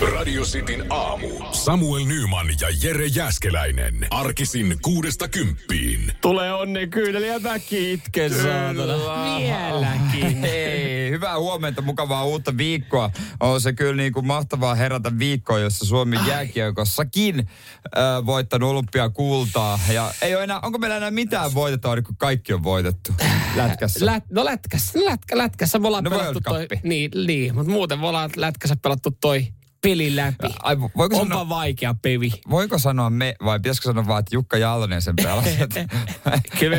Radio 0.00 0.42
Cityn 0.42 0.84
aamu. 0.90 1.28
Samuel 1.52 2.04
Nyman 2.04 2.46
ja 2.60 2.68
Jere 2.82 3.06
Jäskeläinen. 3.06 4.06
Arkisin 4.10 4.78
kuudesta 4.82 5.28
kymppiin. 5.28 6.12
Tulee 6.20 6.52
onnen 6.52 6.90
kyydeli 6.90 7.28
ja 7.28 7.42
väki 7.42 7.92
itke, 7.92 8.28
saatana. 8.28 9.36
Vieläkin. 9.38 10.40
Hei, 10.40 11.10
hyvää 11.10 11.38
huomenta, 11.38 11.82
mukavaa 11.82 12.24
uutta 12.24 12.56
viikkoa. 12.56 13.10
On 13.40 13.60
se 13.60 13.72
kyllä 13.72 13.96
niin 13.96 14.12
kuin 14.12 14.26
mahtavaa 14.26 14.74
herätä 14.74 15.18
viikkoa, 15.18 15.58
jossa 15.58 15.84
Suomi 15.84 16.16
jääkiekossakin 16.28 17.38
äh, 17.38 18.26
voittanut 18.26 18.70
olympiakultaa. 18.70 19.78
Ja 19.92 20.14
ei 20.22 20.34
ole 20.34 20.44
enää, 20.44 20.60
onko 20.62 20.78
meillä 20.78 20.96
enää 20.96 21.10
mitään 21.10 21.54
voitettavaa, 21.54 22.02
kun 22.02 22.16
kaikki 22.16 22.52
on 22.52 22.62
voitettu 22.62 23.12
lätkässä? 23.56 24.06
Lät, 24.06 24.24
no 24.30 24.44
lätkässä, 24.44 25.04
lätkä, 25.04 25.38
lätkässä 25.38 25.78
me 25.78 25.86
ollaan 25.86 26.04
No 26.04 26.10
pelattu 26.10 26.40
toi. 26.40 26.66
Niin, 26.82 27.10
niin, 27.26 27.54
mutta 27.54 27.72
muuten 27.72 27.98
me 27.98 28.06
ollaan 28.06 28.30
lätkässä 28.36 28.76
pelattu 28.82 29.10
toi 29.10 29.46
peli 29.84 30.16
läpi. 30.16 30.54
Ai, 30.62 30.74
vo- 30.74 30.90
voiko 30.96 31.16
Onpa 31.16 31.34
sanoa, 31.34 31.48
vaikea 31.48 31.94
peli. 32.02 32.30
voiko 32.50 32.78
sanoa 32.78 33.10
me, 33.10 33.34
vai 33.44 33.58
pitäisikö 33.58 33.84
sanoa 33.88 34.06
vaan, 34.06 34.20
että 34.20 34.34
Jukka 34.36 34.56
Jalonen 34.56 35.02
sen 35.02 35.16
pelasi? 35.16 35.50
Kyllä 36.60 36.76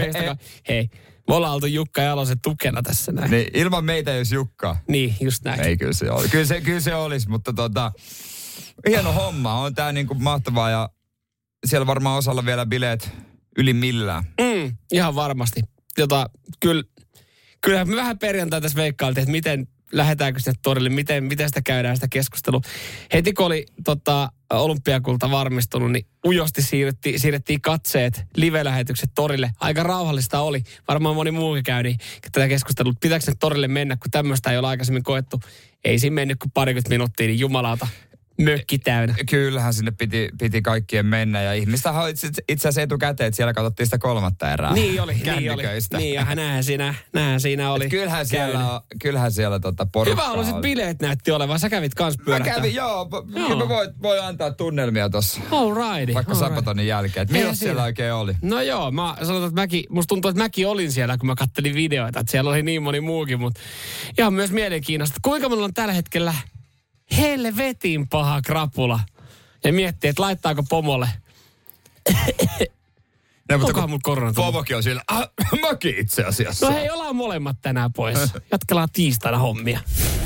hei, 0.70 0.90
me 1.28 1.36
ollaan 1.36 1.54
oltu 1.54 1.66
Jukka 1.66 2.02
Jalosen 2.02 2.40
tukena 2.42 2.82
tässä 2.82 3.12
näin. 3.12 3.32
niin, 3.32 3.48
ilman 3.54 3.86
meitä 3.86 4.12
ei 4.12 4.18
olisi 4.18 4.36
Jukkaa. 4.36 4.78
Niin, 4.88 5.16
just 5.22 5.44
näin. 5.44 5.60
Ei 5.62 5.78
kyllä 5.78 5.94
se 5.94 6.12
oli. 6.12 6.30
Kyllä 6.30 6.46
se, 6.46 6.62
kyllä 6.62 6.80
se 6.80 6.96
olisi, 6.96 7.30
mutta 7.30 7.54
tota, 7.54 7.92
hieno 8.90 9.12
homma. 9.12 9.60
On 9.60 9.76
tää 9.76 9.92
niinku 9.92 10.14
mahtavaa 10.14 10.70
ja 10.70 10.90
siellä 11.66 11.88
varmaan 11.88 12.18
osalla 12.18 12.46
vielä 12.46 12.66
bileet 12.66 13.12
yli 13.58 13.74
millään. 13.74 14.24
Mm, 14.42 14.78
ihan 14.92 15.16
varmasti. 15.16 15.62
Jota, 15.98 16.30
kyllä, 16.60 16.84
kyllähän 17.62 17.90
me 17.90 17.96
vähän 17.96 18.20
perjantai 18.20 18.62
tässä 18.62 18.76
veikkailtiin, 18.76 19.22
että 19.22 19.32
miten 19.32 19.68
lähdetäänkö 19.92 20.40
sinne 20.40 20.60
torille, 20.64 20.90
miten, 20.90 21.24
miten 21.24 21.50
sitä 21.50 21.62
käydään 21.62 21.98
sitä 21.98 22.08
keskustelua. 22.08 22.62
Heti 23.14 23.34
kun 23.34 23.46
oli 23.46 23.66
tota, 23.84 24.30
olympiakulta 24.50 25.32
varmistunut, 25.32 25.92
niin 25.92 26.06
ujosti 26.26 26.62
siirrettiin, 26.62 27.20
siirrettiin 27.20 27.62
katseet, 27.62 28.24
live-lähetykset 28.36 29.10
torille. 29.16 29.52
Aika 29.60 29.84
rauhallista 29.84 30.40
oli. 30.42 30.64
Varmaan 30.88 31.16
moni 31.16 31.32
muukin 31.32 31.64
käy 31.64 31.84
niin, 31.84 31.98
tätä 32.32 32.48
keskustelua. 32.48 32.94
Pitääkö 33.02 33.32
torille 33.40 33.68
mennä, 33.68 33.98
kun 33.98 34.12
tämmöistä 34.12 34.52
ei 34.52 34.58
ole 34.58 34.68
aikaisemmin 34.68 35.04
koettu. 35.04 35.40
Ei 35.84 36.00
siinä 36.00 36.14
mennyt 36.14 36.40
kuin 36.40 36.52
parikymmentä 36.52 36.90
minuuttia, 36.90 37.28
niin 37.28 37.40
jumalauta, 37.40 37.88
mökki 38.42 38.78
täynnä. 38.80 39.16
Kyllähän 39.30 39.74
sinne 39.74 39.92
piti, 39.92 40.30
piti 40.40 40.62
kaikkien 40.62 41.06
mennä 41.06 41.42
ja 41.42 41.54
ihmistä 41.54 41.94
itse 42.10 42.28
itse 42.50 42.68
asiassa 42.68 42.82
etukäteen, 42.82 43.28
että 43.28 43.36
siellä 43.36 43.54
katsottiin 43.54 43.88
sitä 43.88 43.98
kolmatta 43.98 44.54
erää. 44.54 44.74
Niin 44.74 45.02
oli, 45.02 45.14
niin 45.14 45.52
oli. 45.54 45.64
Niin, 45.98 46.14
ja 46.14 46.36
näinhän 46.36 46.64
siinä, 46.64 46.94
näinhän 47.14 47.42
siinä 47.42 47.72
oli. 47.72 47.84
Et 47.84 47.90
kyllähän 47.90 48.26
siellä, 48.28 48.54
käynyt. 48.54 48.72
on- 48.72 48.82
kyllähän 49.02 49.32
siellä 49.32 49.60
tota 49.60 49.86
porukkaa 49.92 50.30
Hyvä 50.32 50.42
oli. 50.54 50.62
bileet 50.62 51.02
näytti 51.02 51.32
olevan. 51.32 51.60
Sä 51.60 51.70
kävit 51.70 51.94
kans 51.94 52.18
Mä 52.18 52.26
pyörähtää. 52.26 52.56
kävin, 52.56 52.76
joo, 52.76 53.10
joo. 53.12 53.48
kyllä 53.48 53.64
mä 53.64 53.70
voin, 53.70 53.90
voin 54.02 54.24
antaa 54.24 54.52
tunnelmia 54.52 55.10
tossa, 55.10 55.42
All 55.52 55.74
right. 55.76 56.14
vaikka 56.14 56.34
all 56.34 56.40
right. 56.42 56.54
Sabatonin 56.56 56.88
jälkeen. 56.88 57.22
Että 57.22 57.34
milloin 57.34 57.56
siellä 57.56 57.84
oikein 57.84 58.14
oli? 58.14 58.34
No 58.42 58.62
joo, 58.62 58.92
mä 58.92 59.16
sanotaan, 59.24 59.50
että 59.50 59.62
mäkin, 59.62 59.84
musta 59.90 60.08
tuntuu, 60.08 60.30
että 60.30 60.44
mäkin 60.44 60.68
olin 60.68 60.92
siellä, 60.92 61.18
kun 61.18 61.28
mä 61.28 61.36
kattelin 61.36 61.76
videoita, 61.76 62.20
että 62.20 62.32
siellä 62.32 62.50
oli 62.50 62.64
niin 62.64 62.84
moni 62.84 63.02
muukin, 63.02 63.40
mutta 63.40 63.60
ihan 64.18 64.34
myös 64.34 64.52
mielenkiintoista. 64.52 65.18
Kuinka 65.22 65.50
minulla 65.50 65.66
on 65.66 65.74
tällä 65.74 65.94
hetkellä 65.94 66.34
helvetin 67.18 68.08
paha 68.10 68.42
krapula? 68.42 69.00
Ja 69.64 69.74
miettii, 69.74 70.10
että 70.10 70.22
laittaako 70.22 70.64
pomolle. 70.70 71.10
No, 73.50 73.56
Onkohan 73.56 73.90
mulla 73.90 74.00
korona 74.04 74.34
on 74.76 74.84
siellä. 74.84 75.04
Ah, 75.08 75.30
mäkin 75.70 75.96
itse 75.98 76.24
asiassa. 76.24 76.66
No 76.66 76.74
hei, 76.74 76.90
ollaan 76.90 77.16
molemmat 77.16 77.58
tänään 77.62 77.94
pois. 77.94 78.18
Jatkellaan 78.52 78.90
tiistaina 78.94 79.38
hommia. 79.38 79.80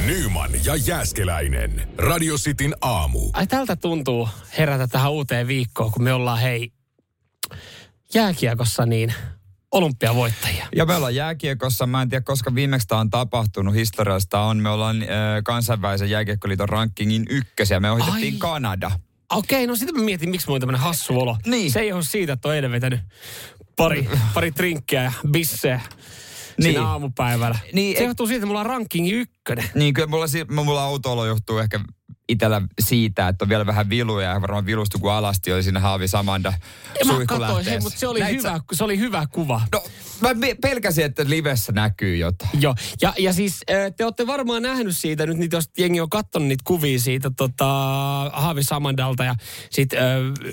Nyman 0.05 0.51
ja 0.65 0.75
Jäskeläinen. 0.75 1.89
Radio 1.97 2.35
Cityn 2.37 2.75
aamu. 2.81 3.19
Ai 3.33 3.47
tältä 3.47 3.75
tuntuu 3.75 4.29
herätä 4.57 4.87
tähän 4.87 5.11
uuteen 5.11 5.47
viikkoon, 5.47 5.91
kun 5.91 6.03
me 6.03 6.13
ollaan 6.13 6.39
hei 6.39 6.71
jääkiekossa 8.13 8.85
niin 8.85 9.13
olympiavoittajia. 9.71 10.67
Ja 10.75 10.85
me 10.85 10.95
ollaan 10.95 11.15
jääkiekossa, 11.15 11.87
mä 11.87 12.01
en 12.01 12.09
tiedä 12.09 12.23
koska 12.23 12.55
viimeksi 12.55 12.87
tämä 12.87 13.01
on 13.01 13.09
tapahtunut, 13.09 13.75
historiallista 13.75 14.39
on, 14.41 14.57
me 14.57 14.69
ollaan 14.69 15.01
äh, 15.01 15.07
kansainvälisen 15.43 16.09
jääkiekkoliiton 16.09 16.69
rankingin 16.69 17.25
ykkösiä, 17.29 17.79
me 17.79 17.91
ohitettiin 17.91 18.33
Ai. 18.33 18.39
Kanada. 18.39 18.91
Okei, 19.29 19.67
no 19.67 19.75
sitten 19.75 19.95
mä 19.95 20.03
mietin, 20.03 20.29
miksi 20.29 20.47
mulla 20.47 20.55
on 20.55 20.61
tämmönen 20.61 20.81
hassu 20.81 21.19
olo. 21.19 21.37
Niin. 21.45 21.71
Se 21.71 21.79
ei 21.79 21.87
johdu 21.87 22.03
siitä, 22.03 22.33
että 22.33 22.47
on 22.47 22.55
eilen 22.55 22.71
vetänyt 22.71 22.99
pari, 23.75 24.09
pari 24.33 24.51
trinkkiä 24.51 25.03
ja 25.03 25.11
bissejä 25.31 25.81
Niin. 26.57 26.63
siinä 26.63 26.87
aamupäivällä. 26.87 27.59
Niin, 27.73 27.97
se 27.97 28.03
johtuu 28.03 28.27
siitä, 28.27 28.37
että 28.37 28.45
mulla 28.47 28.59
on 28.59 28.65
rankingi 28.65 29.11
ykkönen. 29.11 29.69
Niin 29.75 29.93
kyllä 29.93 30.07
mulla, 30.07 30.25
mulla 30.63 30.83
autoolo 30.83 31.25
johtuu 31.25 31.57
ehkä 31.57 31.79
itsellä 32.29 32.61
siitä, 32.79 33.27
että 33.27 33.45
on 33.45 33.49
vielä 33.49 33.65
vähän 33.65 33.89
viluja 33.89 34.29
ja 34.29 34.41
varmaan 34.41 34.65
vilustu 34.65 34.99
kun 34.99 35.11
alasti 35.11 35.53
oli 35.53 35.63
siinä 35.63 35.79
Haavi 35.79 36.07
Samanda 36.07 36.49
Ja 36.49 37.05
mä 37.05 37.11
katsoin 37.11 37.27
suihkulähteessä. 37.27 37.79
mutta 37.79 37.99
se 37.99 38.07
oli, 38.07 38.19
Näit 38.19 38.37
hyvä, 38.37 38.49
sä- 38.57 38.63
se 38.71 38.83
oli 38.83 38.99
hyvä 38.99 39.27
kuva. 39.31 39.61
No, 39.71 39.83
mä 40.21 40.29
pelkäsin, 40.61 41.05
että 41.05 41.23
livessä 41.27 41.71
näkyy 41.71 42.15
jotain. 42.17 42.51
Joo, 42.61 42.75
ja, 43.01 43.13
ja 43.17 43.33
siis 43.33 43.59
te 43.97 44.05
olette 44.05 44.27
varmaan 44.27 44.61
nähnyt 44.61 44.97
siitä, 44.97 45.25
nyt 45.25 45.37
niitä, 45.37 45.57
jos 45.57 45.69
jengi 45.77 46.01
on 46.01 46.09
katsonut 46.09 46.47
niitä 46.47 46.63
kuvia 46.67 46.99
siitä 46.99 47.31
tota, 47.37 47.65
Haavi 48.33 48.63
Samandalta 48.63 49.23
ja 49.23 49.35
sit 49.69 49.93
äh, 49.93 49.99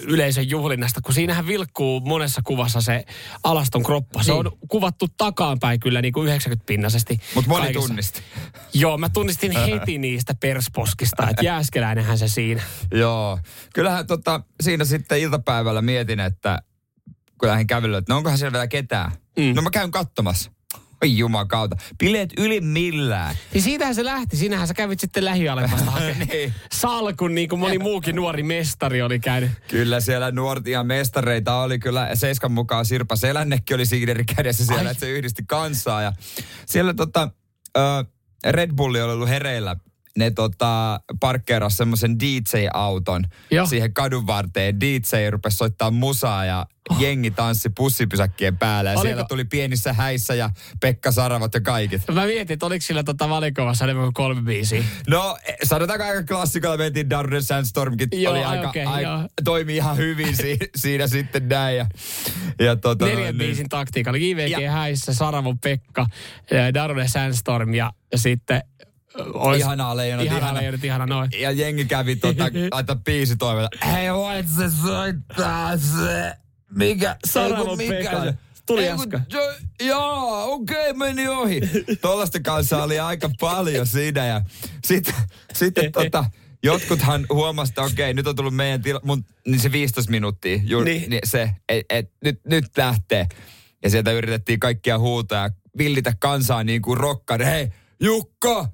yleisön 0.07 0.51
juhlinnasta, 0.51 1.01
kun 1.01 1.15
siinähän 1.15 1.47
vilkkuu 1.47 2.01
monessa 2.01 2.41
kuvassa 2.45 2.81
se 2.81 3.05
alaston 3.43 3.83
kroppa. 3.83 4.23
Se 4.23 4.33
Niin. 4.33 4.47
on 4.47 4.59
kuvattu 4.69 5.07
takaanpäin 5.17 5.81
kyllä 5.81 6.03
niin 6.03 6.13
kuin 6.13 6.29
90-pinnasesti. 6.29 7.19
Mutta 7.35 7.49
moni 7.49 7.65
kaikessa. 7.65 7.89
tunnisti. 7.89 8.23
Joo, 8.75 8.99
mä 8.99 9.09
tunnistin 9.09 9.53
heti 9.53 9.99
niistä 10.07 10.35
persposkista, 10.41 11.31
että 11.31 11.43
jääskeläinenhän 11.67 12.19
se 12.19 12.29
siinä. 12.29 12.63
Joo. 12.95 13.39
Kyllähän 13.75 14.07
tota, 14.07 14.41
siinä 14.61 14.85
sitten 14.85 15.21
iltapäivällä 15.21 15.83
mietin, 15.83 16.21
että 16.21 16.63
kun 17.39 17.49
lähdin 17.49 17.67
kävelylle, 17.67 17.99
että 17.99 18.13
no 18.13 18.17
onkohan 18.17 18.39
siellä 18.39 18.53
vielä 18.53 18.67
ketään. 18.67 19.13
Mm. 19.39 19.55
No 19.55 19.63
mä 19.63 19.71
käyn 19.71 19.91
katsomassa. 19.91 20.51
Oi 21.03 21.19
jumakauta. 21.19 21.77
Bileet 21.99 22.31
yli 22.39 22.61
millään. 22.61 23.35
Niin 23.53 23.63
siitähän 23.63 23.95
se 23.95 24.05
lähti. 24.05 24.37
Sinähän 24.37 24.69
sä 24.69 24.75
kävit 24.75 25.01
sitten 25.01 25.25
lähialempasta 25.25 25.93
Niin. 26.33 26.55
salkun, 26.73 27.35
niin 27.35 27.49
kuin 27.49 27.61
moni 27.61 27.79
muukin 27.79 28.17
nuori 28.17 28.43
mestari 28.43 29.03
oli 29.03 29.19
käynyt. 29.21 29.51
Kyllä 29.69 30.01
siellä 30.01 30.31
nuortia 30.31 30.85
mestareita 30.85 31.57
oli. 31.57 31.79
Kyllä 31.79 32.15
Seiskan 32.15 32.53
mukaan 32.53 32.85
Sirpa 32.87 33.17
Selännekin 33.17 33.75
oli 33.75 33.87
siideri 33.87 34.25
kädessä 34.37 34.67
siellä, 34.67 34.83
Ai. 34.83 34.91
että 34.91 35.01
se 35.01 35.11
yhdisti 35.11 35.43
kansaa. 35.49 36.03
Ja 36.03 36.13
siellä 36.67 36.95
tota, 36.95 37.31
ö, 37.77 37.81
Red 38.51 38.71
Bulli 38.77 39.03
oli 39.03 39.13
ollut 39.13 39.29
hereillä. 39.29 39.77
Ne 40.17 40.31
tota, 40.31 41.01
parkkeeras 41.21 41.77
semmoisen 41.77 42.17
DJ-auton 42.21 43.25
Joo. 43.51 43.67
siihen 43.67 43.95
kadun 43.95 44.27
varteen. 44.27 44.81
DJ 44.81 45.31
rupesi 45.31 45.57
soittaa 45.57 45.91
musaa 45.91 46.45
ja 46.45 46.67
jengi 46.99 47.31
tanssi 47.31 47.69
pussipysäkkien 47.77 48.57
päällä. 48.59 48.91
Ja 48.91 48.95
Oliko- 48.99 49.07
siellä 49.09 49.25
tuli 49.29 49.45
pienissä 49.45 49.93
häissä 49.93 50.35
ja 50.35 50.51
Pekka 50.81 51.13
Saravat 51.13 51.55
ja 51.55 51.61
kaikit. 51.61 52.03
Mä 52.15 52.27
mietin, 52.27 52.55
että 52.55 52.67
oliko 52.67 52.83
sillä 52.83 53.03
tota 53.05 53.29
valikoimassa 53.29 53.85
enemmän 53.85 54.05
kuin 54.05 54.15
kolme 54.15 54.43
biisiä. 54.43 54.85
No, 55.09 55.37
sanotaanko 55.65 56.05
aika 56.07 56.23
klassikolla 56.23 56.77
mentiin 56.77 57.11
Darren 57.11 57.43
Sandstormkin 57.43 58.09
Joo, 58.13 58.33
oli 58.33 58.45
ai 58.45 58.57
aika, 58.59 58.69
okei, 58.69 58.85
aika 58.85 59.11
joo. 59.11 59.29
toimi 59.45 59.77
ihan 59.77 59.97
hyvin 59.97 60.37
si, 60.37 60.59
siinä 60.77 61.07
sitten 61.07 61.49
näin. 61.49 61.77
Ja, 61.77 61.87
ja 62.61 62.77
tota, 62.77 63.05
Neljän 63.05 63.23
noin, 63.23 63.37
biisin 63.39 63.69
taktiikalla. 63.69 64.19
JVG 64.19 64.49
Ja- 64.63 64.71
Häissä, 64.73 65.15
Saravon 65.15 65.59
Pekka, 65.59 66.07
eh, 66.51 66.75
Darune 66.75 67.09
Sandstorm 67.09 67.75
ja, 67.75 67.93
ja 68.13 68.19
sitten... 68.19 68.63
Ois, 69.35 69.61
Ihanaa 69.61 69.97
leijonat, 69.97 70.25
Ihanaa 70.27 70.41
ihana. 70.49 70.59
leijonat, 70.59 70.85
ihana 70.85 71.07
noin. 71.07 71.31
Ja 71.41 71.51
jengi 71.51 71.85
kävi 71.85 72.17
tota, 72.17 72.45
laittaa 72.73 72.97
biisi 72.97 73.37
toivella. 73.37 73.69
Hei, 73.93 74.13
voit 74.13 74.47
se 74.49 74.71
soittaa 74.83 75.77
se? 75.77 76.33
Mikä? 76.71 77.17
Kun 77.65 77.77
mikä 77.77 77.95
Pekka. 77.95 78.25
se? 78.25 78.35
Tuli 78.67 78.85
Ei 78.85 78.91
äsken. 78.91 79.27
jo- 79.33 79.87
Joo, 79.87 80.53
okei, 80.53 80.91
okay, 80.91 80.93
meni 80.99 81.29
ohi. 81.29 81.61
Tuollaista 82.03 82.41
kanssa 82.41 82.83
oli 82.83 82.99
aika 83.01 83.31
paljon 83.41 83.87
siinä. 83.87 84.27
Ja 84.27 84.43
sitten 84.85 85.15
sitten 85.55 85.93
tota, 85.93 86.25
jotkuthan 86.63 87.27
huomasi, 87.33 87.71
että 87.71 87.83
okei, 87.83 88.15
nyt 88.15 88.27
on 88.27 88.37
tullut 88.37 88.55
meidän 88.57 88.83
tila, 88.83 89.01
mun, 89.05 89.25
niin 89.47 89.61
se 89.61 89.73
15 89.73 90.11
minuuttia. 90.11 90.61
Ju, 90.65 90.81
niin. 90.81 91.11
niin 91.11 91.21
se, 91.25 91.51
et, 91.69 91.87
et, 91.91 92.11
nyt, 92.25 92.41
nyt 92.45 92.65
lähtee. 92.77 93.27
Ja 93.85 93.91
sieltä 93.91 94.13
yritettiin 94.13 94.61
kaikkia 94.61 94.99
huutaa 94.99 95.43
ja 95.43 95.51
villitä 95.79 96.13
kansaa 96.19 96.65
niin 96.65 96.83
kuin 96.83 96.99
rokkari. 96.99 97.45
Hei, 97.45 97.69
Jukka! 98.01 98.69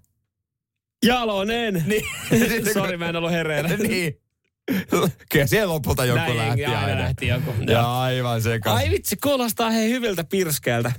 Jalonen! 1.06 1.84
Niin. 1.86 2.04
Sori, 2.74 2.96
mä 2.96 3.08
en 3.08 3.16
ollut 3.16 3.30
hereillä. 3.30 3.68
niin. 3.88 4.18
Kyllä 5.30 5.46
siellä 5.46 5.74
lopulta 5.74 6.04
joku 6.04 6.18
Näin 6.18 6.36
lähti 6.36 6.64
aina 6.64 6.80
aina. 6.80 7.00
lähti 7.00 7.26
joku. 7.26 7.54
Ja 7.66 8.00
aivan 8.00 8.42
sekas. 8.42 8.72
Ai 8.72 8.90
vitsi, 8.90 9.16
kuulostaa 9.16 9.70
hei 9.70 9.90
hyviltä 9.90 10.24
pirskeeltä. 10.24 10.92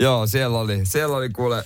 Joo, 0.00 0.26
siellä 0.26 0.58
oli, 0.58 0.80
siellä 0.86 1.16
oli 1.16 1.28
kuule 1.28 1.64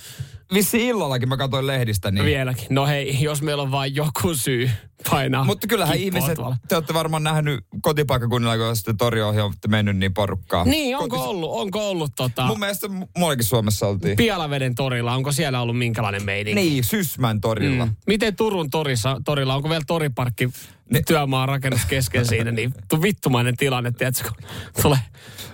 vissi 0.53 0.87
illallakin 0.87 1.29
mä 1.29 1.37
katsoin 1.37 1.67
lehdistä. 1.67 2.11
Niin. 2.11 2.25
Vieläkin. 2.25 2.65
No 2.69 2.85
hei, 2.87 3.21
jos 3.21 3.41
meillä 3.41 3.63
on 3.63 3.71
vain 3.71 3.95
joku 3.95 4.35
syy 4.35 4.69
painaa 5.09 5.43
Mutta 5.43 5.67
kyllähän 5.67 5.97
ihmiset, 5.97 6.35
tuolla. 6.35 6.57
te 6.67 6.75
olette 6.75 6.93
varmaan 6.93 7.23
nähnyt 7.23 7.59
kotipaikkakunnilla, 7.81 8.57
kun 8.57 8.75
sitten 8.75 8.97
olette 9.43 9.67
mennyt 9.67 9.97
niin 9.97 10.13
porukkaa. 10.13 10.65
Niin, 10.65 10.97
onko 10.97 11.17
Kotis- 11.17 11.27
ollut, 11.27 11.49
onko 11.53 11.89
ollut 11.89 12.11
tota, 12.15 12.45
Mun 12.45 12.59
mielestä 12.59 12.87
mu- 12.87 13.07
muuallakin 13.17 13.45
Suomessa 13.45 13.87
oltiin. 13.87 14.17
Pialaveden 14.17 14.75
torilla, 14.75 15.13
onko 15.13 15.31
siellä 15.31 15.61
ollut 15.61 15.77
minkälainen 15.77 16.25
meininki? 16.25 16.61
niin, 16.61 16.83
Sysmän 16.83 17.41
torilla. 17.41 17.85
Mm. 17.85 17.95
Miten 18.07 18.35
Turun 18.35 18.69
torissa, 18.69 19.21
torilla, 19.25 19.55
onko 19.55 19.69
vielä 19.69 19.83
toriparkki 19.87 20.49
Ne- 20.89 21.01
työmaan 21.07 21.47
rakennus 21.47 21.85
kesken 21.85 22.25
siinä, 22.25 22.51
niin 22.51 22.73
tu 22.89 23.01
vittumainen 23.01 23.57
tilanne, 23.57 23.91
tiedätkö, 23.91 24.29
kun 24.29 24.49
tulee, 24.81 24.99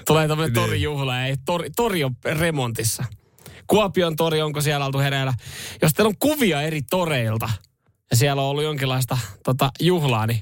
tulee 0.07 0.27
tämmöinen 0.27 0.53
Niin. 0.53 0.63
torijuhla 0.65 1.21
ei, 1.25 1.35
tori, 1.45 1.69
tori 1.75 2.03
on 2.03 2.15
remontissa. 2.23 3.03
Kuopion 3.67 4.15
tori, 4.15 4.41
onko 4.41 4.61
siellä 4.61 4.85
oltu 4.85 4.99
hereillä? 4.99 5.33
Jos 5.81 5.93
teillä 5.93 6.09
on 6.09 6.17
kuvia 6.19 6.61
eri 6.61 6.81
toreilta 6.81 7.49
ja 8.11 8.17
siellä 8.17 8.41
on 8.41 8.47
ollut 8.47 8.63
jonkinlaista 8.63 9.17
tota, 9.43 9.71
juhlaa, 9.79 10.27
niin 10.27 10.41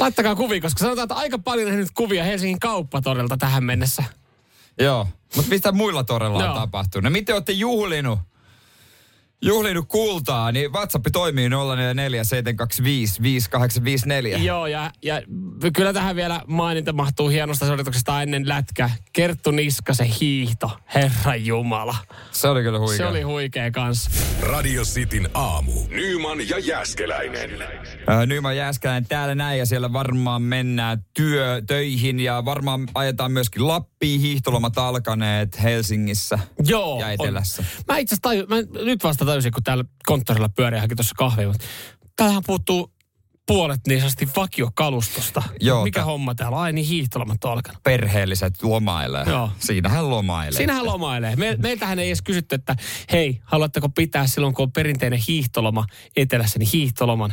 laittakaa 0.00 0.36
kuvia, 0.36 0.60
koska 0.60 0.78
sanotaan, 0.78 1.04
että 1.04 1.14
aika 1.14 1.38
paljon 1.38 1.68
nähnyt 1.68 1.88
kuvia 1.94 2.24
Helsingin 2.24 2.60
kauppatorilta 2.60 3.36
tähän 3.36 3.64
mennessä. 3.64 4.04
Joo. 4.78 5.08
Mutta 5.36 5.50
mistä 5.50 5.72
muilla 5.72 6.04
torilla 6.04 6.48
on 6.48 6.60
tapahtunut? 6.60 7.04
No 7.04 7.10
miten 7.10 7.34
olette 7.34 7.52
juhlinut? 7.52 8.18
Juhlinut 9.44 9.88
kultaa, 9.88 10.52
niin 10.52 10.72
WhatsApp 10.72 11.06
toimii 11.12 11.48
044 11.48 12.24
725 12.24 13.22
5854. 13.22 14.38
Joo, 14.38 14.66
ja, 14.66 14.90
ja 15.02 15.22
kyllä 15.76 15.92
tähän 15.92 16.16
vielä 16.16 16.40
maininta 16.46 16.92
mahtuu 16.92 17.28
hienosta 17.28 17.66
suorituksesta 17.66 18.22
ennen 18.22 18.48
lätkä. 18.48 18.90
Kerttu 19.12 19.50
Niskasen 19.50 20.06
hiihto, 20.06 20.70
herra 20.94 21.36
Jumala. 21.36 21.96
Se 22.30 22.48
oli 22.48 22.62
kyllä 22.62 22.78
huikea. 22.78 22.96
Se 22.96 23.06
oli 23.06 23.22
huikea 23.22 23.70
kanssa. 23.70 24.10
Radio 24.40 24.82
Cityn 24.82 25.28
aamu. 25.34 25.72
Nyman 25.90 26.48
ja 26.48 26.58
Jäskeläinen. 26.58 27.50
Äh, 27.62 28.26
Nyman 28.26 28.56
Jääskäläinen 28.56 29.08
täällä 29.08 29.34
näin 29.34 29.58
ja 29.58 29.66
siellä 29.66 29.92
varmaan 29.92 30.42
mennään 30.42 31.04
työ, 31.14 31.62
töihin 31.66 32.20
ja 32.20 32.44
varmaan 32.44 32.88
ajetaan 32.94 33.32
myöskin 33.32 33.66
Lappiin 34.04 34.20
hiihtolomat 34.20 34.78
alkaneet 34.78 35.62
Helsingissä 35.62 36.38
Joo. 36.66 37.00
ja 37.00 37.06
on. 37.06 37.12
Etelässä. 37.12 37.64
Mä 37.88 37.98
itse 37.98 38.16
asiassa 38.24 38.54
mä 38.54 38.82
nyt 38.84 39.04
vasta 39.04 39.24
tajusin, 39.24 39.52
kun 39.52 39.62
täällä 39.62 39.84
konttorilla 40.06 40.48
pyörii 40.48 40.80
hakin 40.80 40.96
tuossa 40.96 41.14
kahvia, 41.18 41.48
mutta 41.48 41.64
täällähän 42.16 42.42
puuttuu 42.46 42.92
puolet 43.46 43.80
niin 43.88 44.00
sanotusti 44.00 44.28
vakiokalustosta. 44.36 45.42
Joo, 45.60 45.84
Mikä 45.84 46.00
tää- 46.00 46.04
homma 46.04 46.34
täällä 46.34 46.56
on? 46.56 46.62
Ai 46.62 46.72
niin, 46.72 46.86
hiihtolomat 46.86 47.44
on 47.44 47.52
alkanut. 47.52 47.82
Perheelliset 47.82 48.62
lomailee. 48.62 49.24
Joo. 49.28 49.50
Siinähän 49.58 50.10
lomailee. 50.10 50.56
Siinähän 50.56 50.86
lomailee. 50.86 51.36
Me, 51.36 51.56
meiltähän 51.62 51.98
ei 51.98 52.06
edes 52.06 52.22
kysytty, 52.22 52.54
että 52.54 52.76
hei, 53.12 53.40
haluatteko 53.44 53.88
pitää 53.88 54.26
silloin, 54.26 54.54
kun 54.54 54.62
on 54.62 54.72
perinteinen 54.72 55.20
hiihtoloma 55.28 55.86
etelässä, 56.16 56.58
niin 56.58 56.70
hiihtoloman. 56.72 57.32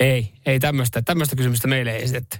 Ei, 0.00 0.32
ei 0.46 0.60
tämmöistä, 0.60 1.02
tämmöistä 1.02 1.36
kysymystä 1.36 1.68
meille 1.68 1.90
ei 1.92 2.02
esitetty. 2.02 2.38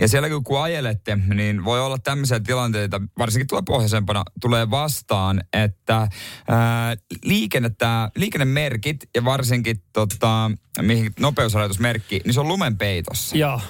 Ja 0.00 0.08
siellä 0.08 0.28
kun- 0.44 0.62
ajelette, 0.62 1.18
niin 1.34 1.64
voi 1.64 1.80
olla 1.80 1.98
tämmöisiä 1.98 2.40
tilanteita, 2.40 3.00
varsinkin 3.18 3.46
tuolla 3.46 3.62
pohjoisempana 3.62 4.24
tulee 4.40 4.70
vastaan, 4.70 5.40
että 5.52 6.08
ää, 6.48 6.96
liikennettä, 7.24 8.10
liikennemerkit 8.16 8.96
ja 9.14 9.24
varsinkin 9.24 9.82
tota, 9.92 10.50
mihin 10.82 11.12
nopeusrajoitusmerkki, 11.20 12.20
niin 12.24 12.34
se 12.34 12.40
on 12.40 12.48
lumen 12.48 12.78
peitossa. 12.78 13.36
Joo. 13.36 13.60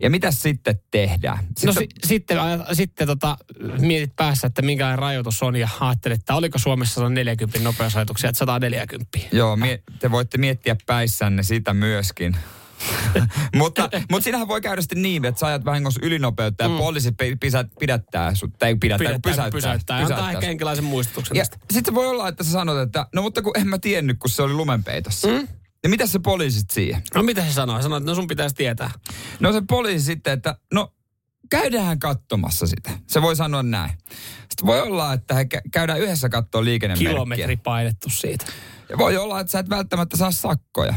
Ja 0.00 0.10
mitä 0.10 0.30
sitten 0.30 0.80
tehdään? 0.90 1.38
Sitten, 1.38 1.66
No 1.66 1.72
si, 1.72 1.88
sitten, 2.04 2.40
aja- 2.40 2.66
sitten 2.74 3.06
tota, 3.06 3.36
mietit 3.78 4.16
päässä, 4.16 4.46
että 4.46 4.62
minkälainen 4.62 4.98
rajoitus 4.98 5.42
on 5.42 5.56
ja 5.56 5.68
ajattelet, 5.80 6.20
että 6.20 6.34
oliko 6.34 6.58
Suomessa 6.58 6.94
140 6.94 7.58
nopeusrajoituksia, 7.58 8.30
että 8.30 8.38
140. 8.38 9.18
Joo, 9.32 9.56
mie, 9.56 9.82
te 9.98 10.10
voitte 10.10 10.38
miettiä 10.38 10.76
päissänne 10.86 11.42
sitä 11.42 11.74
myöskin. 11.74 12.36
mutta, 13.56 13.88
mutta 14.10 14.24
siinähän 14.24 14.48
voi 14.48 14.60
käydä 14.60 14.80
sitten 14.82 15.02
niin, 15.02 15.24
että 15.24 15.38
sä 15.38 15.46
ajat 15.46 15.64
vahingossa 15.64 16.00
ylinopeutta 16.02 16.64
ja 16.64 16.68
mm. 16.68 16.76
poliisi 16.76 17.12
pi- 17.12 17.36
pisä, 17.36 17.64
pidättää 17.80 18.34
sut, 18.34 18.50
tai 18.58 18.74
pidättää, 18.74 19.06
Pidetään, 19.08 19.22
pysäyttää. 19.22 19.50
pysäyttää. 19.50 20.00
Ja 20.00 20.06
Antaa 20.06 20.30
ehkä 20.32 20.46
jonkinlaisen 20.46 20.84
muistutuksen 20.84 21.36
Ja 21.36 21.44
sitten 21.72 21.94
voi 21.94 22.06
olla, 22.06 22.28
että 22.28 22.44
sä 22.44 22.50
sanot, 22.50 22.78
että 22.78 23.06
no 23.14 23.22
mutta 23.22 23.42
kun 23.42 23.52
en 23.56 23.68
mä 23.68 23.78
tiennyt, 23.78 24.18
kun 24.18 24.30
se 24.30 24.42
oli 24.42 24.52
lumenpeitossa. 24.52 25.28
Mm? 25.28 25.48
Ja 25.82 25.88
mitä 25.88 26.06
se 26.06 26.18
poliisit 26.18 26.70
siihen? 26.70 27.02
No 27.14 27.22
mitä 27.22 27.44
se 27.44 27.52
sanoo? 27.52 27.82
Sanoo, 27.82 27.98
että 27.98 28.10
no 28.10 28.14
sun 28.14 28.26
pitäisi 28.26 28.54
tietää. 28.54 28.90
No 29.42 29.52
se 29.52 29.62
poliisi 29.68 30.04
sitten, 30.04 30.32
että 30.32 30.56
no 30.72 30.94
käydään 31.50 31.98
katsomassa 31.98 32.66
sitä. 32.66 32.90
Se 33.06 33.22
voi 33.22 33.36
sanoa 33.36 33.62
näin. 33.62 33.90
Sitten 34.38 34.66
voi 34.66 34.80
olla, 34.80 35.12
että 35.12 35.34
he 35.34 35.42
kä- 35.42 35.68
käydään 35.72 36.00
yhdessä 36.00 36.28
katsoa 36.28 36.64
liikennemerkkiä. 36.64 37.10
Kilometri 37.10 37.56
painettu 37.56 38.10
siitä. 38.10 38.44
Ja 38.88 38.98
voi 38.98 39.16
olla, 39.16 39.40
että 39.40 39.50
sä 39.50 39.58
et 39.58 39.70
välttämättä 39.70 40.16
saa 40.16 40.30
sakkoja. 40.30 40.94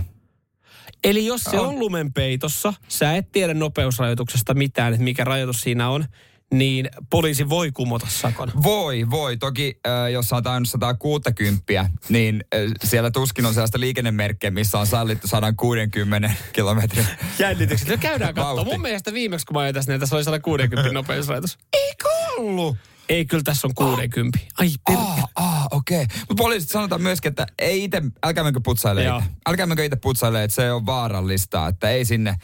Eli 1.04 1.26
jos 1.26 1.42
se 1.42 1.60
On. 1.60 1.68
on 1.68 1.80
lumenpeitossa, 1.80 2.74
sä 2.88 3.16
et 3.16 3.32
tiedä 3.32 3.54
nopeusrajoituksesta 3.54 4.54
mitään, 4.54 4.94
että 4.94 5.04
mikä 5.04 5.24
rajoitus 5.24 5.62
siinä 5.62 5.90
on, 5.90 6.06
niin 6.54 6.90
poliisi 7.10 7.50
voi 7.50 7.72
kumota 7.72 8.08
sakon. 8.10 8.52
Voi, 8.64 9.10
voi. 9.10 9.38
Toki 9.38 9.80
äh, 9.88 10.12
jos 10.12 10.34
oot 10.34 10.48
ajanut 10.48 10.70
160, 10.70 11.90
niin 12.10 12.44
äh, 12.56 12.72
siellä 12.84 13.12
tuskin 13.12 13.46
on 13.46 13.54
sellaista 13.54 13.80
liikennemerkkiä, 13.80 14.52
missä 14.52 14.80
on 14.80 14.88
sallittu 14.88 15.28
160 15.28 16.32
kilometrin. 16.54 17.08
Jännitykset. 17.40 17.88
No 17.88 17.98
käydään 17.98 18.34
katsomaan. 18.34 18.68
Mun 18.68 18.82
mielestä 18.82 19.14
viimeksi, 19.14 19.46
kun 19.46 19.54
mä 19.54 19.60
ajoin 19.60 19.76
tässä, 19.76 19.92
niin 19.92 20.00
tässä 20.00 20.16
oli 20.16 20.24
160 20.24 20.94
nopeusrajoitus. 20.94 21.58
Eikö 21.74 22.10
ollut? 22.38 22.78
Ei, 23.10 23.26
kyllä 23.26 23.44
tässä 23.44 23.68
on 23.68 23.76
60. 23.76 24.40
Ai, 24.58 24.70
perkele. 24.88 25.08
Ah, 25.08 25.24
ah 25.36 25.68
okei. 25.72 26.04
Okay. 26.04 26.18
Mutta 26.20 26.44
poliisit 26.44 26.70
sanotaan 26.70 27.02
myöskin, 27.02 27.30
että 27.30 27.48
ei 27.60 27.84
itse, 27.84 28.02
älkää 28.24 28.44
menkö 28.44 28.60
putsaile 28.64 29.04
Joo. 29.04 29.18
itse. 29.18 29.30
Älkää 29.46 29.66
menkö 29.66 29.86
itse 29.86 29.96
putsaile, 29.96 30.44
että 30.44 30.56
se 30.56 30.72
on 30.72 30.86
vaarallista, 30.86 31.68
että 31.68 31.90
ei 31.90 32.06
sinne, 32.06 32.36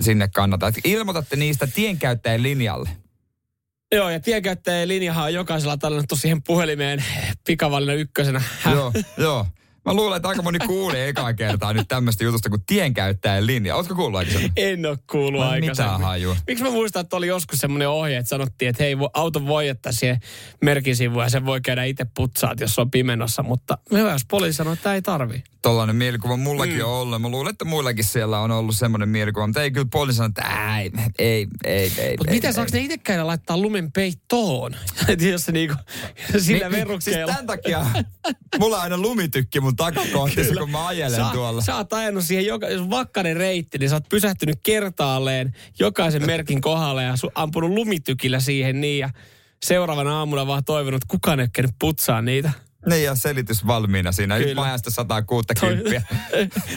sinne 0.00 0.28
kannata. 0.28 0.68
Et 0.68 0.74
ilmoitatte 0.84 1.36
niistä 1.36 1.66
tienkäyttäjän 1.66 2.42
linjalle. 2.42 3.03
Joo, 3.94 4.10
ja 4.10 4.20
tienkäyttäjän 4.20 4.88
linjahan 4.88 5.24
on 5.24 5.34
jokaisella 5.34 5.76
tallennettu 5.76 6.16
siihen 6.16 6.42
puhelimeen 6.42 7.04
pikavallina 7.46 7.92
ykkösenä. 7.92 8.42
Joo, 8.70 8.92
joo. 9.18 9.46
Mä 9.84 9.94
luulen, 9.94 10.16
että 10.16 10.28
aika 10.28 10.42
moni 10.42 10.58
kuuli 10.58 11.00
ekaa 11.00 11.34
kertaa 11.34 11.72
nyt 11.72 11.88
tämmöistä 11.88 12.24
jutusta 12.24 12.50
kuin 12.50 12.62
tienkäyttäjän 12.66 13.46
linja. 13.46 13.76
Ootko 13.76 13.94
kuullut 13.94 14.18
aikaisemmin? 14.18 14.52
En 14.56 14.86
ole 14.86 14.98
kuullut 15.10 15.40
Mä 15.40 15.48
aikaisemmin. 15.48 16.00
hajua. 16.00 16.36
Miksi 16.46 16.64
mä 16.64 16.70
muistan, 16.70 17.00
että 17.00 17.16
oli 17.16 17.26
joskus 17.26 17.58
semmoinen 17.58 17.88
ohje, 17.88 18.16
että 18.16 18.28
sanottiin, 18.28 18.68
että 18.68 18.82
hei, 18.82 18.96
auto 19.14 19.46
voi 19.46 19.66
jättää 19.66 19.92
siihen 19.92 20.20
merkin 20.62 20.96
sivuun 20.96 21.22
ja 21.22 21.28
sen 21.30 21.46
voi 21.46 21.60
käydä 21.60 21.84
itse 21.84 22.06
putsaat, 22.16 22.60
jos 22.60 22.74
se 22.74 22.80
on 22.80 22.90
pimenossa. 22.90 23.42
Mutta 23.42 23.78
hyvä, 23.92 24.12
jos 24.12 24.24
poliisi 24.30 24.56
sanoo, 24.56 24.72
että 24.72 24.94
ei 24.94 25.02
tarvi. 25.02 25.44
Tollainen 25.62 25.96
mielikuva 25.96 26.36
mullakin 26.36 26.76
mm. 26.76 26.84
on 26.84 26.90
ollut. 26.90 27.22
Mä 27.22 27.28
luulen, 27.28 27.50
että 27.50 27.64
muillakin 27.64 28.04
siellä 28.04 28.38
on 28.38 28.50
ollut 28.50 28.76
semmoinen 28.76 29.08
mielikuva. 29.08 29.46
Mutta 29.46 29.62
ei 29.62 29.70
kyllä 29.70 29.88
poliisi 29.92 30.16
sano, 30.16 30.26
että 30.26 30.76
ei, 30.78 30.90
ei, 31.18 31.46
ei, 31.64 31.92
ei. 31.98 32.16
Mutta 32.18 32.30
ei, 32.30 32.36
miten 32.36 32.52
saako 32.52 32.70
ne 32.72 32.80
itse 32.80 32.98
käydä 32.98 33.26
laittaa 33.26 33.56
lumen 33.58 33.92
peittoon? 33.92 34.76
jos 35.32 35.44
se 35.44 35.52
niinku 35.52 35.74
sillä 36.38 36.68
Niin, 36.68 36.72
verukkeella. 36.78 37.00
Siis 37.00 37.26
tämän 37.26 37.46
takia 37.46 37.86
mulla 38.58 38.76
on 38.76 38.82
aina 38.82 38.98
lumitykki 38.98 39.60
mun 39.82 39.94
takakohtissa, 39.94 40.54
kun 40.54 40.70
mä 40.70 40.86
ajelen 40.86 41.24
sä, 41.24 41.30
tuolla. 41.32 41.60
Sä 41.60 41.76
oot 41.76 41.92
ajanut 41.92 42.24
siihen, 42.24 42.46
joka, 42.46 42.68
jos 42.68 42.80
on 42.80 42.90
vakkainen 42.90 43.36
reitti, 43.36 43.78
niin 43.78 43.90
sä 43.90 43.96
oot 43.96 44.08
pysähtynyt 44.08 44.58
kertaalleen 44.62 45.52
jokaisen 45.78 46.26
merkin 46.26 46.60
kohdalle 46.60 47.02
ja 47.02 47.16
su, 47.16 47.30
ampunut 47.34 47.70
lumitykillä 47.70 48.40
siihen 48.40 48.80
niin 48.80 48.98
ja 48.98 49.10
seuraavana 49.64 50.18
aamuna 50.18 50.46
vaan 50.46 50.64
toivonut, 50.64 51.02
että 51.02 51.10
kukaan 51.10 51.40
ei 51.40 51.48
ole 51.58 51.68
putsaa 51.80 52.22
niitä. 52.22 52.50
Niin 52.88 53.04
ja 53.04 53.14
selitys 53.14 53.66
valmiina 53.66 54.12
siinä. 54.12 54.38
Nyt 54.38 54.46
Kyllä. 54.48 54.60
mä 54.60 54.66
ajan 54.66 54.78
sitä 54.78 54.90
160. 54.90 56.02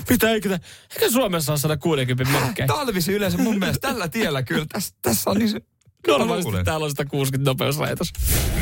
Mitä 0.10 0.30
eikö, 0.30 0.60
eikö 0.96 1.12
Suomessa 1.12 1.52
ole 1.52 1.60
160 1.60 2.40
merkkejä? 2.40 2.68
Talvisi 2.68 3.14
yleensä 3.14 3.38
mun 3.38 3.60
mielestä 3.60 3.88
tällä 3.88 4.08
tiellä 4.08 4.44
kyllä. 4.44 4.66
Tässä, 4.72 4.96
tässä 5.02 5.30
on 5.30 5.38
niin. 5.38 5.62
Normaalisti 6.08 6.64
täällä 6.66 6.84
on 6.84 6.92
160 6.92 7.50
nopeusrajoitus. 7.50 8.14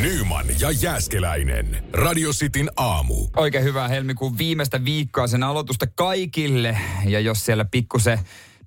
Nyman 0.02 0.46
ja 0.60 0.72
Jäskeläinen. 0.72 1.84
Radio 1.94 2.32
Cityn 2.32 2.70
aamu. 2.78 3.28
Oikein 3.36 3.64
hyvää 3.64 3.88
helmikuun 3.88 4.38
viimeistä 4.38 4.86
viikkoa 4.86 5.28
sen 5.28 5.44
aloitusta 5.44 5.88
kaikille. 5.88 6.78
Ja 7.06 7.20
jos 7.20 7.46
siellä 7.46 7.66
pikkusen 7.66 8.20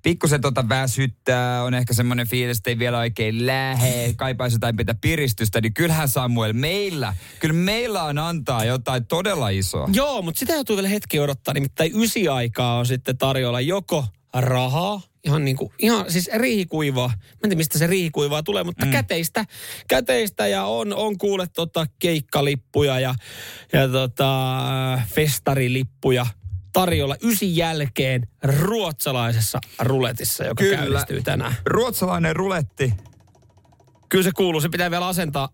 pikkusen 0.03 0.41
tota 0.41 0.69
väsyttää, 0.69 1.63
on 1.63 1.73
ehkä 1.73 1.93
semmoinen 1.93 2.27
fiilis, 2.27 2.57
että 2.57 2.69
ei 2.69 2.79
vielä 2.79 2.97
oikein 2.99 3.45
lähe, 3.47 4.13
kaipaisi 4.17 4.55
jotain 4.55 4.75
pientä 4.75 4.95
piristystä, 5.01 5.61
niin 5.61 5.73
kyllähän 5.73 6.09
Samuel, 6.09 6.53
meillä, 6.53 7.13
kyllä 7.39 7.53
meillä 7.53 8.03
on 8.03 8.17
antaa 8.17 8.65
jotain 8.65 9.05
todella 9.05 9.49
isoa. 9.49 9.89
Joo, 9.93 10.21
mutta 10.21 10.39
sitä 10.39 10.53
joutuu 10.53 10.75
vielä 10.75 10.89
hetki 10.89 11.19
odottaa. 11.19 11.53
Nimittäin 11.53 11.91
ysi 11.95 12.27
aikaa 12.27 12.77
on 12.77 12.85
sitten 12.85 13.17
tarjolla 13.17 13.61
joko 13.61 14.05
rahaa, 14.33 15.01
ihan 15.23 15.45
niin 15.45 15.57
kuin, 15.57 15.73
ihan 15.79 16.11
siis 16.11 16.29
riihikuivaa. 16.33 17.07
Mä 17.07 17.13
en 17.13 17.39
tiedä, 17.41 17.55
mistä 17.55 17.77
se 17.77 17.87
riihikuivaa 17.87 18.43
tulee, 18.43 18.63
mutta 18.63 18.85
mm. 18.85 18.91
käteistä, 18.91 19.45
käteistä 19.87 20.47
ja 20.47 20.65
on, 20.65 20.93
on 20.93 21.17
kuule 21.17 21.47
tota 21.47 21.85
keikkalippuja 21.99 22.99
ja, 22.99 23.15
ja 23.73 23.87
tota, 23.87 25.01
festarilippuja 25.07 26.25
tarjolla 26.73 27.15
ysi 27.23 27.57
jälkeen 27.57 28.27
ruotsalaisessa 28.43 29.59
ruletissa, 29.79 30.43
joka 30.43 30.63
Kyllä. 30.63 30.77
käynnistyy 30.77 31.21
tänään. 31.21 31.55
Ruotsalainen 31.65 32.35
ruletti. 32.35 32.93
Kyllä 34.09 34.23
se 34.23 34.31
kuuluu, 34.35 34.61
se 34.61 34.69
pitää 34.69 34.91
vielä 34.91 35.07
asentaa. 35.07 35.49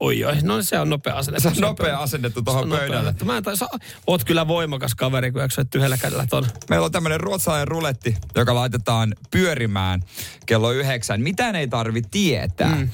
Oi, 0.00 0.24
oi, 0.24 0.36
no 0.42 0.62
se 0.62 0.78
on 0.78 0.90
nopea 0.90 1.14
asenne. 1.14 1.40
Se 1.40 1.48
on 1.48 1.54
nopea 1.60 1.98
asennettu 1.98 2.42
tuohon 2.42 2.68
pöydälle. 2.68 3.14
Mä 3.24 3.36
en 3.36 3.42
taisa, 3.42 3.68
oot 4.06 4.24
kyllä 4.24 4.48
voimakas 4.48 4.94
kaveri, 4.94 5.32
kun 5.32 5.40
jaksoit 5.40 5.74
yhdellä 5.74 5.96
kädellä 5.96 6.26
ton. 6.30 6.46
Meillä 6.70 6.84
on 6.84 6.92
tämmöinen 6.92 7.20
ruotsalainen 7.20 7.68
ruletti, 7.68 8.16
joka 8.34 8.54
laitetaan 8.54 9.14
pyörimään 9.30 10.04
kello 10.46 10.72
yhdeksän. 10.72 11.20
Mitään 11.20 11.56
ei 11.56 11.68
tarvi 11.68 12.02
tietää. 12.10 12.74
Mm. 12.74 12.88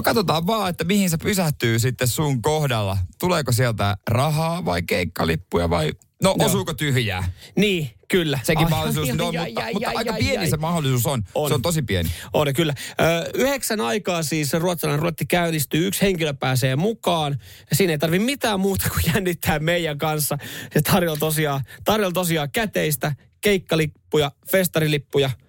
Katsotaan 0.00 0.46
vaan, 0.46 0.70
että 0.70 0.84
mihin 0.84 1.10
se 1.10 1.16
pysähtyy 1.16 1.78
sitten 1.78 2.08
sun 2.08 2.42
kohdalla. 2.42 2.98
Tuleeko 3.20 3.52
sieltä 3.52 3.96
rahaa 4.10 4.64
vai 4.64 4.82
keikkalippuja 4.82 5.70
vai... 5.70 5.92
No, 6.22 6.34
Joo. 6.38 6.46
osuuko 6.46 6.74
tyhjää? 6.74 7.32
Niin, 7.56 7.90
kyllä. 8.08 8.38
Sekin 8.42 8.64
ai, 8.64 8.70
mahdollisuus, 8.70 9.10
ai, 9.10 9.16
no, 9.16 9.26
ai, 9.26 9.32
mutta, 9.32 9.62
ai, 9.62 9.72
mutta 9.72 9.88
ai, 9.88 9.96
aika 9.96 10.12
ai, 10.12 10.18
pieni 10.18 10.36
ai, 10.36 10.50
se 10.50 10.56
mahdollisuus 10.56 11.06
on. 11.06 11.22
on. 11.34 11.48
Se 11.48 11.54
on 11.54 11.62
tosi 11.62 11.82
pieni. 11.82 12.10
On, 12.32 12.54
kyllä. 12.54 12.74
Ö, 13.00 13.30
yhdeksän 13.34 13.80
aikaa 13.80 14.22
siis 14.22 14.52
ruotsalainen 14.52 14.98
ruletti 14.98 15.26
käynnistyy, 15.26 15.86
yksi 15.86 16.02
henkilö 16.02 16.34
pääsee 16.34 16.76
mukaan. 16.76 17.38
Siinä 17.72 17.92
ei 17.92 17.98
tarvi 17.98 18.18
mitään 18.18 18.60
muuta 18.60 18.90
kuin 18.90 19.02
jännittää 19.14 19.58
meidän 19.58 19.98
kanssa. 19.98 20.38
Se 20.74 20.82
tarjoaa 20.82 21.16
tosiaan, 21.16 21.64
tarjoaa 21.84 22.12
tosiaan 22.12 22.50
käteistä, 22.52 23.14
keikkalippuja, 23.40 24.32
festarilippuja– 24.50 25.30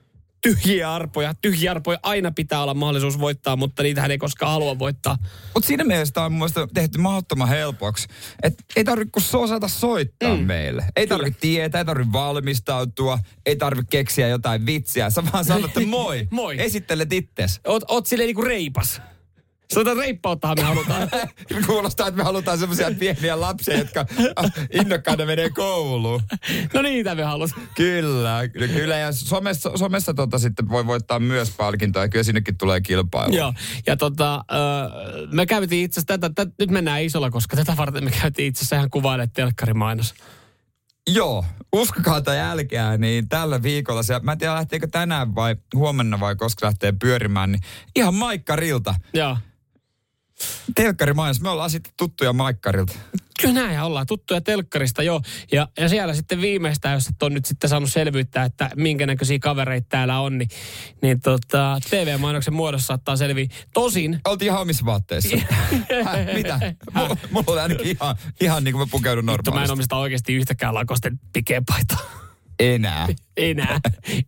tyhjiä 0.43 0.93
arpoja. 0.93 1.33
Tyhjiä 1.41 1.71
arpoja 1.71 1.99
aina 2.03 2.31
pitää 2.31 2.61
olla 2.63 2.73
mahdollisuus 2.73 3.19
voittaa, 3.19 3.55
mutta 3.55 3.83
niitähän 3.83 4.11
ei 4.11 4.17
koskaan 4.17 4.51
halua 4.51 4.79
voittaa. 4.79 5.17
Mutta 5.53 5.67
siinä 5.67 5.83
mielessä 5.83 6.23
on 6.23 6.31
mun 6.31 6.49
tehty 6.73 6.97
mahdottoman 6.97 7.47
helpoksi. 7.47 8.07
Että 8.43 8.63
ei 8.75 8.83
tarvitse 8.83 9.11
kuin 9.11 9.41
osata 9.43 9.67
soittaa 9.67 10.35
mm. 10.35 10.43
meille. 10.43 10.85
Ei 10.95 11.07
tarvitse 11.07 11.39
tietää, 11.39 11.81
ei 11.81 11.85
tarvitse 11.85 12.11
valmistautua, 12.11 13.19
ei 13.45 13.55
tarvitse 13.55 13.89
keksiä 13.89 14.27
jotain 14.27 14.65
vitsiä. 14.65 15.09
Sä 15.09 15.23
vaan 15.33 15.45
sanot, 15.45 15.65
että 15.65 15.79
moi. 15.97 16.27
moi. 16.31 16.61
Esittelet 16.61 17.13
itses. 17.13 17.59
Oot, 17.67 17.83
oot 17.87 18.05
silleen 18.05 18.27
niinku 18.27 18.41
reipas. 18.41 19.01
Sitä 19.69 19.93
reippauttahan 19.93 20.57
me 20.59 20.63
halutaan. 20.63 21.09
Kuulostaa, 21.67 22.07
että 22.07 22.17
me 22.17 22.23
halutaan 22.23 22.57
semmoisia 22.57 22.91
pieniä 22.99 23.41
lapsia, 23.41 23.77
jotka 23.77 24.05
innokkaana 24.71 25.25
menee 25.25 25.49
kouluun. 25.49 26.21
No 26.73 26.81
niitä 26.81 27.15
me 27.15 27.23
halutaan. 27.23 27.67
Kyllä, 27.75 28.47
kyllä. 28.47 28.97
Ja 28.97 29.11
somessa, 29.11 29.71
somessa 29.77 30.13
tota 30.13 30.39
sitten 30.39 30.69
voi 30.69 30.87
voittaa 30.87 31.19
myös 31.19 31.51
palkintoja. 31.51 32.09
Kyllä 32.09 32.23
sinnekin 32.23 32.57
tulee 32.57 32.81
kilpailu. 32.81 33.35
Joo, 33.35 33.53
ja 33.87 33.97
tota, 33.97 34.45
me 35.31 35.45
käytiin 35.45 35.85
itse 35.85 35.99
asiassa 35.99 36.17
tätä, 36.17 36.51
nyt 36.59 36.69
mennään 36.69 37.03
isolla, 37.03 37.31
koska 37.31 37.55
tätä 37.55 37.77
varten 37.77 38.03
me 38.03 38.11
käytiin 38.11 38.47
itse 38.47 38.59
asiassa 38.59 38.75
ihan 38.75 38.89
kuvailemaan 38.89 39.31
telkkarimainos. 39.31 40.13
Joo, 41.07 41.45
uskokaa 41.73 42.21
tai 42.21 42.37
jälkeä, 42.37 42.97
niin 42.97 43.29
tällä 43.29 43.63
viikolla 43.63 44.03
se, 44.03 44.19
mä 44.19 44.31
en 44.31 44.37
tiedä 44.37 44.53
lähteekö 44.53 44.87
tänään 44.91 45.35
vai 45.35 45.55
huomenna 45.75 46.19
vai 46.19 46.35
koska 46.35 46.65
lähtee 46.65 46.93
pyörimään, 47.01 47.51
niin 47.51 47.61
ihan 47.95 48.13
maikkarilta. 48.13 48.95
Joo 49.13 49.37
Telkkarimainos, 50.75 51.41
me 51.41 51.49
ollaan 51.49 51.69
sitten 51.69 51.93
tuttuja 51.97 52.33
Maikkarilta. 52.33 52.93
Kyllä 53.41 53.53
näin 53.53 53.81
ollaan 53.81 54.05
tuttuja 54.05 54.41
telkkarista 54.41 55.03
jo. 55.03 55.21
Ja, 55.51 55.67
ja 55.79 55.89
siellä 55.89 56.13
sitten 56.13 56.41
viimeistään, 56.41 56.93
jos 56.93 57.07
et 57.07 57.23
on 57.23 57.33
nyt 57.33 57.45
sitten 57.45 57.69
saanut 57.69 57.91
selvyyttä, 57.91 58.43
että 58.43 58.69
minkä 58.75 59.05
näköisiä 59.05 59.39
kavereita 59.39 59.87
täällä 59.89 60.19
on, 60.19 60.37
niin, 60.37 60.49
niin 61.01 61.21
tota, 61.21 61.79
TV-mainoksen 61.89 62.53
muodossa 62.53 62.87
saattaa 62.87 63.15
selviä. 63.15 63.47
Tosin... 63.73 64.19
Oltiin 64.27 64.47
ihan 64.47 64.61
omissa 64.61 64.85
vaatteissa. 64.85 65.37
Häh, 66.05 66.35
mitä? 66.35 66.73
Mulla, 66.93 67.17
mulla 67.31 67.51
oli 67.51 67.59
ainakin 67.59 67.87
ihan, 67.87 68.15
ihan 68.41 68.63
niin 68.63 68.73
kuin 68.73 68.87
mä 68.87 68.91
pukeudun 68.91 69.25
normaalisti. 69.25 69.59
Mä 69.59 69.63
en 69.63 69.71
omista 69.71 69.95
oikeasti 69.95 70.33
yhtäkään 70.33 70.73
lakosten 70.73 71.19
pikepaitaa. 71.33 72.22
Enää. 72.59 73.07
Enää. 73.37 73.79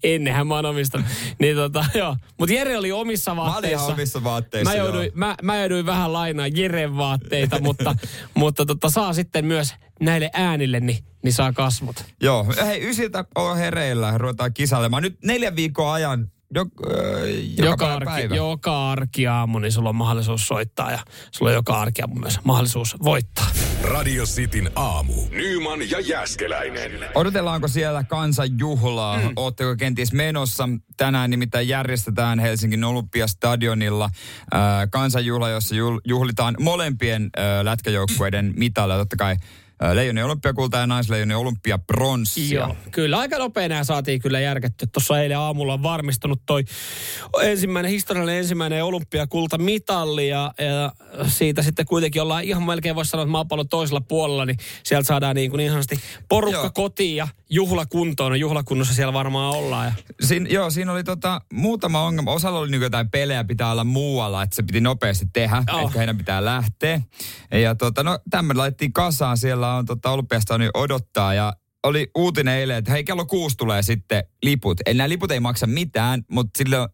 Ennenhän 0.04 0.48
mä 0.48 0.56
oon 0.56 0.66
omistanut. 0.66 1.08
Niin 1.40 1.56
tota, 1.56 1.86
joo. 1.94 2.18
Mut 2.40 2.50
Jere 2.50 2.78
oli 2.78 2.92
omissa 2.92 3.36
vaatteissa. 3.36 3.78
Mä 3.78 3.84
olin 3.84 3.94
omissa 3.94 4.24
vaatteissa, 4.24 4.72
mä 4.74 4.78
jouduin, 4.78 5.12
mä, 5.14 5.36
mä 5.42 5.58
jouduin 5.58 5.86
vähän 5.86 6.14
lainaa 6.14 6.48
Jeren 6.48 6.98
vaatteita, 6.98 7.60
mutta, 7.62 7.96
mutta 8.34 8.66
tota, 8.66 8.90
saa 8.90 9.14
sitten 9.14 9.46
myös 9.46 9.74
näille 10.00 10.30
äänille, 10.34 10.80
niin, 10.80 10.98
niin 11.24 11.34
saa 11.34 11.54
kasvot. 11.54 12.06
Joo. 12.22 12.46
Hei, 12.66 12.90
ysiltä 12.90 13.26
on 13.36 13.58
hereillä. 13.58 14.18
Ruvetaan 14.18 14.54
kisailemaan. 14.54 15.04
Nyt 15.04 15.18
neljän 15.24 15.56
viikon 15.56 15.94
ajan 15.94 16.32
Jok, 16.56 16.68
äh, 16.88 16.96
joka, 17.58 17.70
joka, 17.70 17.94
arki, 17.94 18.06
päivä. 18.06 18.36
joka 18.36 18.92
arki 18.92 19.28
aamu, 19.28 19.60
niin 19.60 19.72
sulla 19.72 19.90
on 19.90 19.96
mahdollisuus 19.96 20.48
soittaa 20.48 20.92
ja 20.92 21.00
sulla 21.32 21.52
on 21.52 21.56
joka 21.56 21.82
arki 21.82 22.02
aamu 22.02 22.16
myös 22.16 22.40
mahdollisuus 22.44 22.96
voittaa. 23.04 23.48
Radio 23.86 24.24
Cityn 24.24 24.72
aamu. 24.76 25.14
Nyman 25.32 25.90
ja 25.90 26.00
Jäskeläinen. 26.00 26.92
Odotellaanko 27.16 27.68
siellä 27.68 28.04
kansanjuhlaa? 28.04 29.20
Mm. 29.20 29.34
Oletteko 29.36 29.76
kenties 29.76 30.14
menossa? 30.14 30.70
Tänään 30.98 31.30
nimittäin 31.30 31.68
järjestetään 31.68 32.40
Helsingin 32.40 32.84
Olympiastadionilla 32.84 34.06
äh, 34.06 34.62
kansanjuhla, 34.92 35.50
jossa 35.50 35.76
juhlitaan 36.06 36.56
molempien 36.60 37.24
äh, 37.24 37.64
lätkäjoukkueiden 37.64 38.54
mitalla. 38.56 38.98
Totta 38.98 39.16
kai 39.16 39.36
Leijonien 39.94 40.26
olympiakulta 40.26 40.78
ja 40.78 40.88
naisleijonien 40.88 41.38
olympiapronssia. 41.38 42.60
Joo, 42.60 42.78
kyllä 42.92 43.20
aika 43.20 43.38
nopea 43.38 43.68
nämä 43.68 43.84
saatiin 43.84 44.22
kyllä 44.22 44.40
järketty. 44.40 44.88
Tuossa 44.88 45.20
eilen 45.20 45.38
aamulla 45.38 45.74
on 45.74 45.84
varmistunut 45.84 46.42
toi 46.46 46.64
ensimmäinen, 47.42 47.92
historiallinen 47.92 48.40
ensimmäinen 48.40 48.84
olympiakulta 48.84 49.58
mitalli 49.58 50.28
ja, 50.28 50.54
ja, 50.60 50.92
siitä 51.28 51.62
sitten 51.62 51.86
kuitenkin 51.86 52.22
ollaan 52.22 52.44
ihan 52.44 52.64
melkein 52.64 52.96
voisi 52.96 53.12
sanoa, 53.12 53.24
että 53.24 53.32
maapallon 53.32 53.70
toisella 53.70 54.02
puolella, 54.02 54.46
niin 54.46 54.58
sieltä 54.84 55.08
saadaan 55.08 55.36
niin, 55.36 55.52
kuin 55.52 55.68
sanotusti 55.68 56.00
porukka 56.30 56.60
joo. 56.60 56.72
kotiin 56.74 57.16
ja 57.16 57.28
juhlakuntoon. 57.50 58.32
No 58.32 58.36
juhlakunnossa 58.36 58.94
siellä 58.94 59.14
varmaan 59.14 59.58
ollaan. 59.58 59.86
Ja... 59.86 59.94
Siin, 60.22 60.48
joo, 60.52 60.70
siinä 60.70 60.92
oli 60.92 61.04
tota, 61.04 61.42
muutama 61.54 62.02
ongelma. 62.02 62.32
Osalla 62.32 62.60
oli 62.60 62.72
niin 62.72 62.82
jotain 62.82 63.10
pelejä 63.10 63.44
pitää 63.44 63.72
olla 63.72 63.84
muualla, 63.84 64.44
että 64.44 64.56
se 64.56 64.64
piti 64.64 64.82
nopeasti 64.82 65.26
tehdä, 65.34 65.64
oh. 65.74 65.86
että 65.86 65.98
heidän 65.98 66.18
pitää 66.18 66.46
lähteä. 66.46 67.02
Ja 67.52 67.76
tota, 67.76 68.04
no 68.04 68.20
tämmöinen 68.30 68.58
laitettiin 68.58 68.94
kasaan 68.94 69.38
siellä 69.38 69.76
on 69.76 69.86
tota, 69.86 70.12
olympiasta 70.12 70.58
niin 70.58 70.72
odottaa 70.74 71.34
ja 71.34 71.54
oli 71.84 72.12
uutinen 72.16 72.56
eilen, 72.56 72.78
että 72.78 72.92
hei 72.92 73.04
kello 73.04 73.26
kuusi 73.26 73.58
tulee 73.58 73.82
sitten 73.82 74.24
liput. 74.44 74.82
Eli 74.86 74.98
nämä 74.98 75.10
liput 75.10 75.32
ei 75.32 75.40
maksa 75.40 75.68
mitään, 75.68 76.24
mutta 76.32 76.58
silloin 76.58 76.90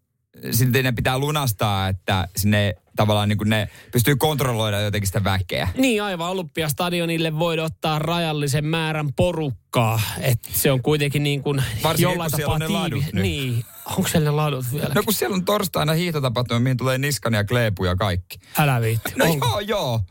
silti 0.52 0.84
ne 0.84 0.92
pitää 0.92 1.20
lunastaa, 1.20 1.88
että 1.88 2.28
sinne 2.38 2.76
tavallaan 2.96 3.30
niin 3.30 3.38
kuin 3.38 3.50
ne 3.50 3.70
pystyy 3.92 4.16
kontrolloida 4.16 4.82
jotenkin 4.82 5.08
sitä 5.08 5.24
väkeä. 5.24 5.70
Niin 5.78 6.04
aivan, 6.04 6.30
Olympiastadionille 6.30 7.40
voi 7.40 7.60
ottaa 7.60 8.00
rajallisen 8.00 8.66
määrän 8.66 9.14
porukkaa. 9.14 10.02
Että 10.20 10.50
se 10.54 10.72
on 10.72 10.82
kuitenkin 10.82 11.24
niin 11.24 11.44
kuin 11.44 11.64
Varsinkin, 11.84 12.12
jollain 12.12 12.32
tapaa 12.32 12.60
tiivi. 12.60 12.74
Ladut 12.74 13.04
Niin, 13.14 13.66
onko 13.86 14.10
siellä 14.10 14.30
ne 14.30 14.36
ladut 14.36 14.66
vielä? 14.74 14.92
No 14.96 15.04
kun 15.04 15.14
siellä 15.14 15.34
on 15.34 15.46
torstaina 15.46 15.94
hiihtotapahtuma, 15.94 16.60
mihin 16.60 16.78
tulee 16.78 16.98
niskan 16.98 17.34
ja 17.34 17.44
kleepu 17.44 17.86
ja 17.86 17.96
kaikki. 17.96 18.40
Älä 18.58 18.82
viitti. 18.82 19.14
No 19.16 19.26
onko? 19.26 19.48
joo, 19.48 19.60
joo. 19.60 20.02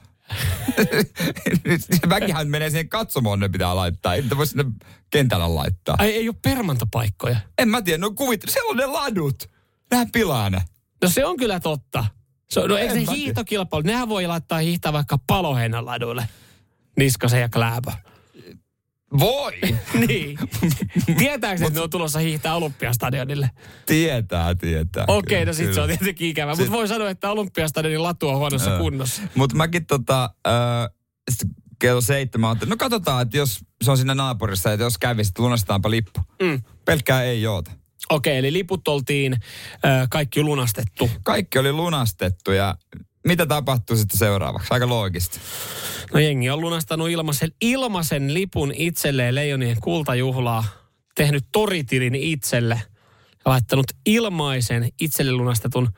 Väkihän 2.09 2.49
menee 2.49 2.71
siihen 2.71 2.89
katsomoon, 2.89 3.41
ne 3.41 3.49
pitää 3.49 3.77
laittaa. 3.77 4.15
Ei 4.15 4.25
voi 4.37 4.47
sinne 4.47 4.65
kentällä 5.11 5.55
laittaa. 5.55 5.97
Ai 5.99 6.11
ei 6.11 6.29
ole 6.29 6.37
permantopaikkoja. 6.43 7.37
En 7.59 7.69
mä 7.69 7.83
tiedä, 7.83 7.99
no 7.99 8.11
kuvit, 8.11 8.43
siellä 8.49 8.71
on 8.71 8.77
ne 8.77 8.87
ladut. 8.87 9.51
Nehän 9.91 10.11
pilaa 10.13 10.51
ne. 10.51 10.63
No 11.03 11.09
se 11.09 11.27
on 11.27 11.37
kyllä 11.37 11.61
totta. 11.61 12.05
Se, 12.50 12.61
no 12.69 12.76
eikö 12.76 12.95
se 12.95 13.12
hiihtokilpailu, 13.12 13.83
nehän 13.87 14.09
voi 14.09 14.26
laittaa 14.26 14.59
hiihtaa 14.59 14.92
vaikka 14.92 15.19
paloheinän 15.26 15.87
ladulle. 15.87 16.28
Niskasen 16.97 17.40
ja 17.40 17.49
Kläpä. 17.49 17.92
Voi! 19.19 19.52
niin. 20.07 20.38
Tietääkö, 21.19 21.64
että 21.64 21.78
ne 21.78 21.80
on 21.80 21.90
tulossa 21.90 22.19
hiihtää 22.19 22.54
Olympiastadionille? 22.54 23.50
Tietää, 23.87 24.54
tietää. 24.54 25.04
Okei, 25.09 25.42
okay, 25.42 25.47
no 25.47 25.52
sit 25.52 25.75
se 25.75 25.80
on 25.80 25.88
tietenkin 25.88 26.28
ikävä. 26.28 26.54
Mutta 26.54 26.73
voi 26.73 26.88
sanoa, 26.88 27.11
että 27.11 27.30
Olympiastadionin 27.30 28.02
latu 28.02 28.28
on 28.28 28.37
huonossa 28.37 28.78
kunnossa. 28.78 29.23
Mutta 29.35 29.57
mäkin 29.57 29.87
tota, 29.87 30.30
äh, 30.47 30.54
kello 31.78 32.00
seitsemän 32.00 32.57
no 32.66 32.76
katsotaan, 32.76 33.23
että 33.23 33.37
jos 33.37 33.64
se 33.83 33.90
on 33.90 33.97
siinä 33.97 34.14
naapurissa, 34.14 34.73
että 34.73 34.85
jos 34.85 34.99
kävisit, 34.99 35.38
lunastetaanpa 35.38 35.90
lippu. 35.90 36.21
Mm. 36.42 36.62
Pelkkää 36.85 37.23
ei 37.23 37.42
joota. 37.42 37.80
Okei, 38.11 38.38
eli 38.38 38.52
liput 38.52 38.88
oltiin 38.88 39.33
äh, 39.33 40.09
kaikki 40.11 40.43
lunastettu. 40.43 41.11
Kaikki 41.23 41.59
oli 41.59 41.73
lunastettu 41.73 42.52
ja 42.52 42.76
mitä 43.26 43.47
tapahtuu 43.47 43.97
sitten 43.97 44.19
seuraavaksi? 44.19 44.69
Aika 44.71 44.88
loogista. 44.88 45.40
No 46.14 46.21
jengi 46.21 46.50
on 46.50 46.61
lunastanut 46.61 47.11
ilmaisen, 47.11 47.52
ilmaisen 47.61 48.35
lipun 48.35 48.73
itselleen 48.75 49.35
Leijonien 49.35 49.76
kultajuhlaa, 49.81 50.64
tehnyt 51.14 51.45
toritilin 51.52 52.14
itselle 52.14 52.83
ja 53.45 53.50
laittanut 53.50 53.87
ilmaisen 54.07 54.88
itselle 55.00 55.33
lunastetun 55.33 55.88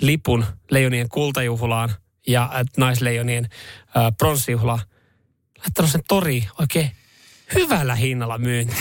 lipun 0.00 0.44
Leijonien 0.70 1.08
kultajuhlaan 1.08 1.90
ja 2.26 2.42
äh, 2.42 2.62
naisleijonien 2.76 3.44
äh, 3.44 4.12
pronssijuhlaan. 4.18 4.80
Laittanut 5.58 5.90
sen 5.90 6.02
tori 6.08 6.48
oikein 6.60 6.90
hyvällä 7.54 7.94
hinnalla 7.94 8.38
myynti. 8.38 8.76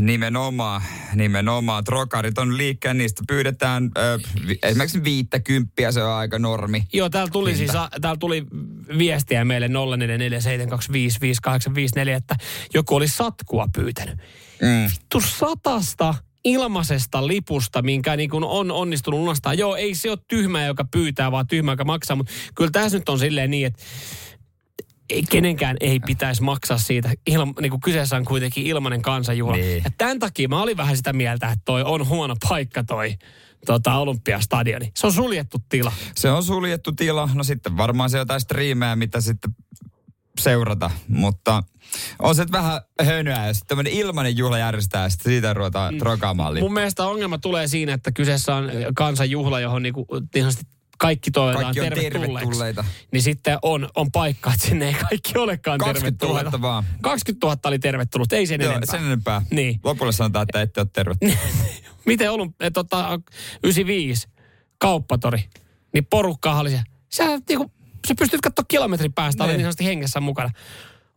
Nimenomaan, 0.00 0.82
nimenomaan. 1.16 1.84
Trokarit 1.84 2.38
on 2.38 2.56
liikkeen, 2.56 2.98
niistä 2.98 3.22
pyydetään 3.28 3.90
ö, 3.98 4.18
esimerkiksi 4.62 5.04
viittä 5.04 5.40
kymppiä, 5.40 5.92
se 5.92 6.02
on 6.02 6.12
aika 6.12 6.38
normi. 6.38 6.84
Joo, 6.92 7.10
täällä 7.10 7.30
tuli 7.30 7.58
Hinta. 7.58 7.72
siis, 7.72 8.00
täällä 8.00 8.18
tuli 8.18 8.46
viestiä 8.98 9.44
meille 9.44 9.68
0447255854, 9.68 9.70
että 12.16 12.36
joku 12.74 12.94
oli 12.94 13.08
satkua 13.08 13.66
pyytänyt. 13.74 14.18
Mm. 14.62 14.90
Vittu 14.92 15.20
satasta 15.20 16.14
ilmaisesta 16.44 17.26
lipusta, 17.26 17.82
minkä 17.82 18.16
niin 18.16 18.30
kuin 18.30 18.44
on 18.44 18.70
onnistunut 18.70 19.20
lunastaa. 19.20 19.54
Joo, 19.54 19.76
ei 19.76 19.94
se 19.94 20.10
ole 20.10 20.18
tyhmä, 20.28 20.64
joka 20.64 20.84
pyytää, 20.84 21.32
vaan 21.32 21.46
tyhmä, 21.46 21.72
joka 21.72 21.84
maksaa, 21.84 22.16
mutta 22.16 22.32
kyllä 22.54 22.70
tässä 22.70 22.98
nyt 22.98 23.08
on 23.08 23.18
silleen 23.18 23.50
niin, 23.50 23.66
että 23.66 23.82
ei, 25.10 25.22
kenenkään 25.30 25.76
ei 25.80 26.00
pitäisi 26.00 26.42
maksaa 26.42 26.78
siitä. 26.78 27.12
Ilma, 27.26 27.54
niin 27.60 27.70
kuin 27.70 27.80
kyseessä 27.80 28.16
on 28.16 28.24
kuitenkin 28.24 28.66
ilmainen 28.66 29.02
kansanjuhla. 29.02 29.56
Niin. 29.56 29.82
Ja 29.84 29.90
tämän 29.98 30.18
takia 30.18 30.48
mä 30.48 30.62
olin 30.62 30.76
vähän 30.76 30.96
sitä 30.96 31.12
mieltä, 31.12 31.46
että 31.46 31.62
toi 31.64 31.82
on 31.82 32.08
huono 32.08 32.36
paikka 32.48 32.84
toi 32.84 33.14
tota, 33.66 33.94
Olympiastadioni. 33.94 34.92
Se 34.96 35.06
on 35.06 35.12
suljettu 35.12 35.58
tila. 35.68 35.92
Se 36.16 36.30
on 36.30 36.44
suljettu 36.44 36.92
tila. 36.92 37.28
No 37.34 37.44
sitten 37.44 37.76
varmaan 37.76 38.10
se 38.10 38.18
jotain 38.18 38.40
striimejä, 38.40 38.96
mitä 38.96 39.20
sitten 39.20 39.54
seurata. 40.40 40.90
Mutta 41.08 41.62
on 42.18 42.34
se 42.34 42.46
vähän 42.52 42.80
hönöä, 43.02 43.46
jos 43.46 43.60
tämmöinen 43.66 43.92
ilmainen 43.92 44.36
juhla 44.36 44.58
järjestää 44.58 45.08
sitten 45.08 45.32
siitä 45.32 45.54
ruvetaan 45.54 45.94
mm. 45.94 45.98
trokaamaan 45.98 46.58
Mun 46.60 46.72
mielestä 46.72 47.06
ongelma 47.06 47.38
tulee 47.38 47.68
siinä, 47.68 47.94
että 47.94 48.12
kyseessä 48.12 48.54
on 48.54 48.70
kansanjuhla, 48.94 49.60
johon 49.60 49.82
niinku, 49.82 50.06
niin 50.34 50.46
kaikki 51.08 51.30
toivotaan 51.30 51.74
Kaikki 51.74 52.00
tervetulleita. 52.00 52.84
Niin 53.12 53.22
sitten 53.22 53.58
on, 53.62 53.88
on 53.96 54.12
paikka, 54.12 54.52
että 54.54 54.66
sinne 54.66 54.86
ei 54.88 54.94
kaikki 54.94 55.38
olekaan 55.38 55.78
20 55.78 56.26
000 56.26 56.34
tervetulleita. 56.38 56.62
vaan. 56.62 56.84
20 57.02 57.46
000 57.46 57.58
oli 57.64 57.78
tervetullut, 57.78 58.32
ei 58.32 58.46
sen 58.46 58.60
Joo, 58.60 58.70
enempää. 58.72 58.96
sen 58.98 59.06
enempää. 59.06 59.42
Niin. 59.50 59.80
Lopulle 59.84 60.12
sanotaan, 60.12 60.42
että 60.42 60.62
ette 60.62 60.80
ole 60.80 60.88
tervetulleet. 60.92 61.38
Miten 62.06 62.30
ollut, 62.30 62.50
eh, 62.60 62.70
tota, 62.72 63.20
95, 63.64 64.28
kauppatori, 64.78 65.44
niin 65.92 66.06
porukkaa 66.10 66.60
oli 66.60 66.70
se. 66.70 66.80
Sä, 67.12 67.24
niinku, 67.48 67.70
sä 68.08 68.14
pystyt 68.18 68.40
katsoa 68.40 68.64
kilometrin 68.68 69.12
päästä, 69.12 69.44
oli 69.44 69.52
Niin. 69.52 69.56
niin 69.58 69.64
sanotusti 69.64 69.84
hengessä 69.86 70.20
mukana. 70.20 70.50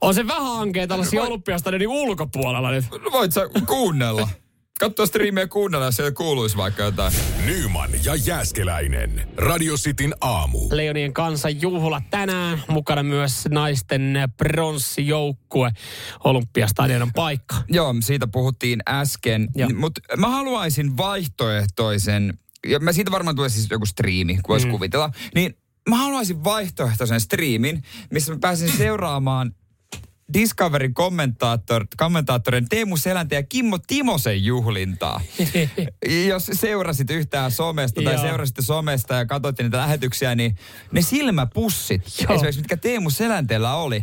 On 0.02 0.14
se 0.14 0.28
vähän 0.28 0.46
hankea 0.58 0.88
tällaisia 0.88 1.20
Voi- 1.22 1.28
olympiastadionin 1.28 1.88
ulkopuolella 1.88 2.72
nyt. 2.72 2.86
No 3.04 3.12
voit 3.12 3.34
sä 3.34 3.42
kuunnella. 3.68 4.30
Katsoa 4.80 5.06
striimiä 5.06 5.44
ja 5.44 5.48
kuunnella, 5.48 5.86
jos 5.86 5.96
siellä 5.96 6.12
kuuluisi 6.12 6.58
vaikka 6.58 6.84
jotain. 6.84 7.14
Nyman 7.46 7.90
ja 8.04 8.16
Jääskeläinen. 8.16 9.28
Radio 9.38 9.76
Cityn 9.76 10.14
aamu. 10.22 10.60
Leonien 10.72 11.14
kanssa 11.14 11.50
juhla 11.50 12.02
tänään. 12.10 12.64
Mukana 12.68 13.04
myös 13.04 13.46
naisten 13.50 14.14
pronssijoukkue. 14.38 15.72
Olympiastadionin 16.24 17.14
paikka. 17.14 17.56
Joo, 17.68 17.96
siitä 18.00 18.28
puhuttiin 18.28 18.80
äsken. 18.90 19.48
Mutta 19.76 20.02
mä 20.18 20.30
haluaisin 20.30 20.98
vaihtoehtoisen, 20.98 22.40
ja 22.68 22.80
mä 22.80 22.92
siitä 22.92 23.12
varmaan 23.12 23.36
tulee 23.36 23.50
siis 23.50 23.68
joku 23.72 23.86
striimi, 23.86 24.36
kun 24.36 24.44
voisi 24.48 24.66
mm. 24.66 24.72
kuvitella. 24.72 25.12
Niin 25.36 25.58
mä 25.90 25.96
haluaisin 25.96 26.44
vaihtoehtoisen 26.44 27.22
striimin, 27.22 27.84
missä 28.12 28.34
mä 28.34 28.40
pääsin 28.42 28.78
seuraamaan 28.78 29.56
Discoverin 30.34 30.94
kommentaattor, 30.94 31.86
kommentaattorin 31.98 32.70
Teemu 32.70 32.98
Selänteen 32.98 33.40
ja 33.40 33.44
Kimmo 33.44 33.78
Timosen 33.88 34.46
juhlintaa. 34.46 35.22
Jos 36.30 36.50
seurasit 36.54 37.10
yhtään 37.10 37.52
somesta 37.52 38.02
tai 38.02 38.14
Joo. 38.14 38.22
seurasitte 38.22 38.62
somesta 38.62 39.14
ja 39.14 39.26
katsoitte 39.26 39.64
niitä 39.64 39.78
lähetyksiä, 39.78 40.36
niin 40.36 40.56
ne 40.92 41.02
silmäpussit, 41.02 42.02
Joo. 42.22 42.34
esimerkiksi 42.36 42.60
mitkä 42.62 42.78
Teemu 42.78 43.10
Selänteellä 43.10 43.76
oli, 43.76 44.02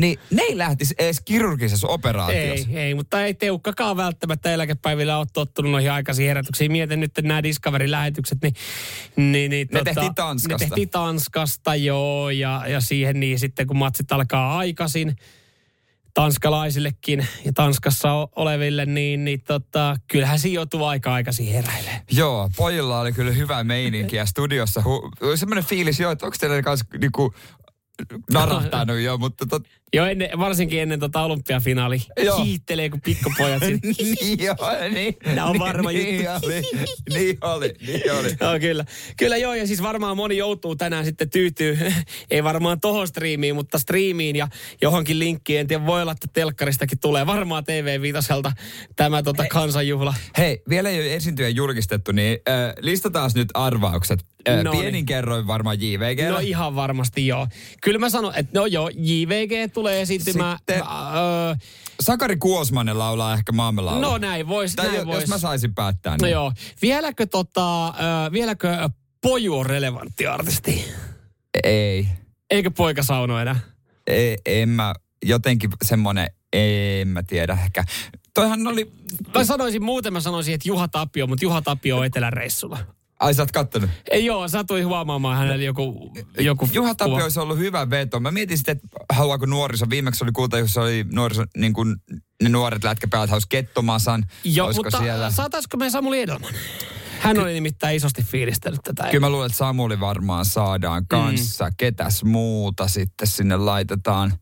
niin 0.00 0.18
ne 0.30 0.42
ei 0.42 0.58
lähtisi 0.58 0.94
edes 0.98 1.20
kirurgisessa 1.24 1.88
operaatiossa. 1.88 2.68
Ei, 2.70 2.78
ei, 2.78 2.94
mutta 2.94 3.24
ei 3.24 3.34
Teukkakaan 3.34 3.96
välttämättä 3.96 4.52
eläkepäivillä 4.52 5.18
ole 5.18 5.26
tottunut 5.32 5.72
noihin 5.72 5.92
aikaisiin 5.92 6.28
herätyksiin. 6.28 6.72
Mietin 6.72 7.00
nyt 7.00 7.12
nämä 7.22 7.42
Discovery-lähetykset, 7.42 8.38
niin, 8.42 8.54
niin, 9.16 9.50
niin 9.50 9.68
Ne 9.72 9.82
tehtiin 9.84 10.14
Tanskasta. 10.14 10.64
Ne 10.64 10.68
tehtiin 10.68 10.90
Tanskasta, 10.90 11.74
joo, 11.74 12.30
ja, 12.30 12.62
ja 12.68 12.80
siihen 12.80 13.20
niin 13.20 13.38
sitten 13.38 13.66
kun 13.66 13.78
matsit 13.78 14.12
alkaa 14.12 14.58
aikaisin, 14.58 15.16
tanskalaisillekin 16.14 17.26
ja 17.44 17.52
Tanskassa 17.52 18.28
oleville, 18.36 18.86
niin, 18.86 19.24
niin 19.24 19.40
tota, 19.42 19.96
kyllähän 20.08 20.38
siinä 20.38 20.54
joutuu 20.54 20.84
aika 20.84 21.14
aikaisin 21.14 21.46
heräilemään. 21.46 22.00
Joo, 22.12 22.50
pojilla 22.56 23.00
oli 23.00 23.12
kyllä 23.12 23.32
hyvä 23.32 23.64
meininki 23.64 24.16
ja 24.16 24.26
studiossa 24.26 24.80
hu- 24.80 25.36
semmoinen 25.36 25.64
fiilis 25.64 26.00
jo, 26.00 26.10
että 26.10 26.26
onko 26.26 26.36
teillä 26.40 26.62
kanssa 26.62 26.86
niinku 27.00 27.34
narahtanut 28.32 28.98
jo, 28.98 29.18
mutta 29.18 29.46
tot, 29.46 29.62
Joo, 29.94 30.06
ennen, 30.06 30.28
varsinkin 30.38 30.82
ennen 30.82 31.00
tota 31.00 31.22
olympiafinaali. 31.22 32.02
Joo. 32.22 32.44
Hiittelee 32.44 32.90
kuin 32.90 33.00
pikkupojat. 33.00 33.62
niin 33.62 34.38
joo, 34.44 34.56
niin. 34.90 35.16
Nää 35.34 35.44
on 35.44 35.52
niin, 35.52 35.60
varma 35.60 35.90
niin, 35.90 36.24
juttu. 36.24 36.46
Oli, 36.46 36.62
niin 37.14 37.38
oli, 37.42 37.74
niin 37.86 38.12
oli. 38.12 38.28
Joo, 38.40 38.58
kyllä. 38.60 38.84
Kyllä 39.16 39.36
joo, 39.36 39.54
ja 39.54 39.66
siis 39.66 39.82
varmaan 39.82 40.16
moni 40.16 40.36
joutuu 40.36 40.76
tänään 40.76 41.04
sitten 41.04 41.30
tyytyy, 41.30 41.78
ei 42.30 42.44
varmaan 42.44 42.80
tohon 42.80 43.08
striimiin, 43.08 43.54
mutta 43.54 43.78
striimiin 43.78 44.36
ja 44.36 44.48
johonkin 44.82 45.18
linkkiin. 45.18 45.60
En 45.60 45.66
tiedä, 45.66 45.86
voi 45.86 46.02
olla, 46.02 46.12
että 46.12 46.28
telkkaristakin 46.32 46.98
tulee 47.00 47.26
varmaan 47.26 47.64
TV 47.64 48.00
Viitoselta 48.00 48.52
tämä 48.96 49.22
tota 49.22 49.44
kansanjuhla. 49.50 50.14
Hei, 50.38 50.62
vielä 50.68 50.90
ei 50.90 51.00
ole 51.00 51.14
esiintyjä 51.14 51.48
julkistettu, 51.48 52.12
niin 52.12 52.38
äh, 52.48 52.72
listataan 52.80 53.30
nyt 53.34 53.48
arvaukset. 53.54 54.24
Äh, 54.48 54.64
No 54.64 54.70
niin. 54.70 54.80
pienin 54.82 55.06
kerroin 55.06 55.46
varmaan 55.46 55.80
JVG. 55.80 56.28
No 56.28 56.38
ihan 56.38 56.74
varmasti 56.74 57.26
joo. 57.26 57.46
Kyllä 57.82 57.98
mä 57.98 58.10
sanon, 58.10 58.32
että 58.36 58.58
no 58.58 58.66
joo, 58.66 58.90
JVG 58.94 59.72
tulee 59.72 59.83
esiintymään. 59.92 60.56
Sitten- 60.58 60.78
Öö, 60.80 61.54
Sakari 62.00 62.36
Kuosmanen 62.36 62.98
laulaa 62.98 63.34
ehkä 63.34 63.52
maamme 63.52 63.82
laulaa. 63.82 64.10
no 64.10 64.18
näin 64.18 64.48
vois, 64.48 64.74
Tai 64.74 64.86
näin 64.86 64.98
jo- 64.98 65.06
vois. 65.06 65.20
jos 65.20 65.28
mä 65.28 65.38
saisin 65.38 65.74
päättää. 65.74 66.12
No 66.12 66.18
Niin. 66.22 66.32
joo. 66.32 66.52
Vieläkö 66.82 67.26
tota, 67.26 67.86
öö, 67.86 67.92
vieläkö 68.32 68.88
Poju 69.22 69.58
on 69.58 69.66
relevantti 69.66 70.26
artisti? 70.26 70.84
Ei. 71.64 72.08
Eikö 72.50 72.70
poika 72.70 73.02
sauno 73.02 73.38
enää? 73.38 73.60
ei. 74.06 74.38
En 74.46 74.68
mä, 74.68 74.94
jotenkin 75.24 75.70
semmonen, 75.84 76.26
en 76.52 77.08
mä 77.08 77.22
tiedä 77.22 77.58
ehkä. 77.64 77.84
Toihan 78.34 78.66
oli, 78.66 78.90
Mä 79.34 79.44
sanoisin 79.44 79.82
muuten, 79.82 80.12
mä 80.12 80.20
sanoisin, 80.20 80.54
että 80.54 80.68
Juha 80.68 80.88
Tapio, 80.88 81.26
mutta 81.26 81.44
Juha 81.44 81.62
Tapio 81.62 81.98
on 81.98 82.04
eteläreissulla. 82.06 82.78
Ai 83.24 83.34
sä 83.34 83.42
oot 83.42 83.52
kattonut. 83.52 83.90
Ei 84.10 84.24
joo, 84.24 84.48
satuin 84.48 84.86
huomaamaan 84.86 85.36
hänellä 85.36 85.64
joku, 85.64 86.12
joku 86.38 86.68
Juha 86.72 86.94
Tapio 86.94 87.12
kuva. 87.14 87.22
olisi 87.24 87.40
ollut 87.40 87.58
hyvä 87.58 87.90
veto. 87.90 88.20
Mä 88.20 88.30
mietin 88.30 88.56
sitten, 88.58 88.76
että 88.76 88.88
haluaako 89.12 89.46
nuoriso. 89.46 89.90
Viimeksi 89.90 90.24
oli 90.24 90.32
kuulta, 90.32 90.58
jossa 90.58 90.82
oli 90.82 91.04
nuoriso, 91.12 91.44
niin 91.56 91.72
kuin 91.72 91.96
ne 92.42 92.48
nuoret 92.48 92.84
lätkäpäät 92.84 93.30
haus 93.30 93.46
Kettomasan. 93.46 94.24
Joo, 94.44 94.66
Olisiko 94.66 94.82
mutta 94.84 94.98
siellä? 94.98 95.30
saataisiko 95.30 95.76
me 95.76 95.90
Samuli 95.90 96.20
Edelman? 96.20 96.52
Hän 97.20 97.38
oli 97.38 97.52
nimittäin 97.52 97.96
isosti 97.96 98.22
fiilistellyt 98.22 98.80
tätä. 98.84 99.02
Kyllä 99.10 99.20
mä 99.26 99.30
luulen, 99.30 99.46
että 99.46 99.58
Samuli 99.58 100.00
varmaan 100.00 100.44
saadaan 100.44 101.06
kanssa. 101.06 101.64
Mm. 101.64 101.74
Ketäs 101.76 102.24
muuta 102.24 102.88
sitten 102.88 103.28
sinne 103.28 103.56
laitetaan? 103.56 104.32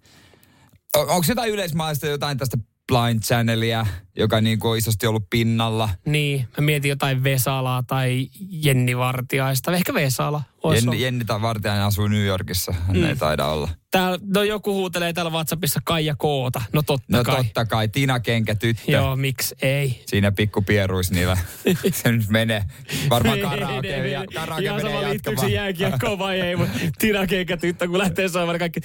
O- 0.97 1.01
onko 1.01 1.25
jotain 1.29 1.53
yleismaista 1.53 2.07
jotain 2.07 2.39
tästä 2.39 2.57
Blind 2.93 3.21
Channelia, 3.21 3.87
joka 4.17 4.41
niin 4.41 4.59
kuin 4.59 4.71
on 4.71 4.79
isosti 4.79 5.07
ollut 5.07 5.31
pinnalla? 5.31 5.89
Niin, 6.07 6.49
mä 6.59 6.65
mietin 6.65 6.89
jotain 6.89 7.25
Vesalaa 7.25 7.83
tai 7.83 8.29
Jenni 8.51 8.97
Vartiaista. 8.97 9.73
Ehkä 9.73 9.95
Vesala. 9.95 10.43
Jenni. 10.75 11.03
Jenni 11.03 11.25
tai 11.25 11.43
Vartiainen 11.43 11.85
asuu 11.85 12.09
New 12.09 12.25
Yorkissa. 12.25 12.73
Hän 12.73 12.97
mm. 12.97 13.05
ei 13.05 13.17
taida 13.17 13.47
olla. 13.47 13.69
Täällä, 13.91 14.19
no 14.35 14.43
joku 14.43 14.75
huutelee 14.75 15.13
täällä 15.13 15.33
WhatsAppissa 15.33 15.81
Kaija 15.85 16.15
Koota. 16.19 16.63
No 16.73 16.83
totta 16.83 17.05
No 17.09 17.25
kai. 17.25 17.37
totta 17.37 17.65
kai, 17.65 17.89
Tina 17.89 18.21
Kenkä 18.21 18.55
tyttö. 18.55 18.93
Joo, 18.93 19.17
miksi 19.17 19.55
ei? 19.63 20.03
Siinä 20.07 20.33
pikku 20.33 20.63
pieruis 20.63 21.11
niillä. 21.11 21.37
se 22.03 22.13
nyt 22.13 22.29
menee. 22.29 22.65
Varmaan 23.11 23.39
karaoke 23.41 23.89
Menee, 23.89 24.09
ja 24.09 24.21
menee. 24.21 24.35
karaoke 24.35 24.65
Ihan 24.65 24.81
sama 24.81 24.95
menee 24.95 25.11
liittyykö 25.11 25.41
se 25.41 25.49
jääkiekkoon 25.49 26.19
vai 26.19 26.41
ei, 26.41 26.57
mutta 26.57 26.79
Tina 26.99 27.27
Keikä 27.27 27.57
tyttö, 27.57 27.89
kun 27.89 27.99
lähtee 27.99 28.29
soimaan 28.29 28.59
kaikki. 28.59 28.81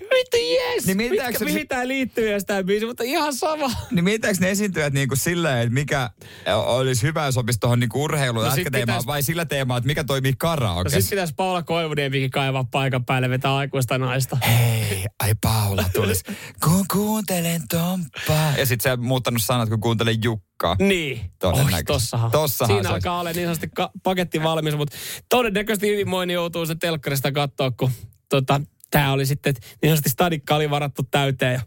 Vittu 0.00 0.36
jes! 0.36 0.86
Niin 0.86 0.98
Niin 0.98 1.38
se- 1.38 1.44
mihin 1.44 1.68
tää 1.68 1.88
liittyy 1.88 2.30
ja 2.30 2.40
sitä 2.40 2.64
biisi, 2.64 2.86
mutta 2.86 3.02
ihan 3.02 3.34
sama. 3.34 3.70
Niin 3.90 4.04
mietitäänkö 4.04 4.40
ne 4.40 4.50
esiintyjät 4.72 4.92
niin 4.92 5.08
kuin 5.08 5.18
silleen, 5.18 5.58
että 5.58 5.74
mikä 5.74 6.10
olisi 6.54 7.02
hyvä, 7.02 7.24
jos 7.24 7.34
sopisi 7.34 7.58
tuohon 7.60 7.80
niin 7.80 7.90
urheilu- 7.94 8.40
No 8.42 8.48
no, 8.48 8.54
sit 8.54 8.68
teemaan, 8.72 8.96
pitäis- 8.98 9.06
vai 9.06 9.22
sillä 9.22 9.44
teemaa, 9.44 9.76
että 9.76 9.86
mikä 9.86 10.04
toimii 10.04 10.30
No 10.32 10.36
karaokessa? 10.38 11.00
sit 11.00 11.10
pitäisi 11.10 11.34
Paula 11.36 11.62
Koivuniemikin 11.62 12.30
kaivaa 12.30 12.64
paikan 12.70 13.04
päälle, 13.04 13.30
vetää 13.30 13.56
aikuista 13.56 13.98
naista. 13.98 14.36
Hei, 14.36 15.04
ai 15.22 15.32
Paula 15.40 15.84
tulis. 15.94 16.22
Kun 16.64 16.84
kuuntelen 16.92 17.62
Tomppaa. 17.68 18.52
Ja 18.58 18.66
sitten 18.66 18.82
se 18.82 18.92
on 18.92 19.04
muuttanut 19.04 19.42
sanat, 19.42 19.68
kun 19.68 19.80
kuuntelen 19.80 20.16
Jukkaa. 20.24 20.76
Niin. 20.78 21.20
Todennäköisesti. 21.38 21.92
Oi, 21.92 21.94
tossahan. 21.98 22.30
Tossahan 22.30 22.76
Siinä 22.76 22.90
alkaa 22.90 23.20
olla 23.20 23.32
niin 23.32 23.44
sanotusti 23.46 23.68
ka- 23.76 23.90
paketti 24.02 24.42
valmis, 24.42 24.76
mutta 24.76 24.96
todennäköisesti 25.28 25.88
hyvin 25.88 26.08
moni 26.08 26.32
joutuu 26.32 26.66
se 26.66 26.74
telkkarista 26.74 27.32
katsoa, 27.32 27.70
kun 27.70 27.90
tota, 28.28 28.60
tämä 28.90 29.12
oli 29.12 29.26
sitten, 29.26 29.50
että 29.50 29.62
niin 29.66 29.90
sanotusti 29.90 30.10
stadikka 30.10 30.54
oli 30.54 30.70
varattu 30.70 31.02
täyteen. 31.10 31.52
Ja, 31.52 31.60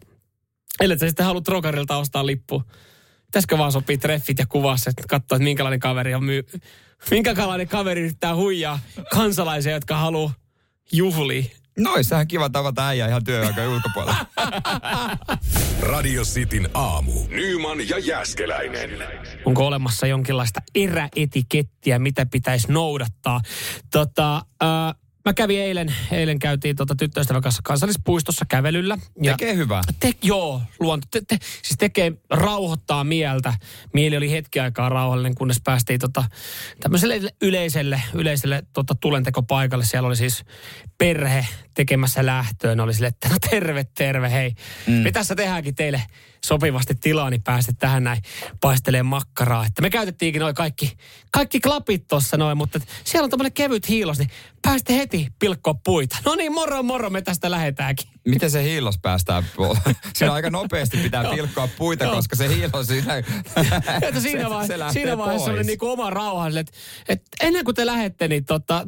ellei 0.80 0.98
sä 0.98 1.06
sitten 1.06 1.26
haluat 1.26 1.48
Rokarilta 1.48 1.96
ostaa 1.96 2.26
lippu. 2.26 2.62
Pitäisikö 3.36 3.58
vaan 3.58 3.72
sopii 3.72 3.98
treffit 3.98 4.38
ja 4.38 4.46
kuvaa 4.46 4.76
se, 4.76 4.90
että 4.90 5.02
katsoa, 5.08 5.36
että 5.36 5.44
minkälainen 5.44 5.80
kaveri 5.80 6.14
on 6.14 6.24
myy... 6.24 6.46
Minkälainen 7.10 7.68
kaveri 7.68 8.00
yrittää 8.00 8.34
huijaa 8.34 8.78
kansalaisia, 9.10 9.72
jotka 9.72 9.96
haluaa 9.96 10.32
juhlia. 10.92 11.42
Noissahan 11.78 12.28
kiva 12.28 12.50
tavata 12.50 12.88
äijä 12.88 13.08
ihan 13.08 13.24
työaikojen 13.24 13.70
ulkopuolella. 13.70 14.26
Radio 15.92 16.22
Cityn 16.22 16.68
aamu. 16.74 17.12
Nyman 17.28 17.88
ja 17.88 17.98
Jääskeläinen. 17.98 18.90
Onko 19.44 19.66
olemassa 19.66 20.06
jonkinlaista 20.06 20.60
eräetikettiä, 20.74 21.98
mitä 21.98 22.26
pitäisi 22.26 22.72
noudattaa? 22.72 23.40
Tota, 23.92 24.36
äh, 24.36 24.94
mä 25.26 25.34
kävin 25.34 25.60
eilen, 25.60 25.94
eilen 26.12 26.38
käytiin 26.38 26.76
tota 26.76 26.94
tyttöystävän 26.94 27.42
kanssa 27.42 27.62
kansallispuistossa 27.64 28.44
kävelyllä. 28.48 28.98
Ja 29.22 29.32
Tekee 29.32 29.56
hyvää. 29.56 29.82
te, 30.00 30.12
joo, 30.22 30.62
luonto. 30.80 31.06
Te, 31.10 31.20
te, 31.28 31.38
siis 31.62 31.78
tekee, 31.78 32.12
rauhoittaa 32.30 33.04
mieltä. 33.04 33.54
Mieli 33.92 34.16
oli 34.16 34.30
hetki 34.30 34.60
aikaa 34.60 34.88
rauhallinen, 34.88 35.34
kunnes 35.34 35.60
päästiin 35.64 36.00
tota, 36.00 36.24
tämmöiselle 36.80 37.20
yleiselle, 37.42 38.02
yleiselle 38.14 38.62
tota, 38.72 38.94
tulentekopaikalle. 38.94 39.84
Siellä 39.84 40.06
oli 40.06 40.16
siis 40.16 40.44
perhe 40.98 41.46
tekemässä 41.76 42.26
lähtöön. 42.26 42.80
Oli 42.80 42.94
sille, 42.94 43.06
että 43.06 43.28
no 43.28 43.36
terve, 43.50 43.84
terve, 43.84 44.30
hei. 44.30 44.54
Mm. 44.86 44.92
Me 44.92 45.12
tässä 45.12 45.34
tehdäänkin 45.34 45.74
teille 45.74 46.02
sopivasti 46.44 46.94
tilaa, 46.94 47.30
niin 47.30 47.42
päästä 47.42 47.72
tähän 47.78 48.04
näin 48.04 48.22
paisteleen 48.60 49.06
makkaraa. 49.06 49.66
Että 49.66 49.82
me 49.82 49.90
käytettiinkin 49.90 50.40
noin 50.40 50.54
kaikki, 50.54 50.96
kaikki 51.32 51.60
klapit 51.60 52.08
tuossa 52.08 52.36
noin, 52.36 52.56
mutta 52.56 52.80
siellä 53.04 53.24
on 53.24 53.30
tämmöinen 53.30 53.52
kevyt 53.52 53.88
hiilos, 53.88 54.18
niin 54.18 54.30
pääsitte 54.62 54.96
heti 54.96 55.28
pilkkoa 55.38 55.74
puita. 55.84 56.16
No 56.24 56.34
niin, 56.34 56.52
moro 56.52 56.82
moro, 56.82 57.10
me 57.10 57.22
tästä 57.22 57.50
lähdetäänkin. 57.50 58.08
Miten 58.24 58.50
se 58.50 58.62
hiilos 58.62 58.98
päästään? 58.98 59.44
Siinä 60.16 60.32
aika 60.32 60.50
nopeasti 60.50 60.96
pitää 60.96 61.24
pilkkoa 61.34 61.68
puita, 61.78 62.06
koska 62.06 62.36
se 62.36 62.48
hiilos 62.48 62.86
siinä... 62.86 63.16
Että 64.02 64.20
siinä, 64.20 64.50
vaihe, 64.50 64.74
siinä 64.92 65.18
vaiheessa 65.18 65.50
oli 65.50 65.64
niinku 65.64 65.88
oma 65.88 66.10
rauha, 66.10 66.48
että, 66.48 66.72
että 67.08 67.26
ennen 67.40 67.64
kuin 67.64 67.74
te 67.74 67.86
lähette, 67.86 68.28
niin 68.28 68.44
tota, 68.44 68.86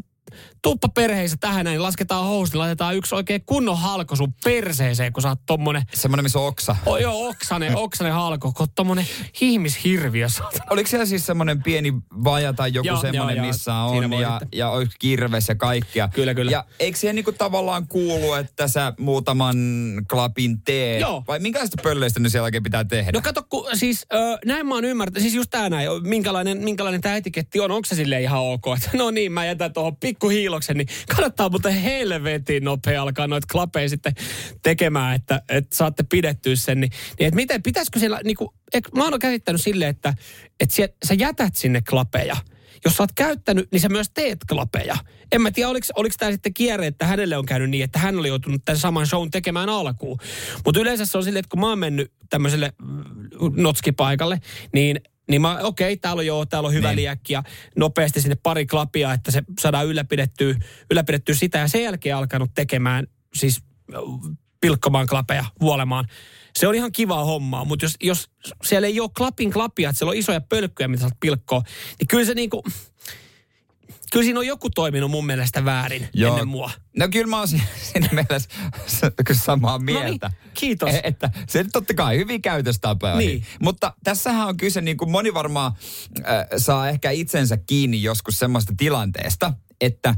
tuppa 0.62 0.88
perheisä 0.88 1.36
tähän 1.40 1.64
näin, 1.64 1.82
lasketaan 1.82 2.24
housut, 2.26 2.52
niin 2.52 2.58
laitetaan 2.58 2.96
yksi 2.96 3.14
oikein 3.14 3.42
kunnon 3.46 3.78
halko 3.78 4.16
sun 4.16 4.34
perseeseen, 4.44 5.12
kun 5.12 5.22
sä 5.22 5.28
oot 5.28 5.40
tommonen... 5.46 5.82
Semmoinen, 5.94 6.24
missä 6.24 6.38
on 6.38 6.46
oksa. 6.46 6.76
Oh, 6.86 6.96
joo, 6.96 7.28
oksanen, 7.28 7.76
oksanen 7.76 8.12
halko, 8.12 8.52
kun 8.52 8.66
tommonen 8.74 9.06
ihmishirviö. 9.40 10.26
Oliko 10.70 10.88
siellä 10.88 11.06
siis 11.06 11.26
semmoinen 11.26 11.62
pieni 11.62 11.94
vaja 12.24 12.52
tai 12.52 12.70
joku 12.72 12.86
joo, 12.86 13.00
semmoinen, 13.00 13.36
joo, 13.36 13.46
missä 13.46 13.74
on 13.74 14.12
ja, 14.12 14.40
ja 14.52 14.70
olisi 14.70 14.96
kirves 14.98 15.48
ja 15.48 15.54
kaikkia? 15.54 16.08
Kyllä, 16.14 16.34
kyllä. 16.34 16.52
Ja 16.52 16.64
eikö 16.80 16.98
siihen 16.98 17.14
niinku 17.14 17.32
tavallaan 17.32 17.88
kuulu, 17.88 18.34
että 18.34 18.68
sä 18.68 18.92
muutaman 18.98 19.56
klapin 20.10 20.62
teet? 20.62 21.00
Joo. 21.00 21.24
Vai 21.28 21.38
minkälaista 21.38 21.82
pölleistä 21.82 22.20
nyt 22.20 22.32
siellä 22.32 22.44
oikein 22.44 22.62
pitää 22.62 22.84
tehdä? 22.84 23.12
No 23.12 23.20
kato, 23.20 23.42
kun, 23.50 23.66
siis 23.74 24.06
ö, 24.12 24.38
näin 24.44 24.66
mä 24.66 24.74
oon 24.74 24.84
ymmärtänyt, 24.84 25.22
siis 25.22 25.34
just 25.34 25.50
tää 25.50 25.70
näin, 25.70 25.88
minkälainen, 26.02 26.58
minkälainen 26.58 27.00
tämä 27.00 27.16
etiketti 27.16 27.60
on, 27.60 27.70
onko 27.70 27.86
se 27.86 27.94
silleen 27.94 28.22
ihan 28.22 28.40
ok, 28.40 28.64
että 28.76 28.90
no 28.96 29.10
niin, 29.10 29.32
mä 29.32 29.44
jätän 29.44 29.72
tuohon 29.72 29.96
pikkuhiiloksen, 30.48 30.76
niin 30.76 30.88
kannattaa 31.08 31.48
muuten 31.48 31.72
helvetin 31.72 32.64
nopea 32.64 33.02
alkaa 33.02 33.26
noita 33.26 33.46
klapeja 33.52 33.88
sitten 33.88 34.12
tekemään, 34.62 35.14
että, 35.14 35.42
että 35.48 35.76
saatte 35.76 36.02
pidettyä 36.02 36.56
sen. 36.56 36.80
Niin, 36.80 36.90
niin 37.18 37.26
että 37.26 37.36
miten, 37.36 37.62
pitäisikö 37.62 37.98
siellä, 37.98 38.20
niin 38.24 38.36
kuin, 38.36 38.50
mä 38.96 39.04
oon 39.04 39.18
käsittänyt 39.18 39.60
silleen, 39.60 39.90
että, 39.90 40.14
että 40.60 40.74
sä, 40.74 40.88
sä 41.04 41.14
jätät 41.14 41.56
sinne 41.56 41.82
klapeja. 41.90 42.36
Jos 42.84 42.96
sä 42.96 43.02
oot 43.02 43.12
käyttänyt, 43.14 43.68
niin 43.72 43.80
sä 43.80 43.88
myös 43.88 44.10
teet 44.14 44.38
klapeja. 44.48 44.96
En 45.32 45.42
mä 45.42 45.50
tiedä, 45.50 45.68
oliko, 45.68 45.86
oliko 45.96 46.14
tämä 46.18 46.32
sitten 46.32 46.54
kierre, 46.54 46.86
että 46.86 47.06
hänelle 47.06 47.36
on 47.36 47.46
käynyt 47.46 47.70
niin, 47.70 47.84
että 47.84 47.98
hän 47.98 48.18
oli 48.18 48.28
joutunut 48.28 48.64
tämän 48.64 48.78
saman 48.78 49.06
shown 49.06 49.30
tekemään 49.30 49.68
alkuun. 49.68 50.18
Mutta 50.64 50.80
yleensä 50.80 51.06
se 51.06 51.18
on 51.18 51.24
silleen, 51.24 51.40
että 51.40 51.50
kun 51.50 51.60
mä 51.60 51.68
oon 51.68 51.78
mennyt 51.78 52.12
tämmöiselle 52.30 52.72
mm, 52.82 53.52
notskipaikalle, 53.56 54.40
niin 54.72 55.00
niin 55.28 55.42
mä, 55.42 55.58
okei, 55.62 55.92
okay, 55.92 55.96
täällä 55.96 56.20
on 56.20 56.26
joo, 56.26 56.46
täällä 56.46 56.66
on 56.66 56.72
hyvä 56.72 56.88
niin. 56.88 56.96
liäkki 56.96 57.32
ja 57.32 57.42
nopeasti 57.76 58.20
sinne 58.20 58.36
pari 58.42 58.66
klapia, 58.66 59.12
että 59.12 59.30
se 59.30 59.42
saadaan 59.60 59.86
ylläpidettyä, 59.86 60.54
ylläpidettyä 60.90 61.34
sitä 61.34 61.58
ja 61.58 61.68
sen 61.68 61.82
jälkeen 61.82 62.16
alkanut 62.16 62.50
tekemään 62.54 63.06
siis 63.34 63.62
pilkkomaan 64.60 65.06
klapeja, 65.06 65.44
vuolemaan. 65.60 66.08
Se 66.56 66.68
on 66.68 66.74
ihan 66.74 66.92
kivaa 66.92 67.24
hommaa, 67.24 67.64
mutta 67.64 67.84
jos, 67.84 67.94
jos 68.02 68.30
siellä 68.64 68.88
ei 68.88 69.00
ole 69.00 69.10
klapin 69.16 69.52
klapia, 69.52 69.88
että 69.88 69.98
siellä 69.98 70.10
on 70.10 70.16
isoja 70.16 70.40
pölkkyjä, 70.40 70.88
mitä 70.88 71.00
saat 71.00 71.20
pilkkoa, 71.20 71.62
niin 71.98 72.08
kyllä 72.08 72.24
se 72.24 72.34
niinku, 72.34 72.62
kyllä 74.12 74.24
siinä 74.24 74.40
on 74.40 74.46
joku 74.46 74.70
toiminut 74.70 75.10
mun 75.10 75.26
mielestä 75.26 75.64
väärin 75.64 76.08
Joo. 76.14 76.30
ennen 76.32 76.48
mua. 76.48 76.70
No 76.96 77.08
kyllä 77.12 77.26
mä 77.26 77.38
oon 77.38 77.48
siinä 77.92 78.08
mielessä 78.12 78.48
samaa 79.44 79.78
mieltä. 79.78 80.26
No 80.26 80.32
niin, 80.44 80.52
kiitos. 80.54 80.90
E- 80.94 81.00
että 81.04 81.30
se 81.48 81.64
totta 81.72 81.94
kai 81.94 82.16
hyvin 82.16 82.42
käytöstapoja. 82.42 83.16
Niin. 83.16 83.44
Mutta 83.60 83.94
tässähän 84.04 84.48
on 84.48 84.56
kyse, 84.56 84.80
niin 84.80 84.96
kuin 84.96 85.10
moni 85.10 85.34
varmaan 85.34 85.72
äh, 86.18 86.46
saa 86.56 86.88
ehkä 86.88 87.10
itsensä 87.10 87.56
kiinni 87.56 88.02
joskus 88.02 88.38
semmoista 88.38 88.74
tilanteesta, 88.76 89.52
että 89.80 90.14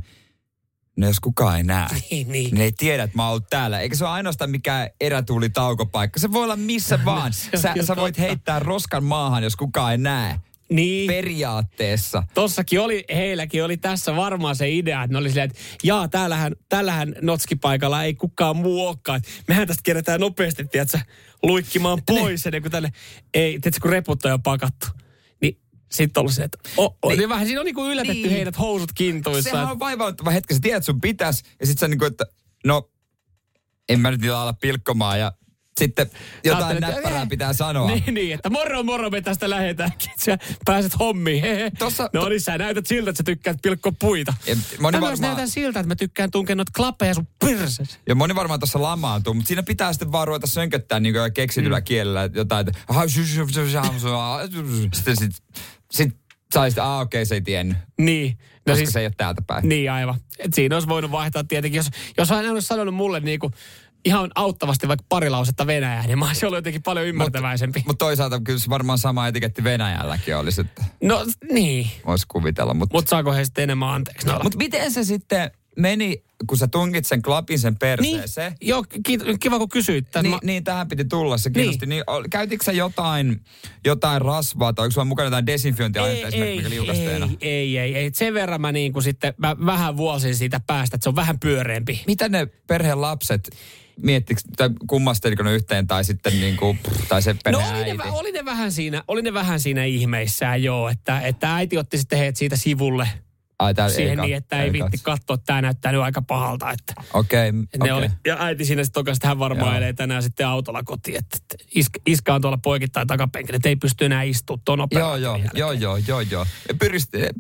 No 0.96 1.07
jos 1.07 1.20
kukaan 1.20 1.57
ei 1.57 1.62
näe, 1.62 1.88
niin, 2.11 2.33
niin. 2.33 2.55
niin 2.55 2.61
ei 2.61 2.72
tiedä, 2.72 3.03
että 3.03 3.16
mä 3.16 3.29
oon 3.29 3.40
täällä. 3.50 3.81
Eikä 3.81 3.96
se 3.96 4.05
ole 4.05 4.12
ainoastaan 4.12 4.50
mikään 4.50 4.88
erätuulitaukopaikka. 5.00 6.20
Se 6.20 6.33
voi 6.33 6.44
olla 6.44 6.57
missä 6.57 7.05
vaan. 7.05 7.33
sä, 7.33 7.74
sä 7.87 7.96
voit 7.96 8.18
heittää 8.18 8.59
roskan 8.59 9.05
maahan, 9.05 9.42
jos 9.42 9.57
kukaan 9.57 9.92
ei 9.92 9.98
näe. 9.98 10.40
Niin. 10.70 11.06
Periaatteessa. 11.06 12.22
Tossakin 12.35 12.80
oli, 12.80 13.04
heilläkin 13.14 13.64
oli 13.64 13.76
tässä 13.76 14.16
varmaan 14.16 14.56
se 14.56 14.70
idea, 14.70 15.02
että 15.02 15.12
ne 15.12 15.18
oli 15.18 15.28
silleen, 15.28 15.50
että 15.50 15.62
jaa, 15.83 16.09
täällähän, 16.09 16.56
täällähän 16.68 17.14
notskipaikalla 17.22 18.04
ei 18.04 18.14
kukaan 18.14 18.56
muu 18.56 18.87
olekaan. 18.87 19.22
Mehän 19.48 19.68
tästä 19.68 19.83
kerätään 19.83 20.20
nopeasti, 20.20 20.64
tiedätkö, 20.64 20.98
luikkimaan 21.42 21.98
niin. 22.11 22.20
pois 22.20 22.46
ennen 22.46 22.62
kuin 22.62 22.72
tänne, 22.72 22.92
ei, 23.35 23.52
tiedätkö, 23.52 23.80
kun 23.83 23.90
reput 23.90 24.24
on 24.24 24.42
pakattu. 24.42 24.87
Niin 25.42 25.61
sitten 25.92 26.20
ollut 26.20 26.35
se, 26.35 26.44
että 26.44 26.59
oh, 26.76 26.98
oh, 27.02 27.11
niin. 27.11 27.18
niin 27.18 27.28
vähän 27.28 27.46
siinä 27.46 27.61
on 27.61 27.66
niinku 27.66 27.87
yllätetty 27.87 28.22
niin. 28.22 28.30
heidät 28.30 28.59
housut 28.59 28.92
kintuissa. 28.92 29.50
Sehän 29.50 29.70
on 29.70 29.78
vaivauttava 29.78 30.30
hetki, 30.30 30.54
sä 30.54 30.61
tiedät, 30.62 30.85
sun 30.85 31.00
pitäisi, 31.00 31.44
ja 31.61 31.66
sitten 31.66 31.80
sä 31.80 31.88
niinku, 31.88 32.04
että 32.04 32.26
no, 32.64 32.90
en 33.88 34.00
mä 34.00 34.11
nyt 34.11 34.20
niillä 34.20 34.40
ala 34.40 34.52
pilkkomaan, 34.52 35.20
ja 35.20 35.33
sitten 35.78 36.11
jotain 36.44 36.64
Ajattelin, 36.64 36.94
näppärää 36.94 37.26
pitää 37.26 37.52
sanoa. 37.52 37.90
Niin, 37.90 38.14
niin, 38.14 38.35
että 38.35 38.50
moro 38.50 38.83
moro 38.83 39.11
me 39.11 39.20
tästä 39.20 39.50
lähdetäänkin. 39.50 40.11
Sä 40.24 40.38
pääset 40.64 40.98
hommiin. 40.98 41.44
Tossa, 41.78 42.11
no 42.12 42.28
niin, 42.28 42.40
sä 42.40 42.59
näytät 42.59 42.87
siltä, 42.87 43.11
että 43.11 43.18
sä 43.18 43.24
tykkäät 43.24 43.56
pilkkoa 43.62 43.92
puita. 43.98 44.35
Ja 44.46 44.56
moni 44.80 44.96
mä 44.96 45.00
varmaan... 45.00 45.20
näytän 45.20 45.48
siltä, 45.48 45.80
että 45.80 45.88
mä 45.88 45.96
tykkään 45.96 46.30
tunkea 46.30 46.56
noita 46.56 46.72
klappeja 46.76 47.14
sun 47.14 47.28
pirses. 47.44 47.98
Ja 48.09 48.14
moni 48.14 48.35
varmaan 48.35 48.61
tuossa 48.61 48.83
lamaantuu, 48.83 49.35
mutta 49.35 49.48
siinä 49.48 49.62
pitää 49.62 49.92
sitten 49.92 50.12
vaan 50.12 50.28
ruveta 50.28 50.46
sönköttää 50.46 51.00
niin 51.00 51.14
keksityllä 51.35 51.78
mm. 51.78 51.85
kielellä 51.85 52.30
jotain, 52.35 52.68
että 52.68 52.80
sitten 54.94 55.16
sit, 55.16 55.33
sit 55.90 56.16
saisit, 56.54 56.78
ah 56.78 57.00
okei, 57.00 57.18
okay, 57.18 57.26
se 57.26 57.35
ei 57.35 57.40
tiennyt. 57.40 57.78
Niin. 57.98 58.38
No 58.66 58.72
koska 58.72 58.76
siis, 58.76 58.92
se 58.92 59.00
ei 59.00 59.06
ole 59.06 59.14
täältä 59.16 59.42
päin. 59.46 59.68
Niin 59.68 59.92
aivan. 59.92 60.20
Et 60.38 60.54
siinä 60.54 60.76
olisi 60.76 60.88
voinut 60.88 61.11
vaihtaa 61.11 61.44
tietenkin, 61.44 61.76
jos, 61.76 61.90
jos 62.18 62.30
hän 62.30 62.50
olisi 62.50 62.66
sanonut 62.66 62.94
mulle 62.94 63.20
niin 63.20 63.40
kuin, 63.40 63.52
ihan 64.04 64.30
auttavasti 64.34 64.88
vaikka 64.88 65.06
pari 65.08 65.30
lausetta 65.30 65.66
Venäjää, 65.66 66.06
niin 66.06 66.18
mä 66.18 66.26
olisin 66.26 66.46
ollut 66.46 66.58
jotenkin 66.58 66.82
paljon 66.82 67.06
ymmärtäväisempi. 67.06 67.78
Mutta 67.78 67.90
mut 67.90 67.98
toisaalta 67.98 68.40
kyllä 68.40 68.60
varmaan 68.68 68.98
sama 68.98 69.26
etiketti 69.26 69.64
Venäjälläkin 69.64 70.36
olisi. 70.36 70.60
Että 70.60 70.84
no 71.02 71.26
niin. 71.52 71.90
Voisi 72.06 72.26
kuvitella. 72.28 72.74
Mutta 72.74 72.96
mut 72.96 73.08
saako 73.08 73.32
he 73.32 73.44
sitten 73.44 73.64
enemmän 73.64 73.88
anteeksi? 73.88 74.26
Mutta 74.42 74.58
miten 74.58 74.92
se 74.92 75.04
sitten 75.04 75.50
meni, 75.76 76.24
kun 76.46 76.58
sä 76.58 76.68
tunkit 76.68 77.06
sen 77.06 77.22
klapin 77.22 77.58
sen 77.58 77.76
perseeseen? 77.76 78.52
Niin, 78.60 78.68
joo, 78.68 78.84
kiva 79.40 79.58
kun 79.58 79.68
kysyit. 79.68 80.06
Niin, 80.22 80.30
mä... 80.30 80.38
niin, 80.42 80.64
tähän 80.64 80.88
piti 80.88 81.04
tulla, 81.04 81.38
se 81.38 81.50
kiinnosti. 81.50 81.86
Niin. 81.86 82.04
niin 82.20 82.30
käytitkö 82.30 82.64
sä 82.64 82.72
jotain, 82.72 83.40
jotain 83.84 84.22
rasvaa 84.22 84.72
tai 84.72 84.84
onko 84.84 84.92
sulla 84.92 85.04
mukana 85.04 85.26
jotain 85.26 85.46
desinfiointiainetta 85.46 86.28
esimerkiksi 86.28 86.70
liukasteena? 86.70 87.28
Ei, 87.40 87.50
ei, 87.50 87.78
ei, 87.78 87.94
ei. 87.94 88.10
Sen 88.14 88.34
verran 88.34 88.60
mä 88.60 88.72
niin 88.72 88.92
kuin 88.92 89.02
sitten, 89.02 89.34
mä 89.36 89.56
vähän 89.66 89.96
vuosin 89.96 90.36
siitä 90.36 90.60
päästä, 90.66 90.96
että 90.96 91.02
se 91.02 91.08
on 91.08 91.16
vähän 91.16 91.40
pyöreämpi. 91.40 92.02
Mitä 92.06 92.28
ne 92.28 92.46
perheen 92.66 93.00
lapset 93.00 93.50
miettikö, 94.02 94.40
tai 94.56 94.70
kummasteliko 94.86 95.42
ne 95.42 95.54
yhteen 95.54 95.86
tai 95.86 96.04
sitten 96.04 96.40
niin 96.40 96.56
kuin, 96.56 96.78
tai 97.08 97.22
se 97.22 97.36
No 97.52 97.58
oli 97.58 97.96
ne, 97.96 98.04
oli 98.10 98.32
ne, 98.32 98.44
vähän 98.44 98.72
siinä, 98.72 99.02
oli 99.08 99.22
ne 99.22 99.32
vähän 99.32 99.60
siinä 99.60 99.84
ihmeissään 99.84 100.62
joo, 100.62 100.88
että, 100.88 101.20
että 101.20 101.54
äiti 101.54 101.78
otti 101.78 101.98
sitten 101.98 102.18
heidät 102.18 102.36
siitä 102.36 102.56
sivulle 102.56 103.08
Ai, 103.60 103.74
tää 103.74 103.88
siihen 103.88 104.20
ei 104.20 104.26
niin, 104.26 104.36
että 104.36 104.60
ei, 104.60 104.66
ei 104.66 104.72
viitti 104.72 104.98
katsoa, 105.02 105.34
että 105.34 105.46
tämä 105.46 105.62
näyttää 105.62 105.92
nyt 105.92 106.00
aika 106.00 106.22
pahalta. 106.22 106.70
Että, 106.70 106.94
Okei, 107.14 107.48
okay, 107.48 107.90
okay. 107.96 108.08
Ja 108.26 108.36
äiti 108.40 108.64
siinä 108.64 108.84
sitten 108.84 109.00
tokas, 109.00 109.16
että 109.16 109.28
hän 109.28 109.38
varmaan 109.38 109.76
elee 109.76 109.92
tänään 109.92 110.22
sitten 110.22 110.46
autolla 110.46 110.82
kotiin, 110.82 111.18
että, 111.18 111.36
että 111.36 111.64
iska, 111.74 112.00
iska 112.06 112.34
on 112.34 112.40
tuolla 112.40 112.58
poikittain 112.58 113.06
takapenkillä, 113.06 113.56
että 113.56 113.68
ei 113.68 113.76
pysty 113.76 114.04
enää 114.04 114.22
istumaan 114.22 114.62
tuon 114.64 114.88
Joo, 114.90 115.16
joo, 115.16 115.40
joo, 115.54 115.72
joo, 115.72 115.96
joo, 115.96 116.20
joo. 116.20 116.46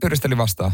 Pyristeli 0.00 0.36
vastaan. 0.36 0.72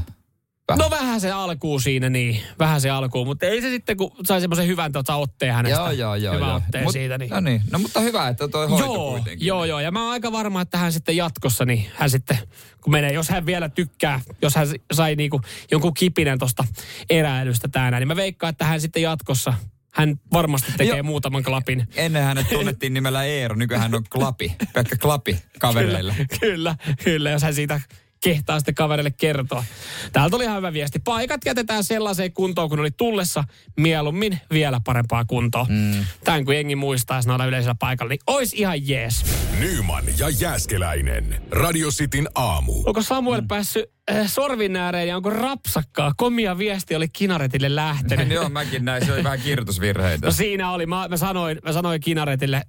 Vähän. 0.68 0.78
No 0.78 0.90
vähän 0.90 1.20
se 1.20 1.30
alkuu 1.30 1.80
siinä, 1.80 2.10
niin. 2.10 2.40
Vähän 2.58 2.80
se 2.80 2.90
alkuu, 2.90 3.24
mutta 3.24 3.46
ei 3.46 3.60
se 3.60 3.70
sitten, 3.70 3.96
kun 3.96 4.10
sai 4.24 4.40
semmoisen 4.40 4.66
hyvän 4.66 4.92
tota, 4.92 5.14
otteen 5.14 5.54
hänestä. 5.54 5.78
Joo, 5.78 5.90
joo, 5.90 6.14
joo. 6.14 6.34
Hyvän 6.34 6.48
joo. 6.48 6.56
otteen 6.56 6.84
Mut, 6.84 6.92
siitä. 6.92 7.18
Niin. 7.18 7.30
No 7.30 7.40
niin, 7.40 7.62
no 7.70 7.78
mutta 7.78 8.00
hyvä, 8.00 8.28
että 8.28 8.48
toi 8.48 8.68
hoito 8.68 8.84
joo, 8.84 9.10
kuitenkin. 9.10 9.46
Joo, 9.46 9.64
joo, 9.64 9.80
ja 9.80 9.90
mä 9.90 10.02
oon 10.02 10.12
aika 10.12 10.32
varma, 10.32 10.60
että 10.60 10.78
hän 10.78 10.92
sitten 10.92 11.16
jatkossa, 11.16 11.64
niin 11.64 11.86
hän 11.94 12.10
sitten, 12.10 12.38
kun 12.80 12.92
menee, 12.92 13.12
jos 13.12 13.28
hän 13.28 13.46
vielä 13.46 13.68
tykkää, 13.68 14.20
jos 14.42 14.54
hän 14.54 14.68
sai 14.92 15.16
niinku 15.16 15.40
jonkun 15.70 15.94
kipinen 15.94 16.38
tosta 16.38 16.64
eräilystä 17.10 17.68
tänään, 17.68 18.00
niin 18.00 18.08
mä 18.08 18.16
veikkaan, 18.16 18.50
että 18.50 18.64
hän 18.64 18.80
sitten 18.80 19.02
jatkossa 19.02 19.54
hän 19.92 20.20
varmasti 20.32 20.72
tekee 20.76 20.96
jo. 20.96 21.02
muutaman 21.02 21.42
klapin. 21.42 21.88
Ennen 21.96 22.22
hänet 22.22 22.48
tunnettiin 22.54 22.94
nimellä 22.94 23.24
Eero, 23.24 23.54
nykyään 23.54 23.82
hän 23.82 23.94
on 23.94 24.04
Klapi, 24.10 24.52
pelkkä 24.74 24.96
Klapi 24.96 25.38
kavereille. 25.58 26.14
Kyllä, 26.14 26.26
kyllä, 26.40 26.76
kyllä, 27.04 27.30
jos 27.30 27.42
hän 27.42 27.54
siitä 27.54 27.80
kehtaa 28.22 28.58
sitten 28.58 28.74
kaverille 28.74 29.10
kertoa. 29.10 29.64
Täältä 30.12 30.36
oli 30.36 30.44
ihan 30.44 30.56
hyvä 30.56 30.72
viesti. 30.72 30.98
Paikat 30.98 31.40
jätetään 31.46 31.84
sellaiseen 31.84 32.32
kuntoon, 32.32 32.68
kun 32.68 32.80
oli 32.80 32.90
tullessa, 32.90 33.44
mieluummin 33.76 34.40
vielä 34.50 34.80
parempaa 34.84 35.24
kuntoa. 35.24 35.66
Mm. 35.68 36.04
Tämän 36.24 36.44
kun 36.44 36.54
jengi 36.54 36.76
muistaisi 36.76 37.28
noilla 37.28 37.46
yleisellä 37.46 37.76
paikalla, 37.80 38.08
niin 38.08 38.20
olisi 38.26 38.56
ihan 38.56 38.88
jees. 38.88 39.24
Nyman 39.58 40.04
ja 40.18 40.28
Jääskeläinen. 40.28 41.42
Radio 41.50 41.88
Cityn 41.88 42.28
aamu. 42.34 42.82
Onko 42.86 43.02
Samuel 43.02 43.40
mm. 43.40 43.48
päässyt 43.48 43.95
sorvin 44.26 44.76
ääreen 44.76 45.08
ja 45.08 45.16
onko 45.16 45.30
rapsakkaa. 45.30 46.12
Komia 46.16 46.58
viesti 46.58 46.94
oli 46.94 47.08
Kinaretille 47.08 47.74
lähtenyt. 47.74 48.30
Joo, 48.30 48.48
mäkin 48.48 48.84
näin. 48.84 49.06
Se 49.06 49.12
oli 49.12 49.24
vähän 49.24 49.40
kirjoitusvirheitä. 49.40 50.26
No 50.26 50.32
siinä 50.32 50.70
oli. 50.70 50.86
Mä, 50.86 51.08
mä, 51.08 51.16
sanoin, 51.16 51.58
mä 51.64 51.72
sanoin 51.72 52.00
Kinaretille, 52.00 52.62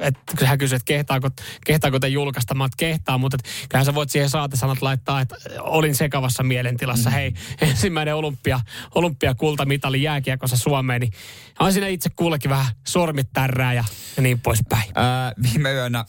että 0.00 0.20
kun 0.38 0.46
hän 0.46 0.58
kysyi, 0.58 0.76
että 0.76 0.84
kehtaako, 0.84 1.30
kehtaako 1.66 1.98
te 1.98 2.08
julkaista, 2.08 2.54
mä 2.54 2.68
kehtaa, 2.76 3.18
mutta 3.18 3.38
kyllähän 3.68 3.86
sä 3.86 3.94
voit 3.94 4.10
siihen 4.10 4.30
saatesanat 4.30 4.82
laittaa, 4.82 5.20
että 5.20 5.36
olin 5.60 5.94
sekavassa 5.94 6.42
mielentilassa. 6.42 7.10
Mm. 7.10 7.14
Hei, 7.14 7.32
ensimmäinen 7.60 8.14
olympia, 8.14 8.60
olympiakultamitali 8.94 10.02
jääkiekossa 10.02 10.56
Suomeen, 10.56 11.00
niin 11.00 11.12
on 11.60 11.72
siinä 11.72 11.88
itse 11.88 12.10
kullekin 12.16 12.50
vähän 12.50 12.66
sormit 12.86 13.28
tärrää 13.32 13.74
ja, 13.74 13.84
ja 14.16 14.22
niin 14.22 14.40
poispäin. 14.40 14.84
Ää, 14.94 15.32
viime 15.42 15.72
yönä 15.72 16.04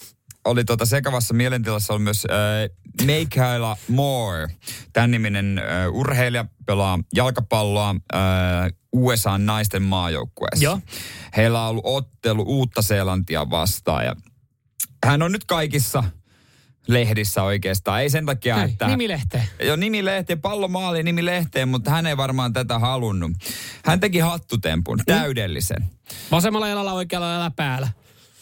oli 0.45 0.65
tuota 0.65 0.85
sekavassa 0.85 1.33
mielentilassa 1.33 1.93
on 1.93 2.01
myös 2.01 2.27
äh, 2.31 3.05
Michaela 3.05 3.77
Moore. 3.87 4.47
Tämän 4.93 5.11
niminen 5.11 5.57
äh, 5.59 5.93
urheilija 5.93 6.45
pelaa 6.65 6.99
jalkapalloa 7.15 7.95
äh, 8.13 8.19
USA 8.91 9.37
naisten 9.37 9.83
maajoukkueessa. 9.83 10.63
Joo. 10.63 10.79
Heillä 11.37 11.61
on 11.61 11.69
ollut 11.69 11.85
ottelu 11.85 12.43
Uutta-Seelantia 12.47 13.49
vastaan 13.49 14.05
ja 14.05 14.15
hän 15.05 15.21
on 15.21 15.31
nyt 15.31 15.43
kaikissa 15.45 16.03
lehdissä 16.87 17.43
oikeastaan. 17.43 18.01
Ei 18.01 18.09
sen 18.09 18.25
takia, 18.25 18.55
Hei, 18.55 18.71
että... 18.71 18.87
Nimilehteen. 18.87 19.43
Joo, 19.63 19.75
nimilehteen, 19.75 20.41
pallomaali 20.41 21.03
nimilehteen, 21.03 21.67
mutta 21.67 21.91
hän 21.91 22.07
ei 22.07 22.17
varmaan 22.17 22.53
tätä 22.53 22.79
halunnut. 22.79 23.31
Hän 23.85 23.99
teki 23.99 24.19
hattutempun, 24.19 24.99
täydellisen. 25.05 25.89
Vasemmalla 26.31 26.67
jalalla 26.67 26.93
oikealla 26.93 27.27
jalalla 27.27 27.51
päällä. 27.51 27.87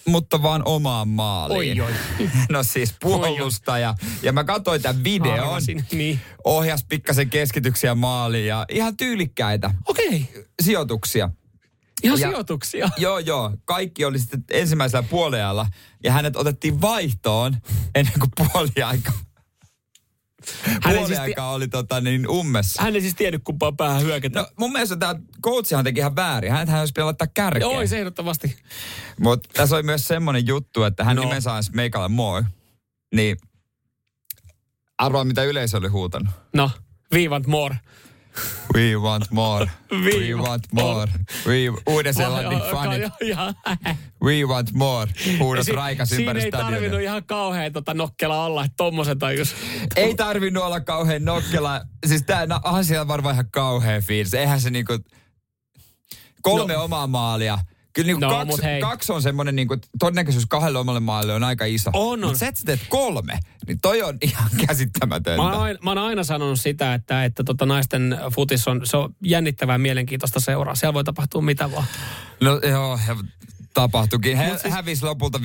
Mutta 0.05 0.41
vaan 0.43 0.61
omaan 0.65 1.07
maaliin. 1.07 1.81
Oi, 1.81 1.87
oi. 2.19 2.27
No 2.49 2.63
siis 2.63 2.95
puolustaja. 3.01 3.95
Ja 4.21 4.31
mä 4.33 4.43
katsoin 4.43 4.81
tämän 4.81 5.03
videon. 5.03 5.39
Arvasin, 5.39 5.85
niin. 5.91 6.19
Ohjas 6.43 6.85
pikkasen 6.89 7.29
keskityksiä 7.29 7.95
maaliin 7.95 8.47
ja 8.47 8.65
ihan 8.69 8.97
tyylikkäitä 8.97 9.71
Okei, 9.87 10.27
okay. 10.31 10.43
sijoituksia. 10.61 11.29
ihan 12.03 12.19
Ja- 12.19 12.27
sijoituksia. 12.27 12.89
Joo, 12.97 13.19
joo. 13.19 13.51
Kaikki 13.65 14.05
oli 14.05 14.19
sitten 14.19 14.43
ensimmäisellä 14.51 15.03
puoliajalla 15.09 15.67
ja 16.03 16.11
hänet 16.11 16.35
otettiin 16.35 16.81
vaihtoon 16.81 17.57
ennen 17.95 18.13
kuin 18.19 18.31
puoliaika. 18.37 19.11
Hän 20.83 20.95
ei 20.95 20.97
siis 21.05 21.09
Puoliaika 21.09 21.49
oli 21.49 21.67
tota 21.67 22.01
niin 22.01 22.29
ummessa. 22.29 22.81
Hän 22.83 22.95
ei 22.95 23.01
siis 23.01 23.15
tiennyt 23.15 23.41
kumpaan 23.43 23.77
päähän 23.77 24.01
hyökätä. 24.01 24.39
No 24.39 24.47
mun 24.59 24.71
mielestä 24.71 24.95
tämä 24.97 25.15
coachihan 25.43 25.83
teki 25.83 25.99
ihan 25.99 26.15
väärin. 26.15 26.51
Hänethän 26.51 26.79
olisi 26.79 26.91
pitänyt 26.91 27.05
laittaa 27.05 27.27
kärkeen. 27.33 27.61
Joo, 27.61 27.87
se 27.87 27.99
ehdottomasti. 27.99 28.57
Mutta 29.19 29.49
tässä 29.53 29.75
oli 29.75 29.83
myös 29.83 30.07
semmoinen 30.07 30.47
juttu, 30.47 30.83
että 30.83 31.03
hän 31.03 31.15
No. 31.15 31.23
nimensä 31.23 31.53
on 31.53 31.63
Meikale 31.73 32.07
Moore. 32.07 32.45
Niin 33.15 33.37
arvaa 34.97 35.23
mitä 35.23 35.43
yleisö 35.43 35.77
oli 35.77 35.87
huutanut. 35.87 36.33
No, 36.53 36.71
viivant 37.13 37.47
more. 37.47 37.75
We 38.73 38.95
want 38.95 39.31
more. 39.31 39.65
We, 40.05 40.11
We 40.19 40.33
want 40.41 40.63
more. 40.71 41.11
We, 41.47 41.69
Uuden-Seelannin 41.89 42.61
fanit. 42.71 43.11
We 44.23 44.43
want 44.45 44.71
more. 44.73 45.11
Huudot 45.39 45.67
raikas 45.67 46.09
siinä 46.09 46.21
ympäri 46.21 46.41
ei 46.43 46.51
tarvinnut 46.51 46.79
stadionia. 46.79 47.09
ihan 47.09 47.23
kauhean 47.23 47.73
tota 47.73 47.93
nokkela 47.93 48.45
olla, 48.45 48.65
että 48.65 48.75
tommosen 48.77 49.19
tajus. 49.19 49.55
Ei 49.95 50.15
tarvinnut 50.15 50.63
olla 50.63 50.79
kauhean 50.81 51.25
nokkela. 51.25 51.81
Siis 52.07 52.23
tää 52.23 52.45
no, 52.45 52.59
onhan 52.63 52.85
siellä 52.85 53.07
varmaan 53.07 53.35
ihan 53.35 53.51
kauhean 53.51 54.01
fiilis. 54.01 54.33
Eihän 54.33 54.61
se 54.61 54.69
niinku... 54.69 54.97
Kolme 56.41 56.73
No. 56.73 56.83
omaa 56.83 57.07
maalia. 57.07 57.59
Kyllä 57.93 58.07
niinku 58.07 58.25
No, 58.25 58.29
kaksi, 58.29 58.61
kaksi 58.81 59.11
on 59.11 59.21
semmoinen, 59.21 59.55
niinku, 59.55 59.73
että 59.73 59.87
todennäköisyys 59.99 60.45
kahdelle 60.45 60.79
omalle 60.79 60.99
maalille 60.99 61.33
on 61.33 61.43
aika 61.43 61.65
iso. 61.65 61.89
On, 61.93 62.23
on. 62.23 62.29
Mutta 62.29 62.39
sä 62.39 62.51
teet 62.65 62.79
kolme, 62.89 63.39
niin 63.67 63.79
toi 63.81 64.01
on 64.01 64.17
ihan 64.21 64.49
käsittämätöntä. 64.67 65.37
Mä 65.43 65.51
oon, 65.51 65.61
aina, 65.61 65.79
mä 65.83 65.89
oon 65.89 65.97
aina 65.97 66.23
sanonut 66.23 66.59
sitä, 66.59 66.93
että, 66.93 67.25
että 67.25 67.43
tota 67.43 67.65
naisten 67.65 68.17
futis 68.35 68.67
on, 68.67 68.81
se 68.83 68.97
on 68.97 69.15
jännittävää 69.23 69.77
mielenkiintoista 69.77 70.39
seuraa. 70.39 70.75
Siellä 70.75 70.93
voi 70.93 71.03
tapahtua 71.03 71.41
mitä 71.41 71.71
vaan. 71.71 71.85
No 72.41 72.59
joo, 72.69 72.99
tapahtuikin. 73.73 74.37
He 74.37 74.57
siis- 74.57 74.73
hävisi 74.73 75.05
lopulta 75.05 75.37
5-0. 75.37 75.41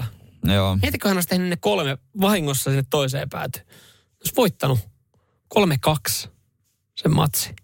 5-0. 0.00 0.04
Joo. 0.52 0.78
Mietitkö 0.82 1.08
hän 1.08 1.16
olisi 1.16 1.28
tehnyt 1.28 1.48
ne 1.48 1.56
kolme 1.56 1.98
vahingossa 2.20 2.70
sinne 2.70 2.84
toiseen 2.90 3.28
päätyyn? 3.28 3.66
Olisi 4.20 4.36
voittanut 4.36 4.78
3-2 5.58 6.28
sen 6.94 7.14
matsi. 7.14 7.54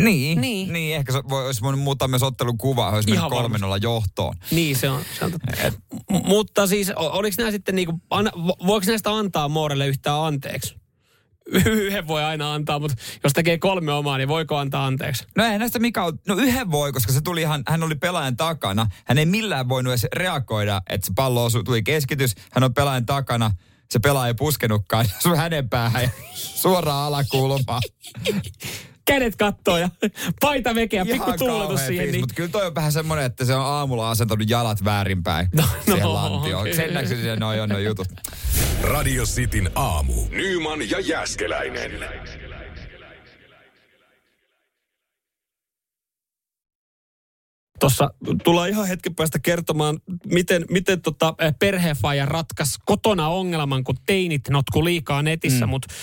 Niin, 0.00 0.40
Niin. 0.40 0.72
niin. 0.72 0.96
ehkä 0.96 1.12
se 1.12 1.22
voi, 1.28 1.46
olisi 1.46 1.60
voinut 1.62 1.80
muuttaa 1.80 2.08
myös 2.08 2.22
ottelun 2.22 2.58
kuvaa, 2.58 2.90
olisi 2.90 3.10
Ihan 3.10 3.30
mennyt 3.50 3.62
3-0 3.62 3.76
johtoon. 3.82 4.34
Niin, 4.50 4.76
se 4.76 4.90
on, 4.90 5.00
se 5.18 5.24
on 5.24 5.30
totta. 5.32 5.70
M- 6.12 6.28
mutta 6.28 6.66
siis, 6.66 6.92
oliko 6.96 7.34
nämä 7.38 7.50
sitten 7.50 7.74
niinku, 7.74 8.00
an, 8.10 8.26
vo- 8.26 8.66
voiko 8.66 8.86
näistä 8.86 9.12
antaa 9.16 9.48
Moorelle 9.48 9.86
yhtään 9.86 10.18
anteeksi? 10.24 10.74
Yhden 11.66 12.06
voi 12.06 12.24
aina 12.24 12.54
antaa, 12.54 12.78
mutta 12.78 12.96
jos 13.24 13.32
tekee 13.32 13.58
kolme 13.58 13.92
omaa, 13.92 14.18
niin 14.18 14.28
voiko 14.28 14.56
antaa 14.56 14.86
anteeksi? 14.86 15.24
No 15.36 15.44
ei 15.44 15.58
näistä 15.58 15.78
mikä 15.78 16.04
on, 16.04 16.18
no 16.28 16.34
yhden 16.34 16.70
voi, 16.70 16.92
koska 16.92 17.12
se 17.12 17.20
tuli 17.20 17.40
ihan, 17.40 17.62
hän 17.68 17.82
oli 17.82 17.94
pelaajan 17.94 18.36
takana. 18.36 18.86
Hän 19.06 19.18
ei 19.18 19.26
millään 19.26 19.68
voinut 19.68 19.90
edes 19.90 20.06
reagoida, 20.14 20.82
että 20.90 21.06
se 21.06 21.12
pallo 21.16 21.44
osui, 21.44 21.64
tuli 21.64 21.82
keskitys, 21.82 22.34
hän 22.52 22.64
on 22.64 22.74
pelaajan 22.74 23.06
takana. 23.06 23.50
Se 23.90 23.98
pelaaja 23.98 24.28
ei 24.28 24.34
puskenutkaan, 24.34 25.06
se 25.22 25.28
on 25.28 25.36
hänen 25.36 25.68
päähän 25.68 26.02
ja 26.02 26.10
suoraan 26.34 27.06
alakulmaan. 27.06 27.82
Kädet 29.12 29.36
kattoo 29.36 29.78
ja 29.78 29.88
paita 30.40 30.74
vekeä, 30.74 31.04
pikku 31.04 31.32
tuuletus 31.38 31.86
siihen. 31.86 32.12
Niin. 32.12 32.20
Mutta 32.20 32.34
kyllä 32.34 32.48
toi 32.48 32.66
on 32.66 32.74
vähän 32.74 32.92
semmoinen, 32.92 33.26
että 33.26 33.44
se 33.44 33.54
on 33.54 33.64
aamulla 33.64 34.10
asentanut 34.10 34.50
jalat 34.50 34.84
väärinpäin 34.84 35.48
No, 35.54 35.62
no, 35.62 35.68
siihen 35.84 36.14
lantioon. 36.14 36.60
okei. 36.60 36.74
Sen 36.74 36.94
näköisiä 36.94 37.16
siellä 37.16 37.36
noi 37.36 37.60
on 37.60 37.68
noi 37.68 37.84
jutut. 37.84 38.08
Radio 38.82 39.24
Cityn 39.24 39.70
aamu. 39.74 40.14
Nyman 40.30 40.90
ja 40.90 41.00
Jäskeläinen. 41.00 41.92
Tuossa 47.80 48.10
tullaan 48.44 48.68
ihan 48.68 48.88
hetken 48.88 49.14
päästä 49.14 49.38
kertomaan, 49.38 49.98
miten, 50.26 50.64
miten 50.70 51.02
tota 51.02 51.34
perhefaija 51.58 52.26
ratkaisi 52.26 52.78
kotona 52.86 53.28
ongelman, 53.28 53.84
kun 53.84 53.96
teinit 54.06 54.48
notku 54.50 54.84
liikaa 54.84 55.22
netissä, 55.22 55.66
mm. 55.66 55.70
mutta 55.70 55.94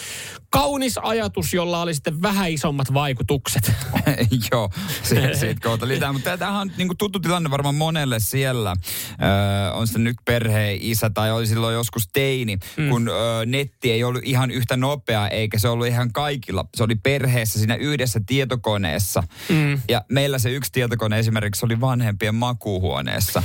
kaunis 0.50 0.98
ajatus, 0.98 1.54
jolla 1.54 1.82
oli 1.82 1.94
sitten 1.94 2.22
vähän 2.22 2.52
isommat 2.52 2.94
vaikutukset. 2.94 3.72
Joo, 4.52 4.70
se, 5.04 5.34
siitä 5.34 5.62
kohta 5.64 5.88
lisää. 5.88 6.14
Mutta 6.14 6.38
tämähän 6.38 6.62
on 6.62 6.72
niin 6.78 6.98
tuttu 6.98 7.20
tilanne 7.20 7.52
varmaan 7.52 7.76
monelle 7.76 8.20
siellä. 8.20 8.76
Öö, 9.22 9.72
on 9.72 9.88
se 9.88 10.00
nyt 10.00 10.18
perheen 10.26 10.78
isä 10.82 11.10
tai 11.10 11.32
oli 11.32 11.48
silloin 11.48 11.76
joskus 11.76 12.08
teini, 12.14 12.58
mm. 12.78 12.90
kun 12.90 13.08
öö, 13.08 13.46
netti 13.46 13.92
ei 13.92 14.04
ollut 14.04 14.22
ihan 14.26 14.52
yhtä 14.52 14.78
nopea, 14.78 15.28
eikä 15.28 15.60
se 15.60 15.70
ollut 15.70 15.88
ihan 15.88 16.14
kaikilla. 16.14 16.66
Se 16.76 16.84
oli 16.84 16.96
perheessä 16.96 17.60
siinä 17.60 17.76
yhdessä 17.76 18.20
tietokoneessa. 18.26 19.24
Mm. 19.50 19.82
Ja 19.90 20.06
meillä 20.10 20.40
se 20.40 20.52
yksi 20.52 20.72
tietokone 20.72 21.20
esimerkiksi 21.20 21.66
oli 21.66 21.82
vanhempien 21.82 22.36
makuuhuoneessa. 22.36 23.44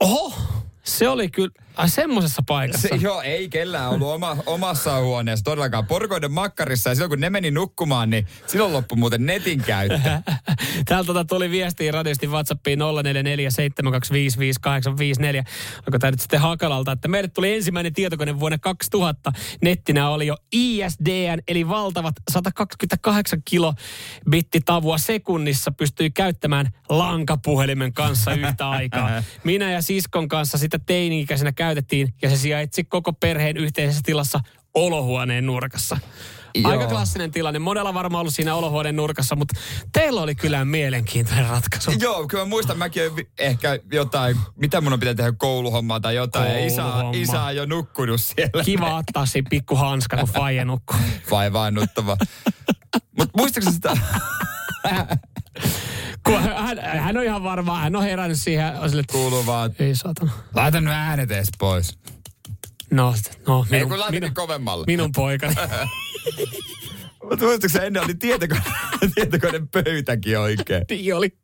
Oho, 0.00 0.34
se 0.84 1.08
oli 1.08 1.28
kyllä, 1.28 1.50
ai 1.78 1.88
semmoisessa 1.88 2.42
paikassa. 2.46 2.88
Se, 2.88 2.94
joo, 2.94 3.22
ei 3.22 3.48
kellään 3.48 3.90
ollut 3.90 4.08
oma, 4.08 4.36
omassa 4.46 5.00
huoneessa 5.00 5.44
todellakaan. 5.44 5.86
Porukoiden 5.86 6.32
makkarissa 6.32 6.90
ja 6.90 6.94
silloin 6.94 7.10
kun 7.10 7.20
ne 7.20 7.30
meni 7.30 7.50
nukkumaan, 7.50 8.10
niin 8.10 8.26
silloin 8.46 8.72
loppui 8.72 8.98
muuten 8.98 9.26
netin 9.26 9.62
käyttö. 9.62 9.98
Täältä 10.88 11.06
tota 11.06 11.24
tuli 11.24 11.50
viestiä 11.50 11.92
radiosti 11.92 12.26
WhatsAppiin 12.26 12.78
0447255854. 12.78 12.82
Onko 15.86 15.98
tämä 15.98 16.10
nyt 16.10 16.20
sitten 16.20 16.40
Hakalalta, 16.40 16.92
että 16.92 17.08
meille 17.08 17.28
tuli 17.28 17.54
ensimmäinen 17.54 17.94
tietokone 17.94 18.40
vuonna 18.40 18.58
2000. 18.58 19.32
Nettinä 19.62 20.08
oli 20.08 20.26
jo 20.26 20.36
ISDN, 20.52 21.38
eli 21.48 21.68
valtavat 21.68 22.14
128 22.30 23.42
kilobittitavua 23.44 24.98
sekunnissa 24.98 25.72
pystyi 25.72 26.10
käyttämään 26.10 26.68
lankapuhelimen 26.88 27.92
kanssa 27.92 28.32
yhtä 28.32 28.70
aikaa. 28.70 29.10
Minä 29.44 29.70
ja 29.70 29.82
siskon 29.82 30.28
kanssa 30.28 30.58
sitä 30.58 30.78
teini-ikäisenä 30.86 31.52
käytettiin 31.68 32.14
ja 32.22 32.30
se 32.30 32.36
sijaitsi 32.36 32.84
koko 32.84 33.12
perheen 33.12 33.56
yhteisessä 33.56 34.02
tilassa 34.04 34.40
olohuoneen 34.74 35.46
nurkassa. 35.46 35.98
Aika 36.64 36.82
Joo. 36.82 36.88
klassinen 36.90 37.30
tilanne. 37.30 37.58
Monella 37.58 37.94
varmaan 37.94 38.20
ollut 38.20 38.34
siinä 38.34 38.54
olohuoneen 38.54 38.96
nurkassa, 38.96 39.36
mutta 39.36 39.54
teillä 39.92 40.20
oli 40.22 40.34
kyllä 40.34 40.64
mielenkiintoinen 40.64 41.48
ratkaisu. 41.48 41.90
Joo, 42.00 42.28
kyllä 42.28 42.44
mä 42.44 42.48
muistan, 42.48 42.78
mäkin 42.78 43.02
ehkä 43.38 43.78
jotain, 43.92 44.36
mitä 44.56 44.80
mun 44.80 44.92
on 44.92 45.00
pitää 45.00 45.14
tehdä 45.14 45.32
kouluhommaa 45.32 46.00
tai 46.00 46.14
jotain. 46.14 46.52
Ja 46.52 46.66
isä, 46.66 46.82
Kouluhomma. 46.82 47.12
isä 47.14 47.42
on 47.42 47.56
jo 47.56 47.66
nukkunut 47.66 48.20
siellä. 48.20 48.64
Kiva 48.64 48.96
ottaa 48.96 49.26
siinä 49.26 49.46
pikku 49.50 49.76
hanska, 49.76 50.16
kun 50.16 50.28
faija 50.28 50.64
nukkuu. 50.64 50.96
Vaivaannuttava. 51.30 52.16
Mutta 53.18 53.32
muistatko 53.36 53.70
sitä? 53.70 53.96
Hän, 56.36 56.78
hän, 56.82 57.16
on 57.16 57.24
ihan 57.24 57.42
varma, 57.44 57.78
hän 57.78 57.96
on 57.96 58.02
herännyt 58.02 58.38
siihen. 58.40 58.76
on 58.76 58.90
Sille, 58.90 59.02
Kuuluu 59.12 59.46
vaan, 59.46 59.70
ei 59.78 59.94
saatana. 59.94 60.32
laita 60.54 60.80
nyt 60.80 60.92
äänet 60.92 61.30
edes 61.30 61.48
pois. 61.58 61.98
No, 62.90 63.14
no 63.46 63.64
Ei 63.70 63.70
minun, 63.78 63.88
kun 63.88 63.98
laitettiin 64.00 64.22
minun, 64.22 64.34
kovemmalle. 64.34 64.84
minun 64.86 65.12
poikani. 65.12 65.54
Mutta 67.30 67.44
muistatko 67.44 67.78
ennen 67.86 68.04
oli 68.04 68.14
tietokone, 68.14 68.62
tietokone 69.14 69.60
pöytäkin 69.72 70.38
oikein? 70.38 70.84
Niin 70.90 71.16
oli. 71.16 71.38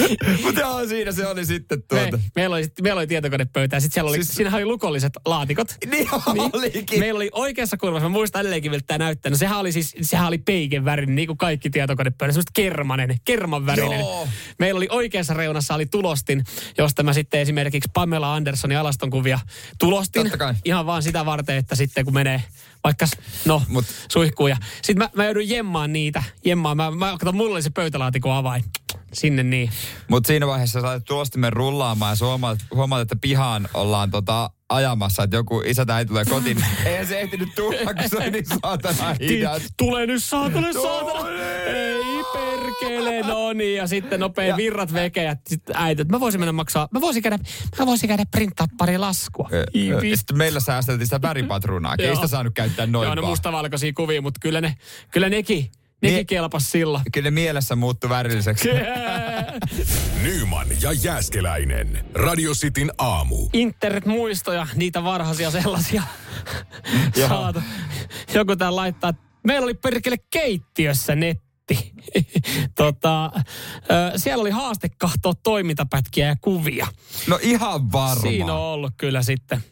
Mutta 0.42 0.60
joo, 0.60 0.86
siinä 0.88 1.12
se 1.12 1.26
oli 1.26 1.46
sitten 1.46 1.82
tuota. 1.82 2.16
Me, 2.16 2.22
meillä, 2.36 2.56
oli, 2.56 2.66
meillä 2.82 2.98
oli 2.98 3.06
tietokonepöytä 3.06 3.76
ja 3.76 3.80
sitten 3.80 3.94
siellä 3.94 4.08
oli, 4.08 4.24
siis... 4.24 4.36
siinä 4.36 4.56
oli 4.56 4.64
lukolliset 4.64 5.12
laatikot. 5.26 5.76
Niin, 5.92 6.08
olikin. 6.52 7.00
Meillä 7.00 7.18
oli 7.18 7.28
oikeassa 7.32 7.76
kurvassa, 7.76 8.08
mä 8.08 8.12
muistan 8.12 8.40
edelleenkin 8.40 8.70
miltä 8.70 8.86
tämä 8.86 8.98
näyttää. 8.98 9.30
No 9.30 9.36
sehän 9.36 9.58
oli 9.58 9.72
siis, 9.72 9.96
sehän 10.02 10.26
oli 10.26 10.38
peiken 10.38 10.84
värinen, 10.84 11.14
niin 11.14 11.26
kuin 11.26 11.38
kaikki 11.38 11.70
tietokonepöydät. 11.70 12.34
Semmoista 12.34 12.52
kermanen, 12.54 13.16
kerman 13.24 13.66
värinen. 13.66 14.00
Joo. 14.00 14.28
Meillä 14.58 14.78
oli 14.78 14.88
oikeassa 14.90 15.34
reunassa 15.34 15.74
oli 15.74 15.86
tulostin, 15.86 16.44
josta 16.78 17.02
mä 17.02 17.12
sitten 17.12 17.40
esimerkiksi 17.40 17.90
Pamela 17.94 18.34
Andersonin 18.34 18.78
alastonkuvia 18.78 19.38
tulostin. 19.78 20.22
Totta 20.22 20.38
kai. 20.38 20.54
Ihan 20.64 20.86
vaan 20.86 21.02
sitä 21.02 21.26
varten, 21.26 21.56
että 21.56 21.74
sitten 21.74 22.04
kun 22.04 22.14
menee 22.14 22.42
vaikka, 22.84 23.06
no, 23.44 23.62
Mut- 23.68 23.84
suihkuun. 24.08 24.50
Ja 24.50 24.56
sitten 24.82 24.98
mä, 24.98 25.10
mä 25.14 25.24
joudun 25.24 25.48
jemmaan 25.48 25.92
niitä. 25.92 26.22
Jemmaan. 26.44 26.76
Mä, 26.76 26.90
mä 26.90 27.16
kato, 27.18 27.32
mulla 27.32 27.54
oli 27.54 27.62
se 27.62 27.70
pöytälaatikon 27.70 28.32
avain. 28.32 28.64
Sinne 29.12 29.42
niin. 29.42 29.70
Mutta 30.08 30.26
siinä 30.26 30.46
vaiheessa 30.46 30.80
sait 30.80 31.04
tulostimen 31.04 31.52
rullaamaan 31.52 32.12
ja 32.12 32.16
sä 32.16 32.24
huomaat, 32.24 32.58
huomaat, 32.74 33.02
että 33.02 33.16
pihaan 33.20 33.68
ollaan 33.74 34.10
tota 34.10 34.50
ajamassa, 34.68 35.22
että 35.22 35.36
joku 35.36 35.62
isä 35.66 35.86
tai 35.86 36.06
tulee 36.06 36.24
kotiin. 36.24 36.64
Eihän 36.86 37.06
se 37.06 37.20
ehtinyt 37.20 37.48
tulla, 37.54 37.76
kun 37.94 38.08
se 38.10 38.16
oli 38.16 38.30
niin 38.30 38.44
saatana 38.62 39.16
hidas. 39.20 39.62
Tule 39.76 40.06
nyt 40.06 40.24
saatana, 40.24 40.72
saatana. 40.72 41.28
Ei 41.66 42.02
perkele, 42.32 43.22
no 43.22 43.52
niin. 43.52 43.76
Ja 43.76 43.86
sitten 43.86 44.20
nopea 44.20 44.46
Ja- 44.46 44.56
virrat 44.56 44.92
vekeä. 44.92 45.36
Sitten 45.48 45.76
äiti, 45.78 46.04
mä 46.04 46.20
voisin 46.20 46.40
mennä 46.40 46.52
maksaa, 46.52 46.88
mä 46.90 47.00
voisin 47.00 47.22
käydä, 47.22 47.38
mä 47.78 47.86
voisin 47.86 48.08
käydä 48.08 48.24
printtaa 48.30 48.66
pari 48.78 48.98
laskua. 48.98 49.48
Sitten 50.14 50.38
meillä 50.38 50.60
säästeltiin 50.60 51.06
sitä 51.06 51.22
väripatruunaa. 51.22 51.94
Ei 51.98 52.14
sitä 52.14 52.28
saanut 52.28 52.54
käyttää 52.54 52.86
noin 52.86 53.06
Joo, 53.06 53.16
vaan. 53.16 53.26
mustavalkoisia 53.26 53.92
kuvia, 53.96 54.22
mutta 54.22 54.40
kyllä 54.40 54.60
ne, 54.60 54.76
kyllä 55.10 55.28
nekin, 55.28 55.70
nekin 56.02 56.16
Niin. 56.16 56.26
kelpas 56.26 56.70
sillä. 56.70 57.00
Kyllä 57.12 57.26
ne 57.26 57.30
mielessä 57.30 57.76
muuttui 57.76 58.10
värilliseksi. 58.10 58.68
Nyman 60.22 60.66
ja 60.82 60.92
Jääskeläinen. 60.92 62.04
Radio 62.14 62.52
Cityn 62.54 62.92
aamu. 62.98 63.48
Internet-muistoja, 63.52 64.66
niitä 64.74 65.04
varhaisia 65.04 65.50
sellaisia. 65.50 66.02
Saatu. 67.28 67.62
Joku 68.34 68.56
tää 68.56 68.76
laittaa, 68.76 69.10
että 69.10 69.22
meillä 69.46 69.64
oli 69.64 69.74
perkele 69.74 70.16
keittiössä 70.30 71.14
netti. 71.14 71.92
tota, 72.76 73.24
ö, 73.34 74.18
siellä 74.18 74.40
oli 74.42 74.50
haaste 74.50 74.88
katsoa 74.98 75.32
toimintapätkiä 75.42 76.26
ja 76.26 76.36
kuvia. 76.40 76.86
No 77.26 77.38
ihan 77.42 77.92
varmaan. 77.92 78.20
Siinä 78.20 78.52
on 78.54 78.60
ollut 78.60 78.92
kyllä 78.96 79.22
sitten 79.22 79.64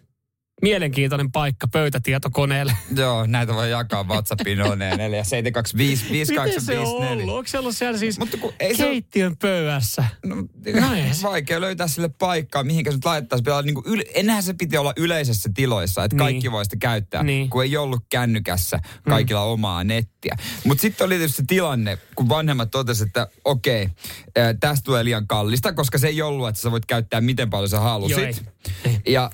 mielenkiintoinen 0.62 1.32
paikka 1.32 1.68
pöytätietokoneelle. 1.68 2.72
Joo, 2.96 3.26
näitä 3.26 3.54
voi 3.54 3.70
jakaa 3.70 4.04
WhatsAppiin 4.08 4.58
04 4.78 5.24
725 5.24 6.04
Miten 6.10 6.26
se 6.26 6.40
on 6.40 6.44
5854. 6.44 7.10
ollut? 7.10 7.36
Onko 7.36 7.48
se 7.48 7.58
ollut 7.58 7.76
siellä 7.76 7.98
siis 7.98 8.18
Mutta 8.18 8.36
kun 8.36 8.52
ei 8.60 8.76
se 8.76 8.82
keittiön 8.84 9.36
pöydässä? 9.36 10.04
No, 10.26 10.36
No 10.80 10.94
ei 10.94 11.14
se. 11.14 11.22
vaikea 11.22 11.60
löytää 11.60 11.88
sille 11.88 12.08
paikkaa, 12.08 12.62
mihinkä 12.64 12.90
se 12.90 12.96
nyt 12.96 13.04
laittaisi. 13.04 13.42
Pitää 13.42 13.62
Niin 13.62 13.74
kuin 13.74 13.86
yle, 13.86 14.04
enää 14.14 14.42
se 14.42 14.54
piti 14.54 14.76
olla 14.76 14.92
yleisessä 14.96 15.50
tiloissa, 15.54 16.04
että 16.04 16.14
Niin. 16.16 16.24
kaikki 16.24 16.52
voi 16.52 16.64
sitä 16.64 16.76
käyttää, 16.76 17.22
Niin. 17.22 17.50
kun 17.50 17.62
ei 17.62 17.76
ollut 17.76 18.02
kännykässä 18.08 18.78
kaikilla 19.08 19.42
omaa 19.42 19.84
nettiä. 19.84 20.36
Mutta 20.64 20.82
sitten 20.82 21.04
oli 21.04 21.14
tietysti 21.16 21.36
se 21.36 21.44
tilanne, 21.46 21.98
kun 22.14 22.28
vanhemmat 22.28 22.70
totesivat, 22.70 23.06
että 23.08 23.28
okei, 23.44 23.88
ää, 24.36 24.54
tästä 24.54 24.84
tulee 24.84 25.04
liian 25.04 25.26
kallista, 25.26 25.72
koska 25.72 25.98
se 25.98 26.08
ei 26.08 26.22
ollut, 26.22 26.48
että 26.48 26.60
sä 26.60 26.70
voit 26.70 26.86
käyttää 26.86 27.20
miten 27.20 27.50
paljon 27.50 27.68
sä 27.68 27.80
halusit. 27.80 28.18
Joo, 28.18 28.26
ei. 28.84 29.12
Ja 29.12 29.30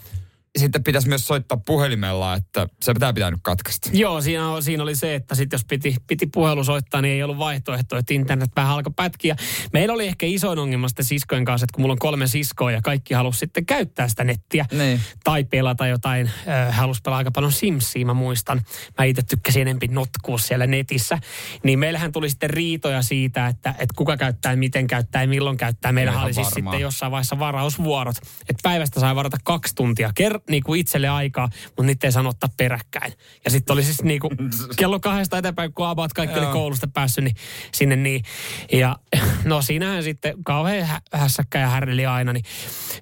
sitten 0.57 0.85
pitäisi 0.85 1.09
myös 1.09 1.27
soittaa 1.27 1.59
puhelimella, 1.66 2.35
että 2.35 2.66
se 2.83 2.95
pitää 2.95 3.12
pitänyt 3.12 3.40
katkaista. 3.42 3.90
Joo, 3.92 4.21
siinä, 4.21 4.49
on, 4.49 4.62
siinä 4.62 4.83
oli 4.83 4.97
se, 4.97 5.14
että 5.14 5.35
sit 5.35 5.53
jos 5.53 5.64
piti, 5.64 5.97
piti 6.07 6.27
puhelu 6.27 6.64
soittaa, 6.64 7.03
niin 7.03 7.14
ei 7.14 7.23
ollut 7.23 7.38
vaihtoehtoa, 7.38 7.99
että 7.99 8.14
internet 8.14 8.51
vähän 8.57 8.73
alkoi 8.73 8.92
pätkiä. 8.97 9.37
Meillä 9.73 9.95
oli 9.95 10.07
ehkä 10.07 10.27
isoin 10.27 10.59
ongelma 10.59 10.88
sitten 10.88 11.05
siskojen 11.05 11.45
kanssa, 11.45 11.64
että 11.64 11.75
kun 11.75 11.83
mulla 11.83 11.92
on 11.92 11.99
kolme 11.99 12.27
siskoa 12.27 12.73
ja 12.73 12.83
kaikki 12.83 13.14
halusi 13.14 13.38
sitten 13.38 13.66
käyttää 13.66 14.09
sitä 14.09 14.25
nettiä 14.25 14.66
Niin. 14.73 15.01
tai 15.25 15.45
pelata 15.45 15.87
jotain, 15.87 16.31
äh, 16.49 16.77
halusi 16.77 17.01
pelaa 17.05 17.19
aika 17.19 17.31
paljon 17.31 17.53
Simsia, 17.53 18.07
mä 18.07 18.14
muistan. 18.14 18.62
Mä 18.99 19.05
itse 19.05 19.23
tykkäsin 19.23 19.62
enempi 19.62 19.88
notkua 19.88 20.38
siellä 20.38 20.66
netissä. 20.66 21.19
Niin 21.62 21.79
meillähän 21.79 22.12
tuli 22.12 22.31
sitten 22.31 22.51
riitoja 22.51 23.03
siitä, 23.03 23.47
että, 23.47 23.71
että 23.71 23.95
kuka 23.97 24.16
käyttää, 24.16 24.57
miten 24.57 24.87
käyttää 24.87 25.23
ja 25.23 25.29
milloin 25.29 25.57
käyttää. 25.57 25.92
Ihan 26.03 26.25
oli 26.25 26.35
siis 26.35 26.49
sitten 26.49 26.81
jossain 26.81 27.12
vaiheessa 27.12 27.38
varausvuorot. 27.38 28.16
Että 28.40 28.61
päivästä 28.62 29.01
sai 29.01 29.16
varata 29.16 29.37
kaksi 29.45 29.75
tuntia 29.75 30.11
ker- 30.21 30.40
niin 30.50 30.62
kuin 30.62 30.80
itselle 30.80 31.09
aikaa, 31.09 31.48
mutta 31.66 31.82
niitä 31.82 32.06
ei 32.06 32.12
saanut 32.12 32.35
ottaa 32.35 32.50
peräkkäin. 32.56 33.12
Ja 33.44 33.50
sitten 33.50 33.74
oli 33.74 33.82
siis 33.82 34.02
niin 34.02 34.20
kuin 34.20 34.37
kello 34.78 35.00
kahdesta 35.00 35.38
eteenpäin, 35.38 35.72
kun 35.72 35.87
abaat 35.87 36.12
kaikki 36.12 36.38
oli 36.38 36.46
koulusta 36.46 36.88
päässyt, 36.94 37.24
niin 37.24 37.37
sinne 37.74 37.96
niin. 37.96 38.22
Ja 38.72 38.96
no 39.44 39.62
siinähän 39.62 40.02
sitten 40.02 40.35
kauhean 40.44 40.87
hä- 40.87 41.00
hässäkkä 41.12 41.59
ja 41.59 41.68
härreli 41.68 42.06
aina, 42.06 42.32
niin 42.32 42.44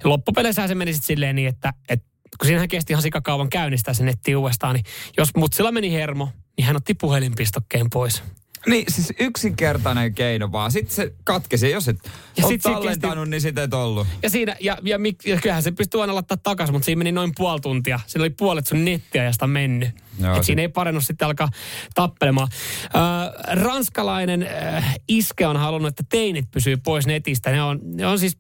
loppupeleissähän 0.05 0.69
se 0.69 0.75
meni 0.75 0.93
sitten 0.93 1.07
silleen 1.07 1.37
niin, 1.37 1.49
että, 1.49 1.73
että 1.89 2.07
kun 2.39 2.47
siinähän 2.47 2.69
kesti 2.69 2.93
ihan 2.93 3.03
sikakauan 3.03 3.49
käynnistää 3.49 3.95
se 3.95 4.05
netti 4.05 4.37
uudestaan, 4.37 4.75
niin 4.75 4.85
jos 5.17 5.29
mutsilla 5.37 5.73
meni 5.73 5.93
hermo, 5.93 6.29
niin 6.57 6.67
hän 6.67 6.77
otti 6.77 6.95
puhelinpistokkeen 6.95 7.91
pois. 7.91 8.23
Niin, 8.67 8.85
siis 8.89 9.13
yksinkertainen 9.21 10.15
keino 10.15 10.53
vaan. 10.53 10.73
Sitten 10.73 10.95
se 10.95 11.13
katkesi. 11.25 11.71
Jos 11.71 11.89
et 11.89 12.11
Ja 12.37 12.47
sit 12.49 12.63
tallentanut, 12.63 13.29
niin 13.29 13.41
sitä 13.41 13.63
et 13.63 13.75
ollut. 13.75 14.07
Ja 14.23 14.31
siinä, 14.31 14.57
ja, 14.61 14.79
ja, 14.83 14.99
mik- 14.99 15.31
ja 15.31 15.41
kyllähän 15.41 15.63
se 15.63 15.71
pystyy 15.71 16.01
aina 16.01 16.15
laittaa 16.15 16.37
takaisin, 16.37 16.75
mutta 16.75 16.87
siinä 16.87 16.99
meni 16.99 17.13
noin 17.13 17.33
puoli 17.37 17.61
tuntia. 17.61 18.01
Siinä 18.07 18.23
oli 18.23 18.31
puolet 18.31 18.67
sun 18.67 18.85
nettiajasta 18.85 19.47
mennyt. 19.47 19.89
Joo, 20.21 20.37
Et 20.37 20.45
siinä 20.45 20.63
ei 20.63 20.69
parannut 20.69 21.05
sitten 21.05 21.27
alkaa 21.27 21.49
tappelemaan. 21.95 22.49
Äh, 22.85 23.57
ranskalainen 23.57 24.43
äh, 24.43 24.95
iske 25.09 25.47
on 25.47 25.57
halunnut, 25.57 25.89
että 25.89 26.05
teinit 26.09 26.51
pysyy 26.51 26.77
pois 26.77 27.07
netistä. 27.07 27.51
Ne 27.51 27.63
on, 27.63 27.81
ne 27.83 28.07
on 28.07 28.19
siis 28.19 28.37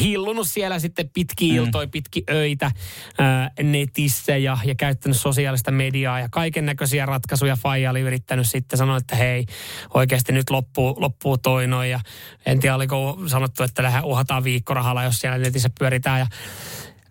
hillunut 0.00 0.48
siellä 0.48 0.78
sitten 0.78 1.10
pitki 1.14 1.48
iltoi, 1.48 1.86
pitki 1.86 2.24
öitä 2.30 2.70
ää, 3.18 3.50
netissä 3.62 4.36
ja, 4.36 4.58
ja 4.64 4.74
käyttänyt 4.74 5.20
sosiaalista 5.20 5.70
mediaa 5.70 6.20
ja 6.20 6.28
kaiken 6.30 6.66
näköisiä 6.66 7.06
ratkaisuja. 7.06 7.56
Faija 7.56 7.90
oli 7.90 8.00
yrittänyt 8.00 8.46
sitten 8.46 8.78
sanoa, 8.78 8.96
että 8.96 9.16
hei, 9.16 9.46
oikeasti 9.94 10.32
nyt 10.32 10.50
loppuu, 10.50 10.96
loppuu 10.98 11.38
toi 11.38 11.66
noin. 11.66 11.90
Ja 11.90 12.00
en 12.46 12.60
tiedä, 12.60 12.74
oliko 12.74 13.18
sanottu, 13.26 13.62
että 13.62 13.82
lähde 13.82 14.00
uhataan 14.04 14.44
viikkorahalla, 14.44 15.04
jos 15.04 15.18
siellä 15.18 15.38
netissä 15.38 15.70
pyöritään. 15.78 16.20
Ja 16.20 16.26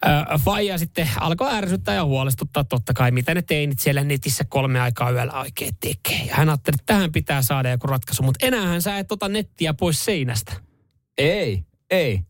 Ö, 0.06 0.38
Faija 0.38 0.78
sitten 0.78 1.10
alkoi 1.20 1.54
ärsyttää 1.54 1.96
ja 1.96 2.06
huolestuttaa 2.06 2.64
totta 2.64 2.94
kai, 2.94 3.12
mitä 3.12 3.34
ne 3.34 3.42
teinit 3.42 3.80
siellä 3.80 4.04
netissä 4.04 4.44
kolme 4.50 4.80
aikaa 4.80 5.12
yöllä 5.12 5.34
oikein 5.34 5.74
tekee. 5.80 6.26
Ja 6.26 6.36
hän 6.36 6.50
ajatteli, 6.50 6.76
että 6.76 6.94
tähän 6.94 7.12
pitää 7.12 7.42
saada 7.42 7.70
joku 7.70 7.88
ratkaisu, 7.88 8.24
mutta 8.24 8.46
enäähän 8.46 8.82
sä 8.82 8.98
et 8.98 9.12
ota 9.12 9.30
nettiä 9.30 9.74
pois 9.74 10.06
seinästä. 10.06 10.54
Ei, 11.18 11.64
ei. 11.90 12.22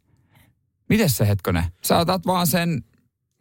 Mites 0.89 1.17
se 1.17 1.27
hetkonen? 1.27 1.63
Sä 1.81 1.97
otat 1.97 2.25
vaan 2.25 2.47
sen, 2.47 2.83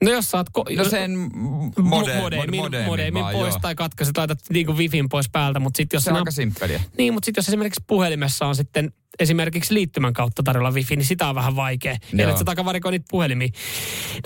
No 0.04 0.11
jos 0.11 0.30
saat... 0.30 0.46
Ko- 0.59 0.76
no 0.76 0.85
sen 0.85 1.11
mo- 1.11 1.83
mode, 1.83 2.20
modemin, 2.20 2.61
modemin 2.61 2.87
modemin 2.87 3.22
vaan, 3.22 3.33
pois 3.35 3.54
joo. 3.54 3.61
tai 3.61 3.74
katkaiset, 3.74 4.16
laitat 4.16 4.38
niinku 4.52 4.72
wifin 4.76 5.09
pois 5.09 5.28
päältä, 5.33 5.61
mutta 5.61 5.76
sitten 5.76 5.96
jos, 5.96 6.04
Se 6.04 6.11
on 6.11 6.16
aika 6.16 6.30
simppeliä. 6.30 6.80
niin, 6.98 7.12
mutta 7.14 7.26
sit 7.26 7.37
jos 7.37 7.48
esimerkiksi 7.48 7.85
puhelimessa 7.87 8.46
on 8.46 8.57
sitten 8.57 8.92
esimerkiksi 9.18 9.74
liittymän 9.74 10.12
kautta 10.12 10.42
tarjolla 10.42 10.70
wifi, 10.70 10.96
niin 10.96 11.07
sitä 11.07 11.28
on 11.28 11.35
vähän 11.35 11.57
vaikea. 11.57 11.96
Ellei 12.18 12.38
sä 12.38 12.44
takavarikoi 12.44 12.92
niitä 12.92 13.07
puhelimia. 13.11 13.48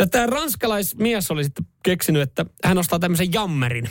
No 0.01 0.07
tämä 0.07 0.27
ranskalaismies 0.27 1.31
oli 1.31 1.45
sitten 1.45 1.67
keksinyt, 1.83 2.23
että 2.23 2.47
hän 2.65 2.79
ostaa 2.79 2.99
tämmöisen 2.99 3.33
jammerin, 3.33 3.89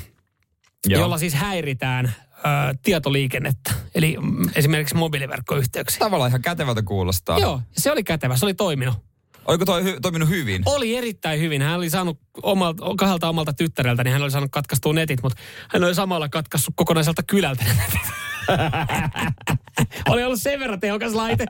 Joo. 0.88 1.02
jolla 1.02 1.18
siis 1.18 1.34
häiritään 1.34 2.06
ö, 2.06 2.42
tietoliikennettä. 2.84 3.74
Eli 3.96 4.18
mm, 4.22 4.50
esimerkiksi 4.56 4.96
mobiiliverkkoyhteyksiä. 4.96 6.00
Tavallaan 6.00 6.30
ihan 6.32 6.42
kätevältä 6.42 6.82
kuulostaa. 6.82 7.40
Joo, 7.40 7.62
se 7.78 7.92
oli 7.92 8.04
kätevä, 8.04 8.38
se 8.38 8.46
oli 8.46 8.54
toiminut. 8.54 9.07
Oliko 9.48 9.66
toi 9.66 9.84
hy- 9.84 10.00
toiminut 10.02 10.30
hyvin? 10.30 10.62
Oli 10.66 10.96
erittäin 10.98 11.40
hyvin. 11.40 11.62
Hän 11.62 11.76
oli 11.76 11.90
saanut 11.90 12.20
omalta, 12.44 12.84
kahdelta 12.98 13.30
omalta 13.30 13.54
tyttäreltä, 13.54 14.04
niin 14.04 14.12
hän 14.14 14.22
oli 14.22 14.32
saanut 14.32 14.52
katkaistua 14.52 14.94
netit, 14.94 15.20
mutta 15.24 15.42
hän 15.70 15.84
oli 15.84 15.96
samalla 15.96 16.30
katkaissut 16.30 16.74
kokonaiselta 16.78 17.24
kylältä 17.24 17.64
netit. 17.64 18.02
oli 20.10 20.24
ollut 20.24 20.42
sen 20.42 20.60
verran 20.60 20.80
tehokas 20.80 21.14
laite. 21.14 21.46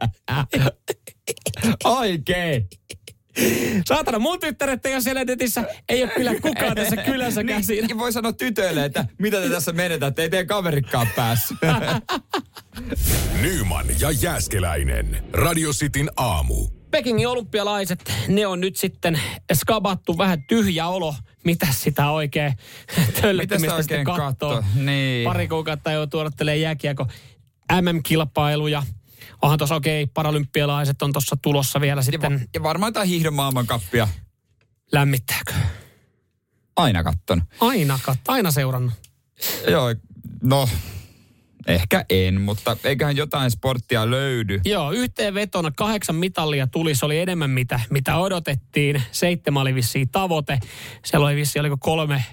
Oikein. 1.83 2.67
Saatana, 3.85 4.19
mun 4.19 4.39
tyttäret 4.39 4.85
ei 4.85 4.93
ole 4.93 5.01
siellä 5.01 5.25
netissä. 5.25 5.63
Ei 5.89 6.03
ole 6.03 6.11
kyllä 6.15 6.35
kukaan 6.35 6.75
tässä 6.75 6.97
kylässä 6.97 7.43
käsin. 7.43 7.87
Niin, 7.87 7.97
voi 7.97 8.13
sanoa 8.13 8.33
tytöille, 8.33 8.85
että 8.85 9.05
mitä 9.17 9.41
te 9.41 9.49
tässä 9.49 9.71
menetätte, 9.71 10.21
ei 10.21 10.29
teidän 10.29 10.47
kaverikkaan 10.47 11.07
päässyt. 11.15 11.57
Nyman 13.41 13.85
ja 13.99 14.11
Jääskeläinen. 14.11 15.23
Radio 15.33 15.71
Cityn 15.71 16.09
aamu. 16.17 16.76
Pekingin 16.97 17.27
olympialaiset, 17.27 18.13
ne 18.27 18.47
on 18.47 18.59
nyt 18.59 18.75
sitten 18.75 19.19
skabattu 19.53 20.17
vähän 20.17 20.43
tyhjä 20.43 20.87
olo. 20.87 21.15
Mitä 21.43 21.67
sitä 21.71 22.09
oikein 22.11 22.53
töllöttämistä 23.21 23.75
oikein 23.75 23.83
sitten 23.83 24.03
kattoo. 24.03 24.63
Niin. 24.75 25.23
Pari 25.25 25.47
kuukautta 25.47 25.91
joutuu 25.91 26.19
odottelemaan 26.19 26.61
jääkiekko 26.61 27.07
MM-kilpailuja. 27.81 28.83
Onhan 29.41 29.57
tuossa 29.57 29.75
okei, 29.75 30.03
okay, 30.03 30.11
paralympialaiset 30.13 31.01
on 31.01 31.13
tuossa 31.13 31.37
tulossa 31.41 31.81
vielä 31.81 31.99
Ja, 31.99 32.03
sitten. 32.03 32.33
va- 32.39 32.45
ja 32.53 32.63
varmaan 32.63 32.89
jotain 32.89 33.09
hiihdon 33.09 33.33
maailmankappia. 33.33 34.07
Lämmittääkö? 34.91 35.53
Aina 36.75 37.03
katton. 37.03 37.43
Aina, 37.59 37.99
kat, 38.03 38.19
aina 38.27 38.51
seurannut. 38.51 38.93
Joo, 39.69 39.95
no 40.43 40.69
Ehkä 41.67 42.05
en, 42.09 42.41
mutta 42.41 42.77
eiköhän 42.83 43.17
jotain 43.17 43.51
sporttia 43.51 44.09
löydy. 44.09 44.61
Joo, 44.65 44.91
yhteenvetona 44.91 45.71
kahdeksan 45.71 46.15
mitallia 46.15 46.67
tuli. 46.67 46.95
Se 46.95 47.05
oli 47.05 47.19
enemmän 47.19 47.49
mitä, 47.49 47.79
mitä 47.89 48.17
odotettiin. 48.17 49.01
Seitsemän 49.11 49.61
oli 49.61 49.75
vissiin 49.75 50.09
tavoite. 50.09 50.59
Siellä 51.05 51.27
oli 51.27 51.35
vissiin, 51.35 51.61
oliko 51.61 51.77
kolme, 51.79 52.23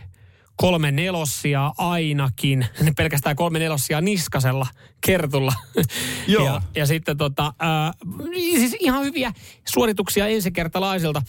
kolme 0.56 0.90
nelossia 0.90 1.72
ainakin. 1.78 2.66
Pelkästään 2.96 3.36
kolme 3.36 3.58
nelossia 3.58 4.00
niskasella 4.00 4.66
kertulla. 5.06 5.52
Joo. 6.28 6.46
Ja, 6.46 6.62
ja 6.76 6.86
sitten 6.86 7.16
tota, 7.16 7.46
äh, 7.46 8.10
siis 8.56 8.76
ihan 8.80 9.04
hyviä 9.04 9.32
suorituksia 9.68 10.26
ensikertalaisilta. 10.26 11.22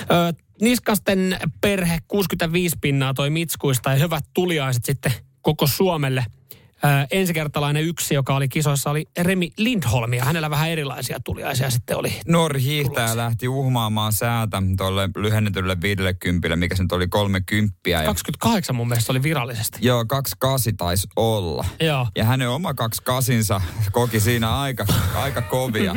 Äh, 0.00 0.34
Niskasten 0.60 1.38
perhe 1.60 1.98
65 2.08 2.76
pinnaa 2.80 3.14
toi 3.14 3.30
Mitskuista 3.30 3.90
ja 3.90 3.96
hyvät 3.96 4.24
tuliaiset 4.34 4.84
sitten 4.84 5.12
koko 5.42 5.66
Suomelle– 5.66 6.24
Ö, 6.84 7.06
ensikertalainen 7.10 7.84
yksi, 7.84 8.14
joka 8.14 8.34
oli 8.34 8.48
kisoissa, 8.48 8.90
oli 8.90 9.06
Remi 9.18 9.52
Lindholm 9.56 10.14
ja 10.14 10.24
hänellä 10.24 10.50
vähän 10.50 10.70
erilaisia 10.70 11.20
tuliaisia 11.24 11.70
sitten 11.70 11.96
oli. 11.96 12.12
Nuori 12.28 12.62
hiihtäjä 12.62 13.16
lähti 13.16 13.48
uhmaamaan 13.48 14.12
säätä 14.12 14.62
tuolle 14.76 15.08
lyhennetylle 15.16 15.76
50, 15.82 16.56
mikä 16.56 16.76
se 16.76 16.82
nyt 16.82 16.92
oli 16.92 17.08
30. 17.08 17.90
Ja... 17.90 18.04
28 18.04 18.76
mun 18.76 18.88
mielestä 18.88 19.12
oli 19.12 19.22
virallisesti. 19.22 19.78
Joo, 19.82 20.04
28 20.04 20.76
taisi 20.76 21.08
olla. 21.16 21.64
Joo. 21.80 22.06
Ja 22.16 22.24
hänen 22.24 22.50
oma 22.50 22.74
28 22.74 23.62
koki 23.92 24.20
siinä 24.20 24.58
aika, 24.60 24.86
aika 25.14 25.42
kovia. 25.42 25.96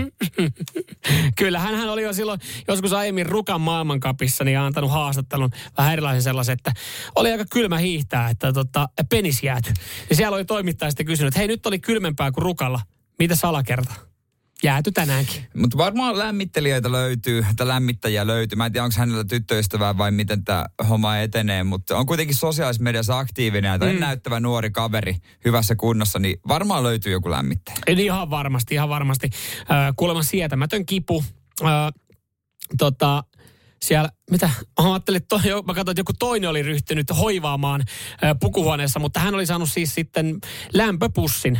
Kyllä, 1.40 1.60
hän 1.60 1.90
oli 1.90 2.04
jo 2.04 2.14
silloin 2.14 2.40
joskus 2.68 2.94
aiemmin 2.94 3.26
Rukan 3.26 3.62
maailmankapissa 3.62 4.44
niin 4.44 4.60
antanut 4.60 4.92
haastattelun 4.92 5.50
vähän 5.78 5.94
erilaisen 5.94 6.22
sellaisen, 6.22 6.54
että 6.54 6.72
oli 7.16 7.32
aika 7.32 7.46
kylmä 7.52 7.78
hiihtää, 7.78 8.30
että 8.30 8.54
tota, 8.54 8.90
penis 9.10 9.44
jääty. 9.44 9.74
Ja 10.10 10.16
siellä 10.16 10.36
oli 10.36 10.46
toimittaja 10.74 10.92
sitten 10.92 11.06
kysynyt, 11.06 11.28
että 11.28 11.40
hei 11.40 11.48
nyt 11.48 11.66
oli 11.66 11.80
kylmempää 11.80 12.32
kuin 12.32 12.44
Rukalla. 12.44 12.80
Mitä 13.20 13.36
salakerta? 13.36 13.94
Jääty 14.64 14.92
tänäänkin. 14.92 15.46
Mutta 15.56 15.78
varmaan 15.78 16.18
lämmittelijöitä 16.18 16.92
löytyy, 16.92 17.46
että 17.50 17.68
lämmittäjiä 17.68 18.28
löytyy. 18.28 18.56
Mä 18.56 18.66
en 18.66 18.72
tiedä, 18.72 18.84
onko 18.84 18.96
hänellä 18.98 19.24
tyttöystävää 19.24 19.98
vai 19.98 20.12
miten 20.12 20.44
tämä 20.44 20.66
homma 20.90 21.18
etenee, 21.18 21.64
mutta 21.64 21.98
on 21.98 22.06
kuitenkin 22.06 22.36
sosiaalisessa 22.36 22.84
mediassa 22.84 23.20
aktiivinen 23.20 23.70
ja 23.70 23.94
mm. 23.94 24.00
näyttävä 24.00 24.40
nuori 24.40 24.72
kaveri 24.72 25.16
hyvässä 25.46 25.76
kunnossa, 25.76 26.20
niin 26.20 26.40
varmaan 26.48 26.84
löytyy 26.84 27.12
joku 27.12 27.32
lämmittäjä. 27.32 27.78
Eli 27.88 28.06
ihan 28.06 28.30
varmasti, 28.30 28.76
ihan 28.76 28.90
varmasti. 28.90 29.30
Äh, 29.60 29.94
kuulemma 29.96 30.24
sietämätön 30.24 30.86
kipu. 30.86 31.24
Äh, 31.64 31.94
tota, 32.78 33.24
siellä, 33.84 34.10
mitä, 34.32 34.50
mä 34.82 34.94
ajattelin, 34.94 35.18
että 35.18 35.40
toi, 35.40 35.64
mä 35.66 35.74
katsoin, 35.74 35.94
että 35.94 36.00
joku 36.00 36.14
toinen 36.20 36.50
oli 36.50 36.64
ryhtynyt 36.64 37.08
hoivaamaan 37.20 37.82
äh, 38.24 38.36
pukuhuoneessa, 38.40 39.00
mutta 39.00 39.20
hän 39.20 39.36
oli 39.36 39.46
saanut 39.46 39.70
siis 39.70 39.96
sitten 39.96 40.40
lämpöpussin 40.74 41.60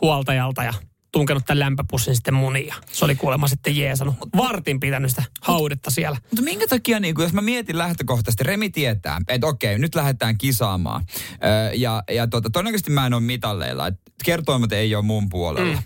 huoltajalta 0.00 0.64
ja 0.64 0.74
tunkenut 1.12 1.44
tämän 1.46 1.58
lämpöpussin 1.58 2.14
sitten 2.14 2.34
munia. 2.34 2.74
Se 2.92 3.04
oli 3.04 3.14
kuulemma 3.14 3.48
sitten 3.48 3.76
jeesannut. 3.76 4.16
Vartin 4.36 4.80
pitänyt 4.80 5.10
sitä 5.10 5.22
haudetta 5.40 5.90
siellä. 5.90 6.18
Mutta 6.22 6.42
minkä 6.42 6.66
takia, 6.66 7.00
niin 7.00 7.14
kun, 7.14 7.24
jos 7.24 7.32
mä 7.32 7.40
mietin 7.40 7.78
lähtökohtaisesti, 7.78 8.44
Remi 8.44 8.70
tietää, 8.70 9.20
että 9.28 9.46
okei, 9.46 9.78
nyt 9.78 9.94
lähdetään 9.94 10.38
kisaamaan. 10.38 11.04
Öö, 11.44 11.72
ja 11.74 12.02
ja 12.10 12.26
tota, 12.26 12.50
todennäköisesti 12.50 12.90
mä 12.90 13.06
en 13.06 13.14
ole 13.14 13.22
mitalleilla. 13.22 13.86
että 13.86 14.02
kertoimat 14.24 14.72
ei 14.72 14.94
ole 14.94 15.04
mun 15.04 15.28
puolella. 15.28 15.76
Mm. 15.76 15.82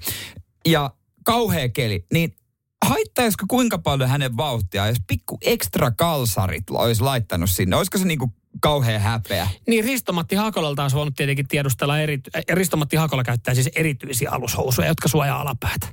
Ja 0.66 0.90
kauhea 1.24 1.68
keli, 1.68 2.06
niin 2.12 2.34
haittaisiko 2.82 3.44
kuinka 3.48 3.78
paljon 3.78 4.10
hänen 4.10 4.36
vauhtia, 4.36 4.86
jos 4.86 4.98
pikku 5.06 5.38
ekstra 5.40 5.90
kalsarit 5.90 6.70
olisi 6.70 7.02
laittanut 7.02 7.50
sinne? 7.50 7.76
Olisiko 7.76 7.98
se 7.98 8.04
niinku 8.04 8.32
kauhean 8.60 9.00
häpeä? 9.00 9.48
Niin 9.66 9.84
Ristomatti 9.84 10.36
Hakolalta 10.36 10.82
olisi 10.82 10.96
voinut 10.96 11.14
tietenkin 11.16 11.48
tiedustella, 11.48 12.00
eri, 12.00 12.20
Ristomatti 12.52 12.96
Hakola 12.96 13.24
käyttää 13.24 13.54
siis 13.54 13.70
erityisiä 13.74 14.30
alushousuja, 14.30 14.88
jotka 14.88 15.08
suojaa 15.08 15.40
alapäätä. 15.40 15.88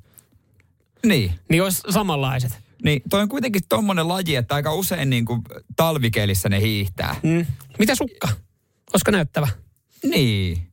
Niin. 1.05 1.31
Niin 1.49 1.63
olisi 1.63 1.81
samanlaiset. 1.89 2.59
Niin, 2.83 3.01
toi 3.09 3.21
on 3.21 3.29
kuitenkin 3.29 3.61
tommonen 3.69 4.07
laji, 4.07 4.35
että 4.35 4.55
aika 4.55 4.73
usein 4.73 5.09
niin 5.09 5.25
kuin 5.25 5.41
talvikelissä 5.75 6.49
ne 6.49 6.61
hiihtää. 6.61 7.15
Mm. 7.23 7.45
Mitä 7.79 7.95
sukka? 7.95 8.27
Olisiko 8.93 9.11
näyttävä? 9.11 9.47
Niin. 10.03 10.67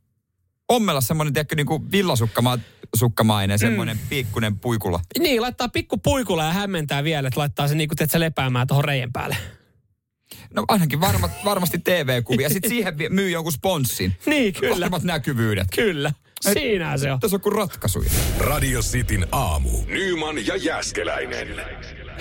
Ommella 0.68 1.00
semmoinen, 1.00 1.32
tiedätkö, 1.32 1.56
niin 1.56 1.66
kuin 1.66 1.90
villasukkama, 1.92 2.58
sukkamainen, 2.95 3.59
semmoinen 3.59 3.97
mm. 3.97 4.09
pikkunen 4.09 4.59
puikula. 4.59 5.01
Niin, 5.18 5.43
laittaa 5.43 5.68
pikku 5.68 5.99
puikula 5.99 6.45
ja 6.45 6.53
hämmentää 6.53 7.05
vielä, 7.05 7.28
että 7.28 7.41
laittaa 7.41 7.68
se 7.68 7.74
niin 7.74 7.89
kuin, 7.89 8.09
se 8.09 8.20
lepäämään 8.20 8.66
tuohon 8.66 8.84
reijän 8.84 9.12
päälle. 9.12 9.37
No 10.55 10.64
ainakin 10.68 11.01
varma, 11.01 11.30
varmasti 11.45 11.78
TV-kuvia. 11.78 12.49
Sitten 12.49 12.68
siihen 12.68 12.95
myy 13.09 13.30
jonkun 13.30 13.53
sponssin. 13.53 14.16
Niin, 14.26 14.55
kyllä. 14.55 14.80
Varmat 14.80 15.03
näkyvyydet. 15.03 15.68
Kyllä. 15.74 16.12
Siinä 16.53 16.99
se 16.99 17.12
on. 17.12 17.20
Tässä 17.20 17.37
on 17.37 17.41
kuin 17.41 17.55
ratkaisuja. 17.55 18.11
Radio 18.39 18.80
Cityn 18.80 19.26
aamu. 19.32 19.70
Nyman 19.87 20.47
ja 20.47 20.57
Jäskeläinen. 20.57 21.49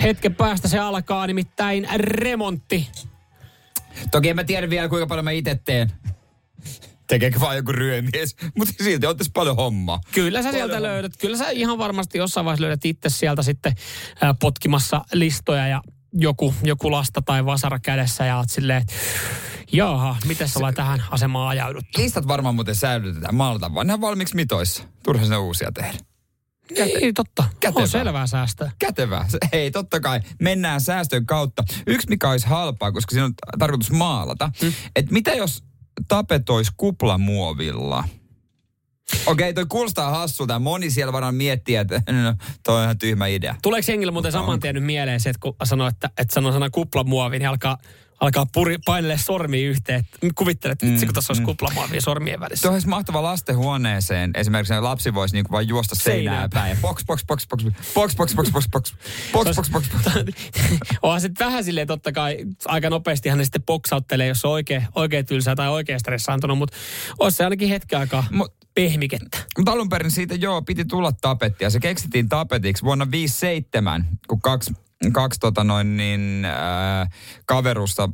Hetken 0.02 0.34
päästä 0.34 0.68
se 0.68 0.78
alkaa 0.78 1.26
nimittäin 1.26 1.86
remontti. 1.96 2.88
Toki 4.10 4.28
en 4.28 4.36
mä 4.36 4.44
tiedä 4.44 4.70
vielä 4.70 4.88
kuinka 4.88 5.06
paljon 5.06 5.24
mä 5.24 5.30
itse 5.30 5.60
teen. 5.64 5.92
Tekeekö 7.06 7.40
vaan 7.40 7.56
joku 7.56 7.72
ryömies? 7.72 8.36
Mutta 8.58 8.74
silti 8.84 9.06
on 9.06 9.16
paljon 9.34 9.56
hommaa. 9.56 10.00
Kyllä 10.14 10.42
sä 10.42 10.48
paljon 10.48 10.68
sieltä 10.68 10.82
löydät. 10.82 11.12
Kyllä 11.20 11.36
sä 11.36 11.50
ihan 11.50 11.78
varmasti 11.78 12.18
jossain 12.18 12.44
vaiheessa 12.44 12.62
löydät 12.62 12.84
itse 12.84 13.08
sieltä 13.08 13.42
sitten 13.42 13.74
äh, 14.22 14.36
potkimassa 14.40 15.04
listoja 15.12 15.66
ja 15.68 15.82
joku, 16.12 16.54
joku 16.62 16.90
lasta 16.90 17.22
tai 17.22 17.44
vasara 17.44 17.78
kädessä 17.78 18.24
ja 18.24 18.36
oot 18.36 18.50
silleen, 18.50 18.82
että 18.82 18.94
jaha, 19.72 20.16
miten 20.26 20.48
ollaan 20.56 20.74
tähän 20.74 21.02
asemaan 21.10 21.48
ajauduttu? 21.48 22.02
Listat 22.02 22.28
varmaan 22.28 22.54
muuten 22.54 22.74
säilytetään, 22.74 23.34
maalataan 23.34 23.74
vaan. 23.74 23.86
Ne 23.86 23.92
on 23.92 24.00
valmiiksi 24.00 24.36
mitoissa. 24.36 24.84
Turha 25.02 25.22
sinne 25.22 25.36
uusia 25.36 25.72
tehdä. 25.72 25.98
Käte- 26.74 27.00
niin, 27.00 27.14
totta. 27.14 27.44
Kätevää. 27.60 27.82
On 27.82 27.88
selvää 27.88 28.26
säästöä. 28.26 28.70
Kätevää. 28.78 29.28
Hei, 29.52 29.70
totta 29.70 30.00
kai. 30.00 30.20
Mennään 30.40 30.80
säästön 30.80 31.26
kautta. 31.26 31.64
Yksi, 31.86 32.08
mikä 32.08 32.30
olisi 32.30 32.46
halpaa, 32.46 32.92
koska 32.92 33.10
siinä 33.10 33.24
on 33.24 33.34
tarkoitus 33.58 33.90
maalata. 33.90 34.50
Hmm. 34.62 34.72
Että 34.96 35.12
mitä 35.12 35.34
jos 35.34 35.64
tapetoisi 36.08 36.72
kuplamuovilla? 36.76 38.04
Okei, 39.26 39.54
toi 39.54 39.66
kuulostaa 39.68 40.10
hassulta. 40.10 40.58
Moni 40.58 40.90
siellä 40.90 41.12
varmaan 41.12 41.34
miettii, 41.34 41.76
että 41.76 42.02
no, 42.24 42.34
toi 42.62 42.76
on 42.76 42.82
ihan 42.82 42.98
tyhmä 42.98 43.26
idea. 43.26 43.54
Tuleeko 43.62 43.86
hengillä 43.88 44.12
muuten 44.12 44.32
saman 44.32 44.60
tien 44.60 44.74
nyt 44.74 44.84
mieleen 44.84 45.20
se, 45.20 45.30
että 45.30 45.40
kun 45.40 45.56
sanoo, 45.64 45.88
että, 45.88 46.10
että 46.18 46.34
sanoo 46.34 46.52
sana 46.52 46.70
kuplamuovi, 46.70 47.38
niin 47.38 47.48
alkaa, 47.48 47.78
alkaa 48.20 48.46
puri, 48.46 48.78
painelle 48.84 49.18
sormi 49.18 49.62
yhteen. 49.62 50.06
Kuvittelet, 50.34 50.82
että 50.82 50.94
mm, 51.00 51.06
kun 51.06 51.14
tuossa 51.14 51.30
olisi 51.30 51.42
mm. 51.42 51.46
kuplamuovia 51.46 52.00
sormien 52.00 52.40
välissä. 52.40 52.62
Tuo 52.62 52.72
olisi 52.72 52.88
mahtava 52.88 53.22
lastenhuoneeseen. 53.22 54.30
Esimerkiksi 54.34 54.80
lapsi 54.80 55.14
voisi 55.14 55.34
niinku 55.34 55.52
vain 55.52 55.68
juosta 55.68 55.94
seinää 55.94 56.48
päin. 56.48 56.78
Box, 56.80 57.04
box, 57.06 57.24
box, 57.26 57.46
box, 57.48 57.64
box, 57.94 58.16
box, 58.16 58.16
box, 58.16 58.34
box, 58.34 58.50
box, 58.50 58.70
box, 58.70 58.94
box, 59.32 59.70
box, 59.70 59.90
box. 60.02 60.14
Onhan 61.02 61.20
sitten 61.20 61.46
vähän 61.46 61.64
silleen 61.64 61.86
totta 61.86 62.12
kai, 62.12 62.38
aika 62.66 62.90
nopeasti 62.90 63.28
hän 63.28 63.44
sitten 63.44 63.62
boksauttelee, 63.62 64.26
jos 64.26 64.44
on 64.44 64.50
oikein, 64.50 64.86
oikein 64.94 65.26
tylsää 65.26 65.54
tai 65.54 65.68
oikein 65.68 66.00
stressaantunut, 66.00 66.58
mutta 66.58 66.76
olisi 67.18 67.36
se 67.36 67.44
ainakin 67.44 67.68
hetken 67.68 67.98
aikaa. 67.98 68.24
Mut, 68.30 68.54
pehmikettä. 68.76 69.38
Mutta 69.58 69.72
alun 69.72 69.88
perin 69.88 70.10
siitä 70.10 70.34
joo, 70.34 70.62
piti 70.62 70.84
tulla 70.84 71.12
tapettia. 71.12 71.70
Se 71.70 71.80
keksittiin 71.80 72.28
tapetiksi 72.28 72.84
vuonna 72.84 73.10
57, 73.10 74.06
kun 74.28 74.40
kaksi, 74.40 74.72
kaksi 75.12 75.40
tota 75.40 75.64
noin 75.64 75.96
niin, 75.96 76.44
äh, 76.44 77.08
kaverusta 77.46 78.08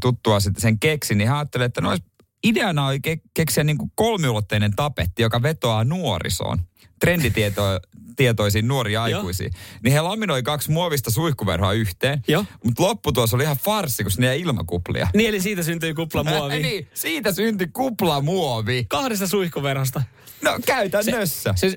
tuttua 0.00 0.40
sitten 0.40 0.62
sen 0.62 0.78
keksi, 0.78 1.14
niin 1.14 1.28
hän 1.28 1.36
ajatteli, 1.36 1.64
että 1.64 1.80
no 1.80 1.96
ideana 2.44 2.86
oli 2.86 2.98
ke- 3.08 3.30
keksiä 3.34 3.64
niin 3.64 3.78
kuin 3.78 3.92
kolmiulotteinen 3.94 4.76
tapetti, 4.76 5.22
joka 5.22 5.42
vetoaa 5.42 5.84
nuorisoon. 5.84 6.58
Trenditietoa 7.00 7.80
tietoisiin 8.16 8.68
nuoria 8.72 9.02
aikuisia. 9.02 9.50
Niin 9.82 9.92
he 9.92 10.00
laminoi 10.00 10.42
kaksi 10.42 10.70
muovista 10.70 11.10
suihkuverhoa 11.10 11.72
yhteen. 11.72 12.22
Mutta 12.64 12.82
lopputulos 12.82 13.34
oli 13.34 13.42
ihan 13.42 13.56
farsi, 13.56 14.02
kun 14.02 14.12
sinne 14.12 14.36
ilmakuplia. 14.36 15.08
Niin, 15.14 15.28
eli 15.28 15.40
siitä 15.40 15.62
syntyi 15.62 15.94
kuplamuovi. 15.94 16.54
Äh, 16.54 16.62
niin, 16.68 16.88
siitä 16.94 17.32
syntyi 17.32 17.66
kuplamuovi. 17.72 18.86
Kahdesta 18.88 19.26
suihkuverhosta. 19.26 20.02
No 20.42 20.58
käytännössä. 20.66 21.54
Se, 21.56 21.60
siis, 21.60 21.76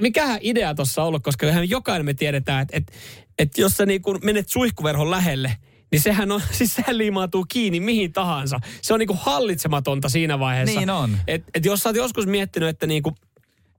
mikähän 0.00 0.38
idea 0.42 0.74
tuossa 0.74 1.02
ollut, 1.02 1.22
koska 1.22 1.46
jokainen 1.46 2.06
me 2.06 2.14
tiedetään, 2.14 2.62
että 2.62 2.76
et, 2.76 2.92
et 3.38 3.58
jos 3.58 3.72
sä 3.72 3.86
niin 3.86 4.02
kun 4.02 4.18
menet 4.22 4.48
suihkuverhon 4.48 5.10
lähelle, 5.10 5.56
niin 5.92 6.00
sehän 6.00 6.32
on, 6.32 6.42
siis 6.58 6.74
sehän 6.74 6.98
liimautuu 6.98 7.46
kiinni 7.48 7.80
mihin 7.80 8.12
tahansa. 8.12 8.60
Se 8.82 8.92
on 8.92 8.98
niinku 8.98 9.18
hallitsematonta 9.20 10.08
siinä 10.08 10.38
vaiheessa. 10.38 10.80
Niin 10.80 10.90
on. 10.90 11.18
Et, 11.26 11.44
et 11.54 11.64
jos 11.64 11.80
sä 11.80 11.88
oot 11.88 11.96
joskus 11.96 12.26
miettinyt, 12.26 12.68
että 12.68 12.86
niinku 12.86 13.14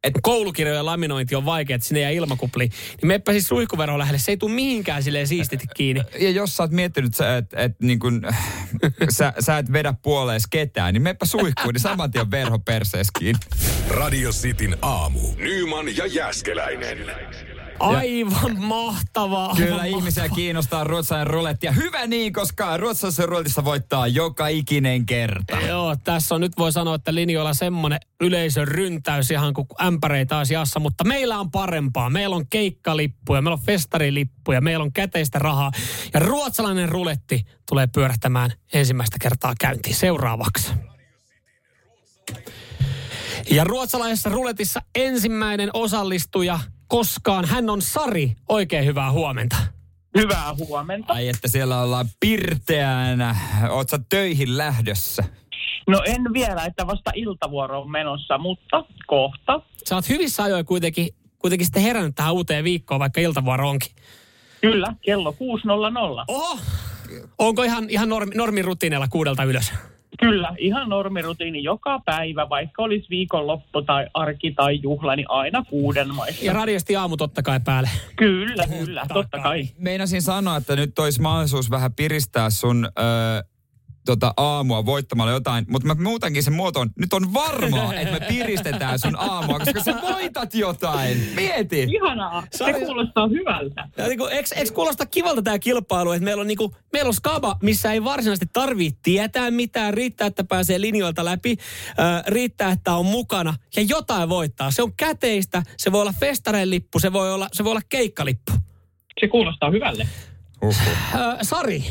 että 0.04 0.20
koulukirjojen 0.24 0.86
laminointi 0.86 1.36
on 1.36 1.46
vaikea, 1.46 1.76
että 1.76 1.88
sinne 1.88 2.02
jää 2.02 2.12
ilmakupli, 2.12 2.70
niin 3.02 3.08
meppä 3.08 3.32
siis 3.32 3.48
suihkuveroon 3.48 4.00
lähelle. 4.00 4.20
Se 4.20 4.32
ei 4.32 4.38
tule 4.38 4.52
mihinkään 4.52 5.04
silleen 5.04 5.28
siistit 5.28 5.62
kiinni. 5.76 6.04
Ja 6.20 6.30
jos 6.30 6.58
sä 6.58 6.64
oot 6.64 6.72
miettinyt, 6.72 7.14
että 7.38 7.64
et, 7.64 7.80
niin 7.82 8.00
kun, 8.00 8.22
sä, 9.18 9.34
sä 9.40 9.58
et 9.58 9.74
vedä 9.74 9.94
puolees 10.02 10.48
ketään, 10.48 10.94
niin 10.94 11.02
meppä 11.02 11.26
suihkuun, 11.26 11.74
niin 11.74 11.82
saman 11.82 12.12
tien 12.12 12.32
verho 12.32 12.60
persees 12.60 13.08
kiinni. 13.20 13.40
Radio 13.90 14.32
Cityn 14.32 14.78
aamu. 14.82 15.20
Nyman 15.38 15.98
ja 15.98 16.06
Jäskeläinen. 16.06 16.98
Aivan 17.82 18.62
mahtavaa. 18.62 19.56
Kyllä 19.56 19.76
aivan 19.76 19.88
ihmisiä 19.88 20.24
mahtavaa. 20.24 20.36
kiinnostaa 20.36 20.84
ruotsalainen 20.84 21.34
ruletti. 21.34 21.66
Ja 21.66 21.72
hyvä 21.72 22.08
niin, 22.08 22.34
koska 22.34 22.78
ruotsalaisen 22.78 23.30
ruletissa 23.30 23.66
voittaa 23.66 24.08
joka 24.08 24.48
ikinen 24.48 25.06
kerta. 25.06 25.58
Joo, 25.68 25.96
tässä 26.04 26.36
on 26.36 26.42
nyt 26.42 26.58
voi 26.58 26.72
sanoa, 26.72 26.96
että 26.96 27.16
linjoilla 27.16 27.54
semmonen 27.54 28.00
yleisön 28.22 28.68
ryntäys 28.68 29.32
ihan 29.32 29.54
kuin 29.54 29.68
ämpäreitä 29.84 30.38
asiassa, 30.38 30.80
mutta 30.80 31.04
meillä 31.04 31.40
on 31.40 31.52
parempaa. 31.52 32.10
Meillä 32.10 32.36
on 32.36 32.48
keikkalippuja, 32.48 33.42
meillä 33.42 33.56
on 33.56 33.66
festarilippuja, 33.66 34.62
meillä 34.62 34.84
on 34.84 34.94
käteistä 34.94 35.40
rahaa. 35.40 35.72
Ja 36.14 36.20
ruotsalainen 36.20 36.90
ruletti 36.90 37.46
tulee 37.70 37.88
pyörähtämään 37.88 38.52
ensimmäistä 38.74 39.18
kertaa 39.22 39.54
käyntiin 39.60 39.96
seuraavaksi. 39.96 40.72
Ja 43.52 43.64
ruotsalaisessa 43.64 44.30
ruletissa 44.30 44.82
ensimmäinen 44.96 45.70
osallistuja 45.74 46.60
koskaan. 46.92 47.46
Hän 47.46 47.70
on 47.70 47.82
Sari. 47.82 48.36
Oikein 48.50 48.86
hyvää 48.86 49.12
huomenta. 49.12 49.56
Hyvää 50.18 50.56
huomenta. 50.56 51.14
Ai 51.14 51.28
että 51.28 51.48
siellä 51.48 51.82
ollaan 51.82 52.06
pirteänä. 52.20 53.36
Oot 53.70 53.90
sä 53.90 54.00
töihin 54.10 54.58
lähdössä? 54.58 55.24
No 55.88 56.02
en 56.06 56.34
vielä, 56.34 56.66
että 56.66 56.88
vasta 56.88 57.12
iltavuoro 57.16 57.82
on 57.82 57.92
menossa, 57.92 58.38
mutta 58.38 58.84
kohta. 59.08 59.62
Sä 59.86 59.96
oot 59.96 60.10
hyvissä 60.10 60.44
ajoin 60.44 60.66
kuitenkin, 60.66 61.08
kuitenkin 61.40 61.66
sitten 61.66 61.84
herännyt 61.84 62.16
tähän 62.16 62.34
uuteen 62.34 62.64
viikkoon, 62.64 63.00
vaikka 63.00 63.22
iltavuoro 63.22 63.70
onkin. 63.70 63.92
Kyllä, 64.62 64.88
kello 65.02 65.32
6.00. 65.32 65.38
Oho! 66.28 66.60
Onko 67.38 67.64
ihan, 67.64 67.90
ihan 67.90 68.10
normi, 68.10 68.36
normirutiineilla 68.36 69.08
kuudelta 69.08 69.44
ylös? 69.44 69.74
Kyllä, 70.22 70.56
ihan 70.58 70.90
normirutiini 70.90 71.64
joka 71.64 72.00
päivä, 72.06 72.50
vaikka 72.50 72.84
olisi 72.84 73.10
viikonloppu 73.10 73.82
tai 73.82 74.08
arki 74.14 74.52
tai 74.52 74.80
juhla, 74.84 75.16
niin 75.16 75.30
aina 75.30 75.64
kuuden 75.70 76.14
maissa. 76.16 76.46
Ja 76.46 76.54
radiosti 76.54 76.96
aamu 76.96 77.18
totta 77.18 77.44
kai 77.44 77.60
päälle. 77.66 77.90
Kyllä, 78.16 78.68
kyllä, 78.68 79.06
totta 79.14 79.40
kai. 79.40 79.64
Meinasin 79.78 80.22
sanoa, 80.22 80.58
että 80.58 80.76
nyt 80.76 81.00
olisi 81.00 81.22
mahdollisuus 81.22 81.72
vähän 81.72 81.94
piristää 81.94 82.50
sun 82.50 82.86
ö, 82.86 83.51
tota, 84.06 84.34
aamua 84.38 84.86
voittamalla 84.86 85.32
jotain, 85.32 85.66
mutta 85.70 85.88
mä 85.88 85.96
muutankin 86.04 86.44
sen 86.44 86.54
muotoon. 86.54 86.90
Nyt 87.00 87.14
on 87.14 87.34
varmaa, 87.34 87.94
että 88.00 88.20
me 88.20 88.26
piristetään 88.28 89.00
sun 89.00 89.16
aamua, 89.20 89.60
koska 89.60 89.84
sä 89.84 89.94
voitat 90.02 90.54
jotain. 90.54 91.18
Mieti! 91.36 91.88
Ihanaa, 91.90 92.44
se 92.52 92.64
Sari- 92.64 92.86
kuulostaa 92.86 93.28
hyvältä. 93.28 93.88
Ja 93.98 94.08
niinku, 94.08 94.26
eikö, 94.26 94.50
eikö 94.56 94.74
kuulosta 94.74 95.06
kivalta 95.06 95.42
tämä 95.42 95.60
kilpailu, 95.60 96.12
että 96.12 96.26
meillä 96.26 96.42
on, 96.42 96.48
niinku, 96.48 96.76
meillä 96.94 97.08
on 97.08 97.14
skaba, 97.14 97.58
missä 97.62 97.92
ei 97.92 98.04
varsinaisesti 98.04 98.50
tarvitse 98.54 99.00
tietää 99.04 99.52
mitään, 99.52 99.94
riittää, 99.94 100.28
että 100.28 100.44
pääsee 100.44 100.82
linjoilta 100.82 101.26
läpi, 101.26 101.58
äh, 102.00 102.24
riittää, 102.28 102.72
että 102.72 102.94
on 102.96 103.06
mukana 103.06 103.54
ja 103.76 103.82
jotain 103.82 104.30
voittaa. 104.30 104.72
Se 104.72 104.84
on 104.84 104.94
käteistä, 104.98 105.64
se 105.78 105.92
voi 105.92 106.02
olla 106.02 106.14
festarein 106.20 106.70
lippu, 106.70 107.00
se 107.00 107.14
voi 107.14 107.34
olla, 107.34 107.50
se 107.54 107.64
voi 107.64 107.72
olla 107.72 107.82
keikkalippu. 107.90 108.52
Se 109.20 109.28
kuulostaa 109.28 109.72
hyvälle. 109.72 110.08
Uhuh. 110.62 110.76
Äh, 111.16 111.38
Sari, 111.42 111.84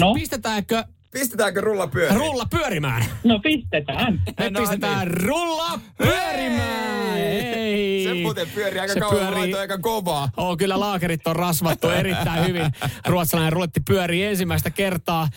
No, 0.00 0.14
pistetäänkö 0.14 0.84
Pistetäänkö 1.14 1.60
rulla 1.60 1.86
pyöriin? 1.86 2.16
rulla 2.20 2.44
pyörimään? 2.50 3.04
no 3.24 3.38
pistetään. 3.38 4.22
Me 4.38 4.50
No 4.50 4.60
pistetään 4.60 5.08
niin. 5.08 5.20
rulla 5.20 5.80
pyörimään! 5.98 7.16
Ei. 7.16 8.04
Se 8.04 8.14
muuten 8.14 8.48
pyörii 8.54 8.80
aika 8.80 8.92
Se 8.94 9.00
kauan, 9.00 9.16
pyörii. 9.16 9.34
pyörii. 9.34 9.54
aika 9.54 9.78
kovaa. 9.78 10.28
Oo, 10.36 10.56
kyllä 10.56 10.80
laakerit 10.80 11.26
on 11.26 11.36
rasvattu 11.36 11.88
erittäin 11.88 12.46
hyvin. 12.46 12.66
Ruotsalainen 13.06 13.52
ruletti 13.52 13.80
pyörii 13.80 14.24
ensimmäistä 14.24 14.70
kertaa. 14.70 15.28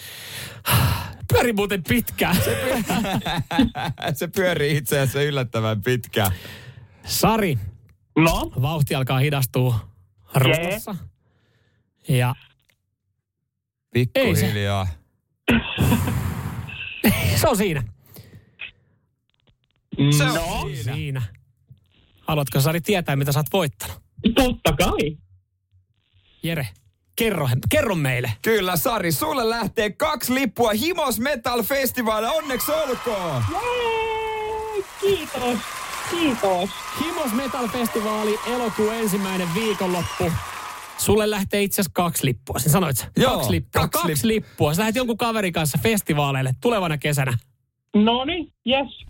Pyöri 1.34 1.54
muuten 1.54 1.84
pitkään. 1.84 2.36
se 4.14 4.28
pyörii 4.28 4.78
itse 4.78 5.00
asiassa 5.00 5.22
yllättävän 5.22 5.82
pitkään. 5.82 6.32
Sari, 7.06 7.58
No, 8.18 8.52
vauhti 8.62 8.96
alkaa 8.96 9.20
hidastua 9.20 9.80
rulassa. 10.36 10.96
Ja 12.10 12.36
Pikkuhiljaa. 13.94 14.88
Se 17.36 17.48
on 17.48 17.58
siinä. 17.58 17.84
Se 20.18 20.24
on 20.24 20.34
no, 20.36 20.62
siinä. 20.62 20.94
Siinä. 20.94 21.22
Haluatko 22.28 22.62
Sari 22.62 22.82
tietää, 22.82 23.16
mitä 23.16 23.32
sä 23.32 23.40
oot 23.40 23.54
voittanut? 23.54 23.98
totta 24.36 24.74
kai. 24.74 25.18
Jere, 26.44 26.68
kerro, 27.16 27.50
kerro 27.70 27.96
meille. 27.96 28.32
Kyllä, 28.42 28.76
Sari, 28.76 29.12
sulle 29.12 29.50
lähtee 29.50 29.90
kaksi 29.90 30.34
lippua 30.34 30.72
Himos 30.72 31.20
Metal 31.20 31.64
Festival. 31.64 32.24
Onneksi 32.24 32.72
olkoon! 32.72 33.44
Jee, 33.52 34.84
kiitos, 35.02 35.60
kiitos. 36.10 36.70
Himos 37.06 37.34
Metal 37.34 37.68
Festivaali 37.68 38.40
elokuun 38.48 38.94
ensimmäinen 38.94 39.48
viikonloppu. 39.54 40.32
Sulle 40.98 41.30
lähtee 41.30 41.64
itse 41.64 41.82
asiassa 41.82 41.92
kaksi 41.94 42.26
lippua. 42.26 42.60
Sen 42.60 42.72
sanoit 42.72 42.98
sä? 42.98 43.12
Joo, 43.18 43.36
kaksi 43.36 43.52
lippua. 43.52 43.82
kaksi 43.82 44.08
Kaksi, 44.08 44.28
lippua. 44.28 44.74
Sä 44.74 44.80
lähdet 44.80 44.96
jonkun 44.96 45.18
kaverin 45.18 45.54
kanssa 45.54 45.78
festivaaleille 45.84 46.56
tulevana 46.62 46.98
kesänä. 46.98 47.38
Noni, 47.96 48.54
yes. 48.68 49.06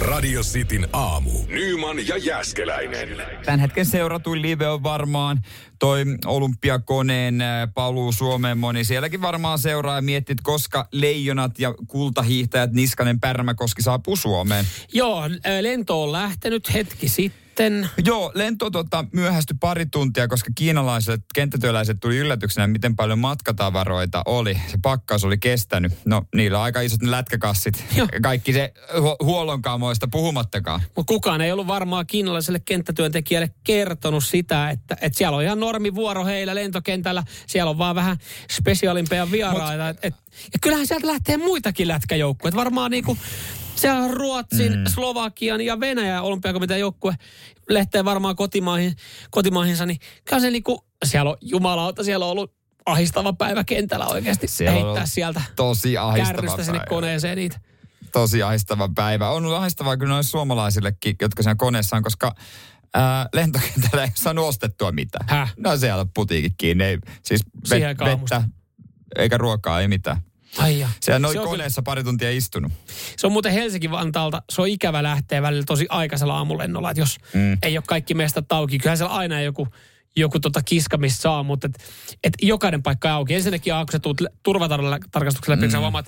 Radio 0.00 0.42
Cityn 0.42 0.88
aamu. 0.92 1.30
Nyman 1.48 2.08
ja 2.08 2.16
Jäskeläinen. 2.16 3.08
Tämän 3.44 3.60
hetken 3.60 3.86
seuratuin 3.86 4.42
live 4.42 4.68
on 4.68 4.82
varmaan 4.82 5.40
toi 5.78 6.04
olympiakoneen 6.24 7.40
äh, 7.40 7.68
paluu 7.74 8.12
Suomeen 8.12 8.58
moni. 8.58 8.84
Sielläkin 8.84 9.20
varmaan 9.20 9.58
seuraa 9.58 9.96
ja 9.96 10.02
miettii, 10.02 10.32
että 10.32 10.42
koska 10.44 10.88
leijonat 10.92 11.58
ja 11.58 11.74
kultahiihtäjät 11.86 12.72
Niskanen 12.72 13.20
Pärmäkoski 13.20 13.82
saapuu 13.82 14.16
Suomeen. 14.16 14.64
Joo, 14.92 15.24
äh, 15.24 15.30
lento 15.60 16.02
on 16.02 16.12
lähtenyt 16.12 16.74
hetki 16.74 17.08
sitten. 17.08 17.46
Joo, 18.04 18.32
lento 18.34 18.70
tota, 18.70 19.04
myöhästyi 19.12 19.56
pari 19.60 19.86
tuntia, 19.86 20.28
koska 20.28 20.50
kiinalaiset 20.54 21.20
kenttätyöläiset 21.34 21.96
tuli 22.00 22.16
yllätyksenä, 22.16 22.66
miten 22.66 22.96
paljon 22.96 23.18
matkatavaroita 23.18 24.22
oli. 24.26 24.54
Se 24.54 24.78
pakkaus 24.82 25.24
oli 25.24 25.38
kestänyt. 25.38 25.92
No, 26.04 26.22
niillä 26.34 26.58
on 26.58 26.64
aika 26.64 26.80
isot 26.80 27.02
ne 27.02 27.10
lätkäkassit. 27.10 27.84
Joo. 27.96 28.06
Kaikki 28.22 28.52
se 28.52 28.72
hu- 28.92 29.24
huollonkaamoista 29.24 30.08
puhumattakaan. 30.10 30.80
Mutta 30.96 31.12
kukaan 31.12 31.40
ei 31.40 31.52
ollut 31.52 31.66
varmaan 31.66 32.06
kiinalaiselle 32.06 32.60
kenttätyöntekijälle 32.64 33.50
kertonut 33.64 34.24
sitä, 34.24 34.70
että, 34.70 34.96
että 35.00 35.18
siellä 35.18 35.36
on 35.36 35.42
ihan 35.42 35.60
normivuoro 35.66 36.24
heillä 36.24 36.54
lentokentällä. 36.54 37.22
Siellä 37.46 37.70
on 37.70 37.78
vaan 37.78 37.94
vähän 37.94 38.16
spesiaalimpia 38.50 39.30
vieraita. 39.30 39.88
Et, 39.88 39.98
et, 40.02 40.14
ja 40.52 40.58
kyllähän 40.62 40.86
sieltä 40.86 41.06
lähtee 41.06 41.36
muitakin 41.36 41.88
lätkäjoukkueet. 41.88 42.56
Varmaan 42.56 42.90
niinku, 42.90 43.18
siellä 43.74 44.02
on 44.02 44.10
Ruotsin, 44.10 44.72
mm. 44.72 44.84
Slovakian 44.88 45.60
ja 45.60 45.80
Venäjän 45.80 46.22
olympiakomitean 46.22 46.80
joukkue 46.80 47.14
lähtee 47.70 48.04
varmaan 48.04 48.36
kotimaihin, 48.36 48.96
kotimaihinsa. 49.30 49.86
Niin 49.86 49.98
kyllä 50.24 50.40
se 50.40 50.50
niinku, 50.50 50.84
siellä 51.04 51.30
on 51.30 51.36
jumalauta, 51.40 52.04
siellä 52.04 52.24
on 52.24 52.30
ollut 52.30 52.54
ahistava 52.86 53.32
päivä 53.32 53.64
kentällä 53.64 54.06
oikeasti. 54.06 54.46
On 54.68 54.72
heittää 54.72 55.06
sieltä 55.06 55.42
Tosi 55.56 55.96
ahistava 55.96 56.32
kärrystä 56.32 56.64
sinne 56.64 56.78
päivä. 56.78 56.90
koneeseen 56.90 57.36
niitä. 57.36 57.60
tosi 58.12 58.42
ahistava 58.42 58.88
päivä. 58.94 59.30
On 59.30 59.44
ollut 59.44 59.58
ahistavaa 59.58 59.96
kyllä 59.96 60.10
noille 60.10 60.22
suomalaisillekin, 60.22 61.16
jotka 61.20 61.42
siinä 61.42 61.54
koneessa 61.54 61.96
on, 61.96 62.02
koska 62.02 62.34
ää, 62.96 63.28
lentokentällä 63.32 64.04
ei 64.04 64.10
saanut 64.14 64.44
ostettua 64.44 64.92
mitään. 64.92 65.26
Häh? 65.28 65.54
No 65.56 65.76
siellä 65.76 66.00
on 66.00 66.10
putiikit 66.14 66.54
kiinni, 66.56 66.84
ei, 66.84 66.98
siis 67.22 67.40
vet, 67.70 67.98
vettä, 67.98 68.42
eikä 69.16 69.38
ruokaa, 69.38 69.80
ei 69.80 69.88
mitään. 69.88 70.20
Ai 70.58 70.80
ja. 70.80 70.88
Siellä 71.00 71.18
noin 71.18 71.32
Se 71.32 71.40
on 71.40 71.48
koneessa 71.48 71.82
pari 71.82 72.04
tuntia 72.04 72.30
istunut. 72.30 72.72
Se 73.16 73.26
on 73.26 73.32
muuten 73.32 73.52
Helsinki-Vantaalta, 73.52 74.42
se 74.52 74.62
on 74.62 74.68
ikävä 74.68 75.02
lähteä 75.02 75.42
välillä 75.42 75.64
tosi 75.66 75.86
aikaisella 75.88 76.36
aamulennolla, 76.36 76.90
että 76.90 77.00
jos 77.00 77.18
mm. 77.34 77.58
ei 77.62 77.78
ole 77.78 77.84
kaikki 77.88 78.14
mestat 78.14 78.52
auki. 78.52 78.78
Kyllähän 78.78 78.98
siellä 78.98 79.14
aina 79.14 79.40
joku, 79.40 79.68
joku 80.16 80.40
tota 80.40 80.62
kiska, 80.62 80.96
mistä 80.96 81.22
saa, 81.22 81.42
mutta 81.42 81.66
et, 81.66 81.78
et 82.24 82.32
jokainen 82.42 82.82
paikka 82.82 83.12
auki. 83.12 83.34
Ensinnäkin 83.34 83.72
kun 83.72 83.92
sä 83.92 83.98
tuut 83.98 84.22
turvatarkastukselle 84.42 85.56
läpi, 85.56 85.66
mm. 85.66 85.72
sä 85.72 85.78
huomaat, 85.78 86.06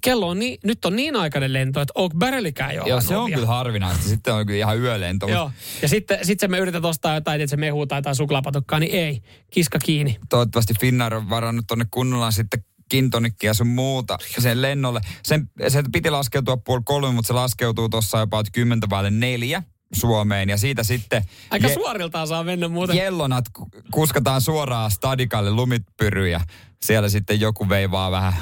kello 0.00 0.28
on 0.28 0.38
niin, 0.38 0.58
nyt 0.64 0.84
on 0.84 0.96
niin 0.96 1.16
aikainen 1.16 1.52
lento, 1.52 1.80
että 1.80 1.92
Oak 1.94 2.12
Barrellikään 2.14 2.74
jo 2.74 2.84
Joo, 2.86 3.00
se 3.00 3.16
on 3.16 3.32
kyllä 3.32 3.46
harvinaista. 3.46 4.08
Sitten 4.08 4.34
on 4.34 4.46
kyllä 4.46 4.58
ihan 4.58 4.78
yölento. 4.78 5.28
Joo, 5.28 5.50
ja 5.82 5.88
sitten 5.88 6.18
sit 6.22 6.40
se 6.40 6.48
me 6.48 6.58
yrität 6.58 6.84
ostaa 6.84 7.14
jotain, 7.14 7.40
että 7.40 7.50
se 7.50 7.56
mehuu 7.56 7.86
tai 7.86 7.98
jotain 7.98 8.16
suklaapatukkaa, 8.16 8.78
niin 8.78 8.94
ei, 8.94 9.22
kiska 9.50 9.78
kiinni. 9.78 10.18
Toivottavasti 10.28 10.74
Finnair 10.80 11.14
on 11.14 11.30
varannut 11.30 11.64
tonne 11.68 11.86
kunnolla 11.90 12.30
sitten 12.30 12.64
kintonikkia 12.88 13.50
ja 13.50 13.54
sun 13.54 13.66
muuta 13.66 14.18
sen 14.38 14.62
lennolle. 14.62 15.00
Sen, 15.22 15.50
se 15.68 15.82
piti 15.92 16.10
laskeutua 16.10 16.56
puoli 16.56 16.82
kolme, 16.84 17.10
mutta 17.10 17.26
se 17.26 17.32
laskeutuu 17.32 17.88
tuossa 17.88 18.18
jopa 18.18 18.42
kymmentä 18.52 18.86
vaille 18.90 19.10
neljä 19.10 19.62
Suomeen. 19.94 20.48
Ja 20.48 20.56
siitä 20.56 20.82
sitten... 20.82 21.24
Aika 21.50 21.68
je- 21.68 21.74
suoriltaan 21.74 22.28
saa 22.28 22.44
mennä 22.44 22.68
muuten. 22.68 22.96
Jellonat 22.96 23.44
ku- 23.52 23.68
kuskataan 23.90 24.40
suoraan 24.40 24.90
stadikalle 24.90 25.50
lumipyryjä. 25.50 26.40
Siellä 26.82 27.08
sitten 27.08 27.40
joku 27.40 27.68
veivaa 27.68 28.10
vähän 28.10 28.34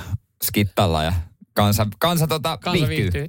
skittalla 0.44 1.04
ja 1.04 1.12
kansa, 1.54 1.86
kansa, 1.98 2.26
tota, 2.26 2.58
kansa 2.58 2.88
viihtyy. 2.88 3.26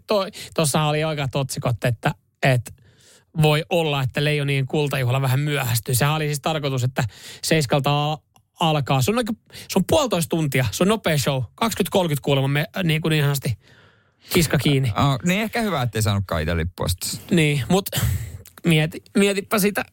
tossahan 0.56 0.90
oli 0.90 1.04
oikeat 1.04 1.36
otsikot, 1.36 1.84
että, 1.84 2.12
että 2.44 2.72
voi 3.42 3.64
olla, 3.70 4.04
että 4.04 4.24
Leijonien 4.24 4.68
kultajuhla 4.68 5.22
vähän 5.22 5.40
myöhästyy. 5.40 5.96
Sehän 5.96 6.16
oli 6.16 6.26
siis 6.26 6.42
tarkoitus, 6.42 6.84
että 6.84 7.04
seiskalta 7.44 8.18
alkaa. 8.60 9.02
Se 9.02 9.12
on, 9.12 9.18
aika, 9.18 9.34
se 9.54 9.80
on 9.80 9.84
puolitoista 9.90 10.30
tuntia. 10.30 10.66
Se 10.72 10.84
on 10.84 10.88
nopea 10.88 11.18
show. 11.18 11.44
20-30 11.44 11.46
kuulemma 12.22 12.48
me, 12.48 12.66
niin 12.84 13.02
kuin 13.02 13.14
ihanasti 13.14 13.58
kiska 14.34 14.58
kiinni. 14.58 14.90
Oh, 14.90 15.20
niin 15.26 15.42
ehkä 15.42 15.62
hyvä, 15.62 15.82
ettei 15.82 16.02
saanutkaan 16.02 16.42
itse 16.42 16.58
lippua 16.58 16.88
sitten. 16.88 17.36
Niin, 17.36 17.64
mutta 17.70 18.00
mieti, 18.66 19.04
mietipä 19.18 19.60
sitä, 19.60 19.86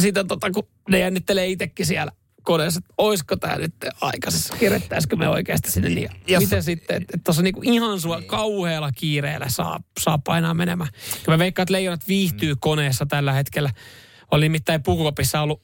siitä 0.00 0.24
tota, 0.24 0.50
kun 0.50 0.68
ne 0.88 0.98
jännittelee 0.98 1.46
itsekin 1.46 1.86
siellä 1.86 2.12
koneessa, 2.42 2.78
että 2.78 2.94
oisko 2.98 3.36
tämä 3.36 3.56
nyt 3.56 3.74
aikaisessa, 4.00 4.56
kiirettäisikö 4.56 5.16
me 5.16 5.28
oikeasti 5.28 5.70
sinne 5.70 5.88
niin. 5.88 6.10
Ja 6.28 6.40
miten 6.40 6.62
sitten, 6.62 6.96
että 7.02 7.12
et 7.16 7.24
tuossa 7.24 7.42
niinku 7.42 7.60
ihan 7.64 8.00
sua 8.00 8.18
Niin. 8.18 8.28
kauhealla 8.28 8.92
kiireellä 8.92 9.48
saa, 9.48 9.80
saa 10.00 10.18
painaa 10.18 10.54
menemään. 10.54 10.90
Kyllä 11.24 11.36
mä 11.36 11.38
veikkaan, 11.38 11.64
että 11.64 11.72
leijonat 11.72 12.08
viihtyy 12.08 12.56
koneessa 12.60 13.06
tällä 13.06 13.32
hetkellä. 13.32 13.70
Oli 14.30 14.44
nimittäin 14.44 14.82
pukukopissa 14.82 15.40
ollut 15.40 15.62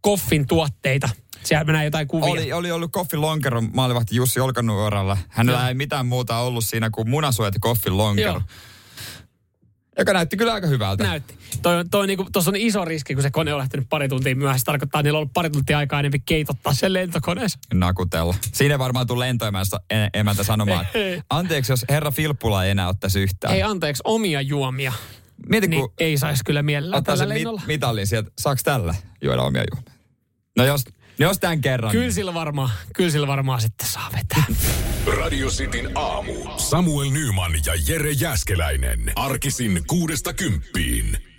koffin 0.00 0.46
tuotteita. 0.46 1.08
Siellä 1.42 1.64
mennään 1.64 1.84
jotain 1.84 2.08
kuvia. 2.08 2.30
Oli, 2.30 2.52
oli 2.52 2.70
ollut 2.70 2.92
Koffin 2.92 3.20
Lonkero 3.20 3.60
maalivahti 3.60 4.16
Jussi 4.16 4.40
Olkanuoralla. 4.40 5.16
Hänellä 5.28 5.60
Joo. 5.60 5.68
ei 5.68 5.74
mitään 5.74 6.06
muuta 6.06 6.38
ollut 6.38 6.64
siinä 6.64 6.90
kuin 6.90 7.10
munasuojat 7.10 7.54
ja 7.54 7.60
Koffin 7.60 7.96
Lonkero. 7.96 8.32
Joo. 8.32 8.42
Joka 9.98 10.12
näytti 10.12 10.36
kyllä 10.36 10.52
aika 10.52 10.66
hyvältä. 10.66 11.04
Näytti. 11.04 11.34
Toi, 11.62 11.84
toi 11.90 12.06
niinku, 12.06 12.26
tuossa 12.32 12.50
on 12.50 12.56
iso 12.56 12.84
riski, 12.84 13.14
kun 13.14 13.22
se 13.22 13.30
kone 13.30 13.52
on 13.52 13.58
lähtenyt 13.58 13.86
pari 13.90 14.08
tuntia 14.08 14.36
myöhässä. 14.36 14.64
Tarkoittaa, 14.64 14.98
että 15.00 15.06
niillä 15.06 15.16
on 15.16 15.20
ollut 15.20 15.32
pari 15.32 15.50
tuntia 15.50 15.78
aikaa 15.78 16.00
enemmän 16.00 16.20
keitottaa 16.26 16.74
sen 16.74 16.92
lentokoneessa. 16.92 17.58
nakutella. 17.74 18.34
Siinä 18.52 18.78
varmaan 18.78 19.06
tule 19.06 19.26
lentoemäntä 19.26 19.80
emäntä 20.14 20.42
sanomaan, 20.44 20.86
anteeksi, 21.30 21.72
jos 21.72 21.84
herra 21.88 22.10
Filppula 22.10 22.64
ei 22.64 22.70
enää 22.70 22.88
ottaisi 22.88 23.20
yhtään. 23.20 23.54
Ei 23.54 23.62
anteeksi, 23.62 24.02
omia 24.04 24.40
juomia. 24.40 24.92
Mieti, 25.48 25.66
Niin 25.68 25.80
kun 25.80 25.92
ei 25.98 26.18
saisi 26.18 26.44
kyllä 26.44 26.62
mielellään 26.62 26.98
ottaa 26.98 27.16
tällä 27.16 27.34
lennolla. 27.34 27.60
mit- 27.60 27.66
mitalin 27.66 28.06
sieltä, 28.06 28.30
saaks 28.38 28.62
tällä 28.62 28.94
juoda 29.22 29.42
omia 29.42 29.64
juomia? 29.72 29.92
No 30.56 30.64
jos, 30.64 30.84
jos 31.18 31.38
tämän 31.38 31.60
kerran. 31.60 31.92
Kyllä 31.92 32.10
sillä 32.10 32.34
varmaan, 32.34 32.70
kyllä 32.94 33.10
sillä 33.10 33.26
varmaan 33.26 33.60
sitten 33.60 33.88
saa 33.88 34.10
vetää. 34.12 34.44
Radio 35.18 35.48
Cityn 35.48 35.90
aamu. 35.94 36.32
Samuel 36.56 37.10
Nyman 37.10 37.52
ja 37.66 37.72
Jere 37.88 38.12
Jäskeläinen. 38.12 39.12
Arkisin 39.16 39.82
kuudesta 39.86 40.32
kymppiin. 40.32 41.33